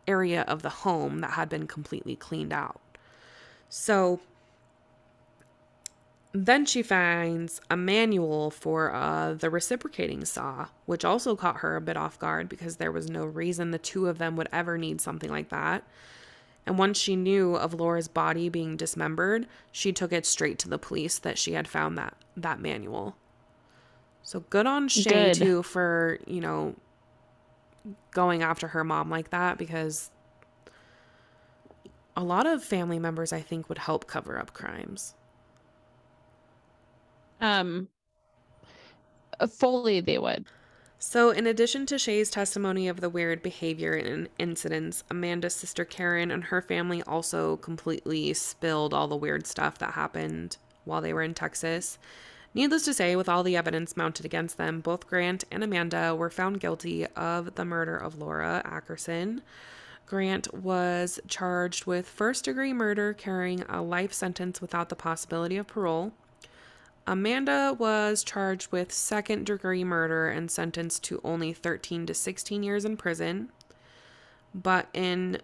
area 0.06 0.42
of 0.42 0.62
the 0.62 0.70
home 0.70 1.20
that 1.20 1.32
had 1.32 1.48
been 1.48 1.66
completely 1.66 2.16
cleaned 2.16 2.52
out. 2.52 2.80
So 3.68 4.20
then 6.32 6.66
she 6.66 6.82
finds 6.82 7.60
a 7.70 7.76
manual 7.76 8.50
for 8.50 8.92
uh, 8.92 9.34
the 9.34 9.48
reciprocating 9.50 10.24
saw, 10.24 10.66
which 10.84 11.04
also 11.04 11.36
caught 11.36 11.58
her 11.58 11.76
a 11.76 11.80
bit 11.80 11.96
off 11.96 12.18
guard 12.18 12.48
because 12.48 12.76
there 12.76 12.92
was 12.92 13.08
no 13.08 13.24
reason 13.24 13.70
the 13.70 13.78
two 13.78 14.08
of 14.08 14.18
them 14.18 14.36
would 14.36 14.48
ever 14.52 14.76
need 14.76 15.00
something 15.00 15.30
like 15.30 15.50
that. 15.50 15.84
And 16.66 16.78
once 16.78 16.98
she 16.98 17.14
knew 17.14 17.54
of 17.54 17.74
Laura's 17.74 18.08
body 18.08 18.48
being 18.48 18.76
dismembered, 18.76 19.46
she 19.70 19.92
took 19.92 20.12
it 20.12 20.26
straight 20.26 20.58
to 20.60 20.68
the 20.68 20.78
police 20.78 21.18
that 21.18 21.38
she 21.38 21.52
had 21.52 21.68
found 21.68 21.96
that 21.98 22.16
that 22.36 22.58
manual. 22.58 23.16
So 24.24 24.40
good 24.50 24.66
on 24.66 24.88
Shay 24.88 25.10
Good. 25.10 25.34
too 25.34 25.62
for, 25.62 26.18
you 26.26 26.40
know, 26.40 26.74
going 28.10 28.42
after 28.42 28.68
her 28.68 28.82
mom 28.82 29.10
like 29.10 29.30
that 29.30 29.58
because 29.58 30.10
a 32.16 32.24
lot 32.24 32.46
of 32.46 32.64
family 32.64 32.98
members 32.98 33.32
I 33.32 33.42
think 33.42 33.68
would 33.68 33.78
help 33.78 34.06
cover 34.06 34.38
up 34.38 34.54
crimes. 34.54 35.14
Um, 37.40 37.88
uh, 39.38 39.46
fully 39.46 40.00
they 40.00 40.18
would. 40.18 40.46
So, 40.98 41.28
in 41.30 41.46
addition 41.46 41.84
to 41.86 41.98
Shay's 41.98 42.30
testimony 42.30 42.88
of 42.88 43.02
the 43.02 43.10
weird 43.10 43.42
behavior 43.42 43.92
and 43.92 44.26
incidents, 44.38 45.04
Amanda's 45.10 45.54
sister 45.54 45.84
Karen 45.84 46.30
and 46.30 46.44
her 46.44 46.62
family 46.62 47.02
also 47.02 47.58
completely 47.58 48.32
spilled 48.32 48.94
all 48.94 49.06
the 49.06 49.16
weird 49.16 49.46
stuff 49.46 49.76
that 49.78 49.92
happened 49.92 50.56
while 50.86 51.02
they 51.02 51.12
were 51.12 51.20
in 51.22 51.34
Texas. 51.34 51.98
Needless 52.54 52.84
to 52.84 52.94
say, 52.94 53.16
with 53.16 53.28
all 53.28 53.42
the 53.42 53.56
evidence 53.56 53.96
mounted 53.96 54.24
against 54.24 54.56
them, 54.56 54.80
both 54.80 55.08
Grant 55.08 55.42
and 55.50 55.64
Amanda 55.64 56.14
were 56.14 56.30
found 56.30 56.60
guilty 56.60 57.04
of 57.16 57.56
the 57.56 57.64
murder 57.64 57.96
of 57.96 58.16
Laura 58.16 58.62
Ackerson. 58.64 59.40
Grant 60.06 60.54
was 60.54 61.18
charged 61.26 61.86
with 61.86 62.06
first 62.06 62.44
degree 62.44 62.72
murder, 62.72 63.12
carrying 63.12 63.62
a 63.62 63.82
life 63.82 64.12
sentence 64.12 64.60
without 64.60 64.88
the 64.88 64.94
possibility 64.94 65.56
of 65.56 65.66
parole. 65.66 66.12
Amanda 67.06 67.74
was 67.76 68.22
charged 68.22 68.70
with 68.70 68.92
second 68.92 69.46
degree 69.46 69.82
murder 69.82 70.28
and 70.28 70.48
sentenced 70.48 71.02
to 71.04 71.20
only 71.24 71.52
13 71.52 72.06
to 72.06 72.14
16 72.14 72.62
years 72.62 72.84
in 72.84 72.96
prison. 72.96 73.50
But 74.54 74.88
in 74.94 75.40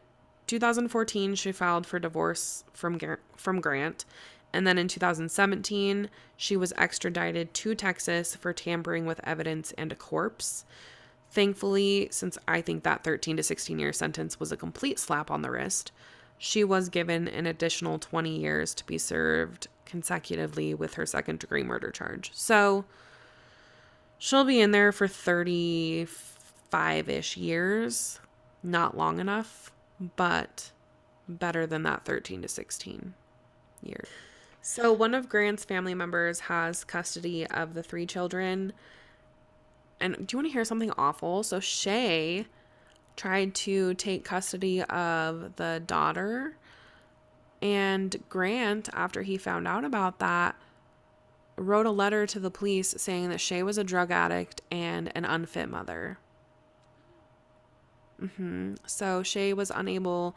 2014, 0.46 1.34
she 1.34 1.52
filed 1.52 1.86
for 1.86 1.98
divorce 1.98 2.64
from, 2.72 2.98
from 3.36 3.60
Grant. 3.60 4.04
And 4.52 4.66
then 4.66 4.78
in 4.78 4.88
2017, 4.88 6.10
she 6.36 6.56
was 6.56 6.72
extradited 6.76 7.54
to 7.54 7.74
Texas 7.74 8.34
for 8.34 8.52
tampering 8.52 9.06
with 9.06 9.20
evidence 9.24 9.72
and 9.78 9.92
a 9.92 9.96
corpse. 9.96 10.64
Thankfully, 11.30 12.08
since 12.10 12.36
I 12.48 12.60
think 12.60 12.82
that 12.82 13.04
13 13.04 13.36
to 13.36 13.42
16 13.42 13.78
year 13.78 13.92
sentence 13.92 14.40
was 14.40 14.50
a 14.50 14.56
complete 14.56 14.98
slap 14.98 15.30
on 15.30 15.42
the 15.42 15.50
wrist, 15.50 15.92
she 16.38 16.64
was 16.64 16.88
given 16.88 17.28
an 17.28 17.46
additional 17.46 17.98
20 17.98 18.36
years 18.36 18.74
to 18.74 18.86
be 18.86 18.98
served 18.98 19.68
consecutively 19.84 20.74
with 20.74 20.94
her 20.94 21.06
second 21.06 21.38
degree 21.38 21.62
murder 21.62 21.90
charge. 21.90 22.30
So 22.34 22.84
she'll 24.18 24.44
be 24.44 24.60
in 24.60 24.70
there 24.70 24.90
for 24.90 25.06
35 25.06 27.08
ish 27.08 27.36
years. 27.36 28.20
Not 28.62 28.96
long 28.96 29.20
enough, 29.20 29.72
but 30.16 30.72
better 31.28 31.66
than 31.66 31.82
that 31.84 32.04
13 32.04 32.42
to 32.42 32.48
16 32.48 33.14
years. 33.82 34.08
So 34.62 34.92
one 34.92 35.14
of 35.14 35.28
Grant's 35.28 35.64
family 35.64 35.94
members 35.94 36.40
has 36.40 36.84
custody 36.84 37.46
of 37.46 37.74
the 37.74 37.82
three 37.82 38.06
children. 38.06 38.72
And 40.00 40.26
do 40.26 40.34
you 40.34 40.38
want 40.38 40.48
to 40.48 40.52
hear 40.52 40.64
something 40.64 40.92
awful? 40.96 41.42
So 41.42 41.60
Shay 41.60 42.46
tried 43.16 43.54
to 43.54 43.94
take 43.94 44.24
custody 44.24 44.82
of 44.82 45.56
the 45.56 45.82
daughter. 45.86 46.56
And 47.62 48.22
Grant, 48.28 48.88
after 48.92 49.22
he 49.22 49.36
found 49.36 49.66
out 49.68 49.84
about 49.84 50.18
that, 50.18 50.56
wrote 51.56 51.86
a 51.86 51.90
letter 51.90 52.26
to 52.26 52.40
the 52.40 52.50
police 52.50 52.94
saying 52.96 53.28
that 53.28 53.40
Shay 53.40 53.62
was 53.62 53.76
a 53.76 53.84
drug 53.84 54.10
addict 54.10 54.62
and 54.70 55.12
an 55.14 55.24
unfit 55.24 55.68
mother. 55.68 56.18
hmm 58.18 58.74
So 58.86 59.22
Shay 59.22 59.52
was 59.52 59.70
unable 59.74 60.34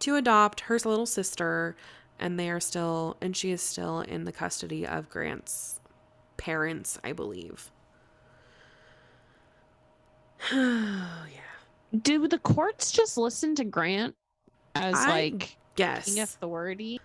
to 0.00 0.16
adopt 0.16 0.60
her 0.60 0.78
little 0.78 1.06
sister, 1.06 1.76
and 2.18 2.38
they 2.38 2.50
are 2.50 2.60
still, 2.60 3.16
and 3.20 3.36
she 3.36 3.50
is 3.50 3.62
still 3.62 4.00
in 4.00 4.24
the 4.24 4.32
custody 4.32 4.86
of 4.86 5.08
Grant's 5.10 5.80
parents, 6.36 6.98
I 7.04 7.12
believe. 7.12 7.70
oh, 10.52 11.26
yeah. 11.32 11.98
Do 12.02 12.26
the 12.26 12.38
courts 12.38 12.90
just 12.90 13.16
listen 13.16 13.54
to 13.56 13.64
Grant 13.64 14.16
as 14.74 14.94
I 14.96 15.10
like 15.10 15.56
king 15.76 16.20
authority? 16.20 17.00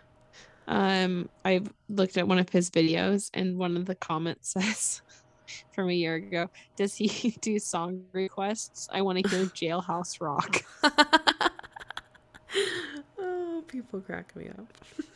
Um, 0.68 1.30
I've 1.44 1.72
looked 1.90 2.18
at 2.18 2.28
one 2.28 2.38
of 2.38 2.50
his 2.50 2.70
videos, 2.70 3.30
and 3.34 3.58
one 3.58 3.76
of 3.76 3.86
the 3.86 3.96
comments 3.96 4.50
says 4.54 5.02
from 5.74 5.90
a 5.90 5.94
year 5.94 6.16
ago, 6.16 6.50
"Does 6.76 6.96
he 6.96 7.36
do 7.42 7.60
song 7.60 8.04
requests? 8.14 8.88
I 8.92 9.02
want 9.02 9.24
to 9.24 9.30
hear 9.30 9.46
Jailhouse 9.48 10.22
Rock." 10.22 10.64
People 13.70 14.02
crack 14.02 14.36
me 14.36 14.50
up. 14.50 14.68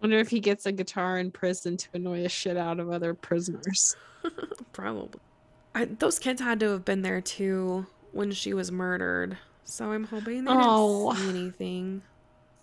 Wonder 0.00 0.18
if 0.18 0.28
he 0.28 0.40
gets 0.40 0.66
a 0.66 0.72
guitar 0.72 1.18
in 1.18 1.30
prison 1.30 1.76
to 1.76 1.88
annoy 1.94 2.22
the 2.22 2.28
shit 2.28 2.56
out 2.56 2.78
of 2.80 2.90
other 2.90 3.14
prisoners. 3.14 3.96
Probably. 4.72 5.20
I, 5.74 5.86
those 5.86 6.18
kids 6.18 6.40
had 6.40 6.60
to 6.60 6.70
have 6.70 6.84
been 6.84 7.02
there 7.02 7.20
too 7.20 7.86
when 8.12 8.30
she 8.32 8.54
was 8.54 8.70
murdered. 8.70 9.36
So 9.64 9.90
I'm 9.92 10.04
hoping 10.04 10.44
they 10.44 10.52
didn't 10.52 10.64
Oh. 10.66 11.14
see 11.14 11.28
anything. 11.28 12.02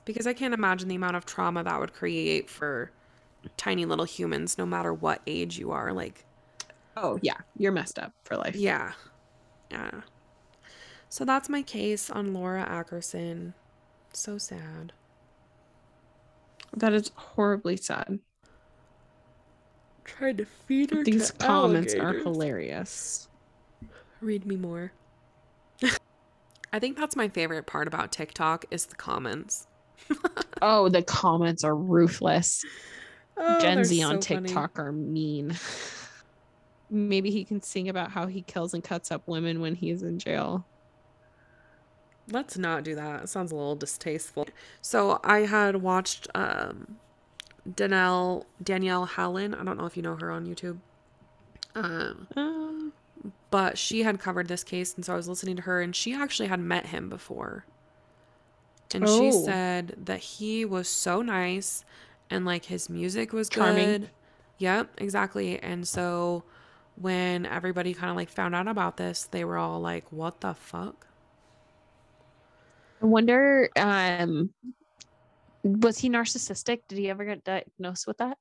Because 0.06 0.28
I 0.28 0.34
can't 0.34 0.54
imagine 0.54 0.89
the 0.89 0.95
amount 0.95 1.16
of 1.16 1.26
trauma 1.26 1.64
that 1.64 1.80
would 1.80 1.93
create 1.93 2.49
for 2.49 2.91
tiny 3.58 3.86
little 3.86 4.06
humans, 4.06 4.58
no 4.58 4.66
matter 4.66 4.93
what 4.93 5.22
age 5.28 5.58
you 5.58 5.72
are. 5.72 5.91
Like, 5.93 6.26
Oh 6.95 7.20
yeah, 7.24 7.38
you're 7.58 7.72
messed 7.72 7.97
up 7.97 8.14
for 8.26 8.38
life. 8.38 8.56
yeah. 8.56 8.91
Yeah. 9.72 9.89
So 11.14 11.26
that's 11.26 11.47
my 11.47 11.61
case 11.61 12.09
on 12.09 12.34
Laura 12.34 12.66
Ackerson. 12.68 13.53
So 14.14 14.39
sad. 14.39 14.93
That 16.76 16.91
is 16.91 17.11
horribly 17.14 17.78
sad. 17.78 18.18
Tried 20.05 20.39
to 20.39 20.45
feed 20.45 20.89
her 20.89 21.03
These 21.03 21.30
comments 21.30 21.93
are 21.93 22.14
hilarious. 22.14 23.30
Read 24.22 24.47
me 24.47 24.55
more. 24.55 24.91
I 26.74 26.80
think 26.80 26.97
that's 26.97 27.16
my 27.16 27.30
favorite 27.30 27.68
part 27.68 27.88
about 27.88 28.11
TikTok 28.11 28.66
is 28.72 28.88
the 28.88 28.95
comments. 28.95 29.68
Oh, 30.64 30.89
the 30.89 31.03
comments 31.03 31.64
are 31.64 31.76
ruthless. 31.76 32.66
Oh, 33.38 33.59
Gen 33.59 33.84
Z 33.84 34.01
on 34.01 34.20
so 34.20 34.36
funny. 34.36 34.47
TikTok 34.47 34.80
are 34.80 34.91
mean. 34.91 35.55
maybe 36.89 37.30
he 37.30 37.43
can 37.43 37.61
sing 37.61 37.89
about 37.89 38.11
how 38.11 38.26
he 38.26 38.41
kills 38.41 38.74
and 38.74 38.84
cuts 38.84 39.11
up 39.11 39.28
women 39.28 39.59
when 39.59 39.76
he's 39.76 40.01
in 40.01 40.18
jail. 40.18 40.66
Let's 42.34 42.57
not 42.57 42.84
do 42.84 42.95
that. 42.95 43.23
It 43.23 43.29
sounds 43.29 43.51
a 43.51 43.55
little 43.55 43.75
distasteful. 43.75 44.47
So 44.81 45.19
I 45.23 45.39
had 45.41 45.77
watched 45.77 46.27
um 46.36 46.97
Danielle 47.75 48.45
Danielle 48.61 49.05
Hallan. 49.05 49.53
I 49.53 49.63
don't 49.63 49.77
know 49.77 49.86
if 49.86 49.95
you 49.95 50.03
know 50.03 50.15
her 50.15 50.31
on 50.31 50.45
YouTube. 50.47 50.79
Um 51.75 52.27
Um, 52.36 52.93
but 53.51 53.77
she 53.77 54.03
had 54.03 54.19
covered 54.19 54.47
this 54.47 54.63
case 54.63 54.95
and 54.95 55.05
so 55.05 55.13
I 55.13 55.15
was 55.15 55.27
listening 55.29 55.55
to 55.57 55.61
her 55.63 55.81
and 55.81 55.95
she 55.95 56.13
actually 56.13 56.47
had 56.49 56.59
met 56.59 56.88
him 56.88 57.07
before. 57.07 57.65
And 58.93 59.07
she 59.07 59.29
Oh. 59.29 59.45
said 59.45 59.95
that 60.05 60.19
he 60.19 60.65
was 60.65 60.88
so 60.89 61.21
nice 61.21 61.86
and 62.29 62.45
like 62.45 62.65
his 62.65 62.89
music 62.89 63.31
was 63.31 63.49
Charming. 63.49 63.86
good. 64.01 64.09
Yep, 64.57 64.91
exactly. 64.97 65.59
And 65.59 65.88
so 65.88 66.43
when 66.95 67.45
everybody 67.45 67.93
kind 67.93 68.09
of 68.11 68.15
like 68.15 68.29
found 68.29 68.53
out 68.55 68.67
about 68.67 68.97
this, 68.97 69.23
they 69.25 69.43
were 69.43 69.57
all 69.57 69.79
like, 69.79 70.11
"What 70.11 70.41
the 70.41 70.53
fuck?" 70.53 71.07
I 73.04 73.06
wonder, 73.06 73.70
um, 73.76 74.51
was 75.64 75.99
he 75.99 76.10
narcissistic? 76.10 76.82
Did 76.88 76.97
he 76.97 77.10
ever 77.10 77.26
get 77.26 77.43
diagnosed 77.43 78.08
with 78.08 78.18
that? 78.20 78.38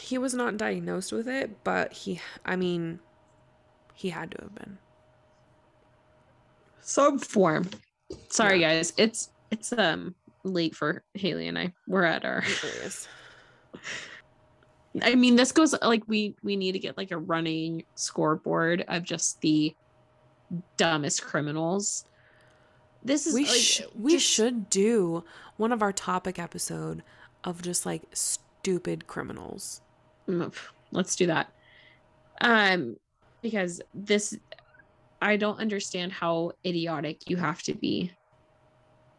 He 0.00 0.18
was 0.18 0.34
not 0.34 0.56
diagnosed 0.56 1.12
with 1.12 1.28
it, 1.28 1.62
but 1.62 1.92
he 1.92 2.20
I 2.44 2.56
mean, 2.56 2.98
he 3.94 4.10
had 4.10 4.32
to 4.32 4.42
have 4.42 4.54
been. 4.54 4.78
Some 6.80 7.18
form. 7.18 7.68
Sorry, 8.28 8.60
guys. 8.60 8.92
It's 8.96 9.30
it's 9.50 9.72
um 9.72 10.14
late 10.42 10.74
for 10.74 11.04
Haley 11.14 11.48
and 11.48 11.58
I. 11.58 11.72
We're 11.86 12.04
at 12.04 12.24
our. 12.24 12.38
It 12.38 12.62
really 12.62 12.76
is. 12.78 13.08
I 15.02 15.14
mean, 15.14 15.36
this 15.36 15.52
goes 15.52 15.74
like 15.82 16.02
we 16.08 16.34
we 16.42 16.56
need 16.56 16.72
to 16.72 16.78
get 16.80 16.96
like 16.96 17.12
a 17.12 17.18
running 17.18 17.84
scoreboard 17.94 18.84
of 18.88 19.04
just 19.04 19.40
the 19.40 19.74
dumbest 20.76 21.22
criminals. 21.22 22.06
This 23.02 23.26
is 23.26 23.34
we 23.34 23.46
like, 23.46 23.54
sh- 23.54 23.80
we 23.98 24.12
just- 24.12 24.26
should 24.26 24.68
do 24.70 25.24
one 25.56 25.72
of 25.72 25.82
our 25.82 25.92
topic 25.92 26.38
episode 26.38 27.02
of 27.44 27.62
just 27.62 27.86
like 27.86 28.02
stupid 28.12 29.06
criminals. 29.06 29.80
Mm, 30.28 30.52
Let's 30.92 31.16
do 31.16 31.26
that. 31.26 31.52
Um, 32.40 32.96
because 33.42 33.80
this, 33.94 34.36
I 35.22 35.36
don't 35.36 35.58
understand 35.60 36.12
how 36.12 36.52
idiotic 36.66 37.28
you 37.28 37.36
have 37.36 37.62
to 37.64 37.74
be. 37.74 38.12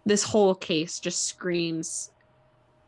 This 0.06 0.24
whole 0.24 0.54
case 0.56 1.00
just 1.00 1.28
screams 1.28 2.12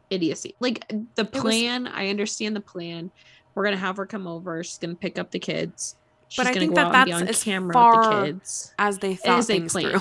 idiocy. 0.09 0.55
Like 0.59 0.87
the 1.15 1.23
was- 1.31 1.41
plan, 1.41 1.87
I 1.87 2.09
understand 2.09 2.55
the 2.55 2.61
plan. 2.61 3.11
We're 3.55 3.63
gonna 3.65 3.77
have 3.77 3.97
her 3.97 4.05
come 4.05 4.27
over. 4.27 4.63
She's 4.63 4.79
gonna 4.79 4.95
pick 4.95 5.17
up 5.19 5.29
the 5.31 5.39
kids. 5.39 5.95
She's 6.27 6.43
But 6.43 6.47
I 6.47 6.53
think 6.59 6.73
that 6.75 6.87
out 6.87 6.95
and 6.95 7.05
be 7.05 7.11
that's 7.11 7.37
as 7.39 7.43
camera 7.43 7.67
with 7.67 7.73
far 7.73 8.19
the 8.21 8.25
kids. 8.33 8.73
As 8.79 8.97
they 8.97 9.13
thought 9.15 9.37
As 9.39 9.47
they 9.47 9.59
things 9.59 9.73
through. 9.73 9.99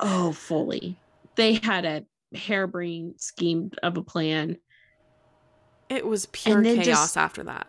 Oh, 0.00 0.32
fully. 0.32 0.98
They 1.36 1.54
had 1.54 1.84
a 1.84 2.04
harebrained 2.36 3.20
scheme 3.20 3.70
of 3.82 3.96
a 3.96 4.02
plan. 4.02 4.56
It 5.88 6.06
was 6.06 6.26
pure 6.26 6.62
chaos 6.62 6.84
just- 6.86 7.16
after 7.16 7.42
that. 7.44 7.66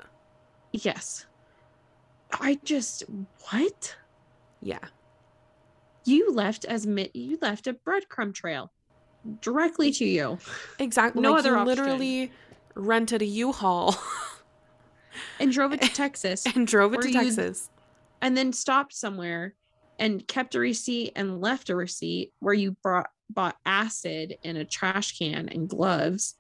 Yes. 0.72 1.26
I 2.40 2.60
just 2.64 3.04
what? 3.52 3.96
Yeah. 4.62 4.80
you 6.06 6.32
left 6.32 6.64
as 6.66 6.88
mi- 6.88 7.12
you 7.14 7.38
left 7.42 7.68
a 7.68 7.74
breadcrumb 7.74 8.34
trail 8.34 8.72
directly 9.42 9.92
to 9.92 10.06
you 10.06 10.38
Exactly. 10.80 11.22
No 11.22 11.32
like 11.32 11.40
other 11.40 11.50
you 11.52 11.56
option. 11.58 11.68
literally 11.68 12.32
rented 12.76 13.22
a 13.22 13.26
U-Haul 13.26 13.96
and 15.40 15.52
drove 15.52 15.74
it 15.74 15.82
to 15.82 15.90
Texas 15.94 16.46
and 16.56 16.66
drove 16.66 16.94
it 16.94 17.02
to 17.02 17.12
Texas. 17.12 17.70
and 18.22 18.38
then 18.38 18.54
stopped 18.54 18.94
somewhere 18.94 19.54
and 20.02 20.28
kept 20.28 20.56
a 20.56 20.60
receipt 20.60 21.14
and 21.16 21.40
left 21.40 21.70
a 21.70 21.76
receipt 21.76 22.34
where 22.40 22.54
you 22.54 22.76
brought 22.84 23.08
bought 23.30 23.56
acid 23.66 24.38
in 24.44 24.58
a 24.58 24.66
trash 24.66 25.18
can 25.18 25.48
and 25.48 25.70
gloves 25.70 26.36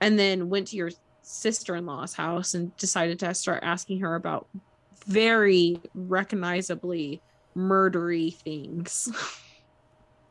and 0.00 0.16
then 0.16 0.48
went 0.48 0.68
to 0.68 0.76
your 0.76 0.90
sister-in-law's 1.22 2.14
house 2.14 2.54
and 2.54 2.76
decided 2.76 3.18
to 3.18 3.34
start 3.34 3.64
asking 3.64 3.98
her 3.98 4.14
about 4.14 4.46
very 5.06 5.80
recognizably 5.94 7.20
murdery 7.56 8.32
things 8.36 9.10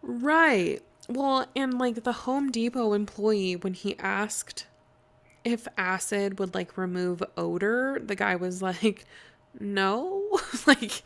Right. 0.01 0.81
Well, 1.09 1.47
and 1.55 1.77
like 1.77 2.03
the 2.03 2.13
Home 2.13 2.49
Depot 2.49 2.93
employee, 2.93 3.55
when 3.55 3.73
he 3.73 3.97
asked 3.99 4.67
if 5.43 5.67
acid 5.77 6.39
would 6.39 6.53
like 6.55 6.77
remove 6.77 7.23
odor, 7.35 7.99
the 8.03 8.15
guy 8.15 8.35
was 8.35 8.61
like, 8.61 9.05
no. 9.59 10.39
like, 10.67 11.03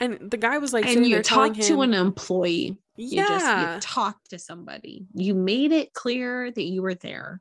and 0.00 0.30
the 0.30 0.38
guy 0.38 0.56
was 0.58 0.72
like, 0.72 0.86
and 0.86 1.06
you 1.06 1.16
there 1.16 1.22
telling 1.22 1.52
talk 1.52 1.62
to 1.64 1.82
an 1.82 1.92
employee. 1.92 2.78
You 2.96 3.18
just 3.18 3.44
yeah, 3.44 3.74
you 3.74 3.80
talk 3.80 4.16
to 4.30 4.38
somebody. 4.38 5.06
You 5.14 5.34
made 5.34 5.72
it 5.72 5.92
clear 5.92 6.50
that 6.50 6.62
you 6.62 6.82
were 6.82 6.94
there. 6.94 7.40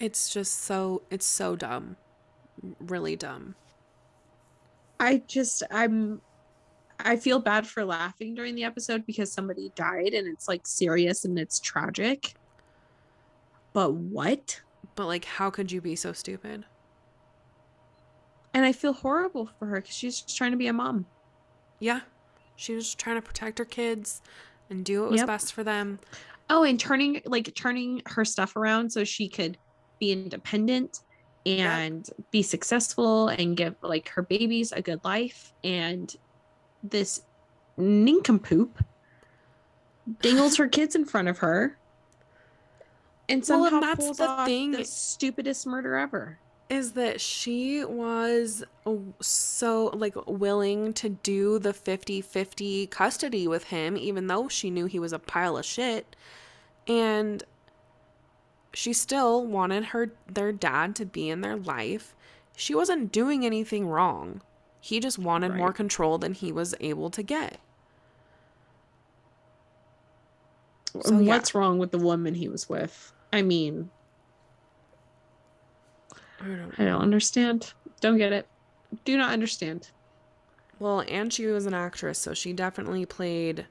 It's 0.00 0.32
just 0.32 0.62
so, 0.62 1.02
it's 1.10 1.26
so 1.26 1.56
dumb. 1.56 1.96
Really 2.80 3.16
dumb. 3.16 3.54
i 5.00 5.22
just 5.26 5.62
i'm 5.70 6.20
i 7.00 7.16
feel 7.16 7.40
bad 7.40 7.66
for 7.66 7.84
laughing 7.84 8.34
during 8.34 8.54
the 8.54 8.64
episode 8.64 9.04
because 9.04 9.30
somebody 9.30 9.70
died 9.74 10.14
and 10.14 10.26
it's 10.26 10.48
like 10.48 10.66
serious 10.66 11.24
and 11.24 11.38
it's 11.38 11.60
tragic. 11.60 12.34
But 13.72 13.94
what? 13.94 14.60
But 14.94 15.06
like, 15.06 15.24
how 15.24 15.50
could 15.50 15.72
you 15.72 15.80
be 15.80 15.96
so 15.96 16.12
stupid? 16.12 16.64
and 18.54 18.64
i 18.64 18.70
feel 18.70 18.92
horrible 18.92 19.50
for 19.58 19.66
her 19.66 19.80
because 19.80 19.96
she's 19.96 20.22
just 20.22 20.36
trying 20.36 20.52
to 20.52 20.56
be 20.56 20.68
a 20.68 20.72
mom 20.72 21.04
Yeah. 21.80 22.00
She 22.56 22.74
was 22.74 22.94
trying 22.94 23.16
to 23.16 23.22
protect 23.22 23.58
her 23.58 23.64
kids 23.64 24.22
and 24.70 24.84
do 24.84 25.02
what 25.02 25.10
was 25.10 25.20
Yep. 25.20 25.26
best 25.26 25.52
for 25.52 25.64
them. 25.64 25.98
oh 26.50 26.62
and 26.64 26.78
turning 26.78 27.22
like 27.24 27.54
turning 27.54 28.02
her 28.06 28.24
stuff 28.24 28.54
around 28.56 28.90
so 28.90 29.02
she 29.02 29.28
could 29.28 29.56
be 29.98 30.12
independent 30.12 31.00
and 31.46 32.08
be 32.30 32.42
successful 32.42 33.28
and 33.28 33.56
give 33.56 33.74
like 33.82 34.08
her 34.10 34.22
babies 34.22 34.70
a 34.72 34.82
good 34.82 35.00
life 35.04 35.52
and 35.64 36.16
this 36.82 37.22
nincompoop 37.78 38.78
dangles 40.20 40.56
her 40.56 40.68
kids 40.68 40.94
in 40.94 41.04
front 41.06 41.28
of 41.28 41.38
her 41.38 41.78
and 43.28 43.42
Well, 43.48 43.64
and 43.64 43.70
somehow 43.72 43.80
that's 43.80 44.04
pulls 44.04 44.16
the 44.18 44.28
off 44.28 44.46
thing- 44.46 44.72
the 44.72 44.84
stupidest 44.84 45.66
murder 45.66 45.96
ever 45.96 46.38
is 46.68 46.92
that 46.92 47.20
she 47.20 47.84
was 47.84 48.64
so 49.20 49.86
like 49.94 50.14
willing 50.26 50.92
to 50.94 51.08
do 51.08 51.58
the 51.58 51.72
50-50 51.72 52.90
custody 52.90 53.46
with 53.46 53.64
him 53.64 53.96
even 53.96 54.26
though 54.26 54.48
she 54.48 54.70
knew 54.70 54.86
he 54.86 54.98
was 54.98 55.12
a 55.12 55.18
pile 55.18 55.58
of 55.58 55.64
shit. 55.64 56.16
And 56.86 57.42
she 58.72 58.92
still 58.92 59.46
wanted 59.46 59.86
her 59.86 60.12
their 60.26 60.52
dad 60.52 60.96
to 60.96 61.06
be 61.06 61.28
in 61.28 61.42
their 61.42 61.56
life. 61.56 62.14
She 62.56 62.74
wasn't 62.74 63.12
doing 63.12 63.44
anything 63.44 63.86
wrong. 63.86 64.40
He 64.80 65.00
just 65.00 65.18
wanted 65.18 65.54
more 65.54 65.72
control 65.72 66.18
than 66.18 66.34
he 66.34 66.52
was 66.52 66.74
able 66.80 67.10
to 67.10 67.22
get. 67.22 67.58
So, 71.02 71.14
And 71.14 71.24
yeah. 71.24 71.34
what's 71.34 71.54
wrong 71.54 71.78
with 71.78 71.90
the 71.90 71.98
woman 71.98 72.34
he 72.34 72.48
was 72.48 72.68
with? 72.68 73.12
I 73.32 73.42
mean 73.42 73.90
I 76.40 76.46
don't 76.46 76.74
i 76.78 76.84
don't 76.84 77.02
understand 77.02 77.72
don't 78.00 78.18
get 78.18 78.32
it 78.32 78.46
do 79.04 79.16
not 79.16 79.32
understand 79.32 79.90
Well, 80.78 81.04
and 81.08 81.32
she 81.32 81.46
was 81.46 81.66
an 81.66 81.74
actress, 81.74 82.18
so 82.18 82.34
she 82.34 82.52
definitely 82.52 83.06
played 83.06 83.66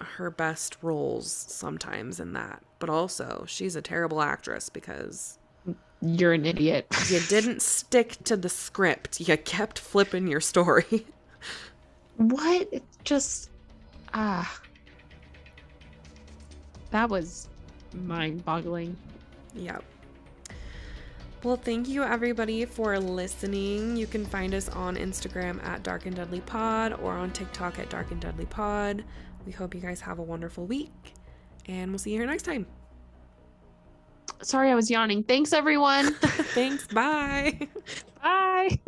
her 0.00 0.30
best 0.30 0.76
roles 0.82 1.30
sometimes 1.32 2.20
in 2.20 2.32
that. 2.34 2.62
But 2.78 2.90
also, 2.90 3.44
she's 3.46 3.76
a 3.76 3.82
terrible 3.82 4.20
actress 4.20 4.68
because 4.68 5.38
you're 6.00 6.32
an 6.32 6.44
idiot 6.44 6.86
you 7.08 7.20
didn't 7.28 7.62
stick 7.62 8.18
to 8.24 8.36
the 8.36 8.48
script. 8.48 9.20
You 9.20 9.36
kept 9.36 9.78
flipping 9.78 10.26
your 10.26 10.40
story. 10.40 11.06
what 12.16 12.68
it 12.72 12.82
just 13.04 13.50
ah 14.14 14.60
that 16.90 17.08
was 17.08 17.48
mind-boggling 17.94 18.96
yep. 19.54 19.82
Well, 21.44 21.56
thank 21.56 21.88
you 21.88 22.04
everybody 22.04 22.64
for 22.64 22.98
listening. 23.00 23.96
You 23.96 24.06
can 24.06 24.24
find 24.24 24.54
us 24.54 24.68
on 24.68 24.96
Instagram 24.96 25.62
at 25.64 25.82
Dark 25.82 26.06
and 26.06 26.14
Deadly 26.14 26.40
Pod 26.42 26.92
or 27.00 27.14
on 27.14 27.32
TikTok 27.32 27.80
at 27.80 27.90
Dark 27.90 28.12
and 28.12 28.20
Deadly 28.20 28.46
Pod. 28.46 29.04
We 29.44 29.50
hope 29.52 29.74
you 29.74 29.80
guys 29.80 30.00
have 30.02 30.20
a 30.20 30.22
wonderful 30.22 30.66
week, 30.66 31.14
and 31.66 31.90
we'll 31.90 31.98
see 31.98 32.12
you 32.12 32.18
here 32.18 32.26
next 32.26 32.44
time. 32.44 32.66
sorry 34.42 34.70
i 34.70 34.74
was 34.74 34.90
yawning 34.90 35.22
thanks 35.22 35.52
everyone 35.52 36.14
Thanks. 36.54 36.86
Bye. 36.88 37.68
bye 38.22 38.78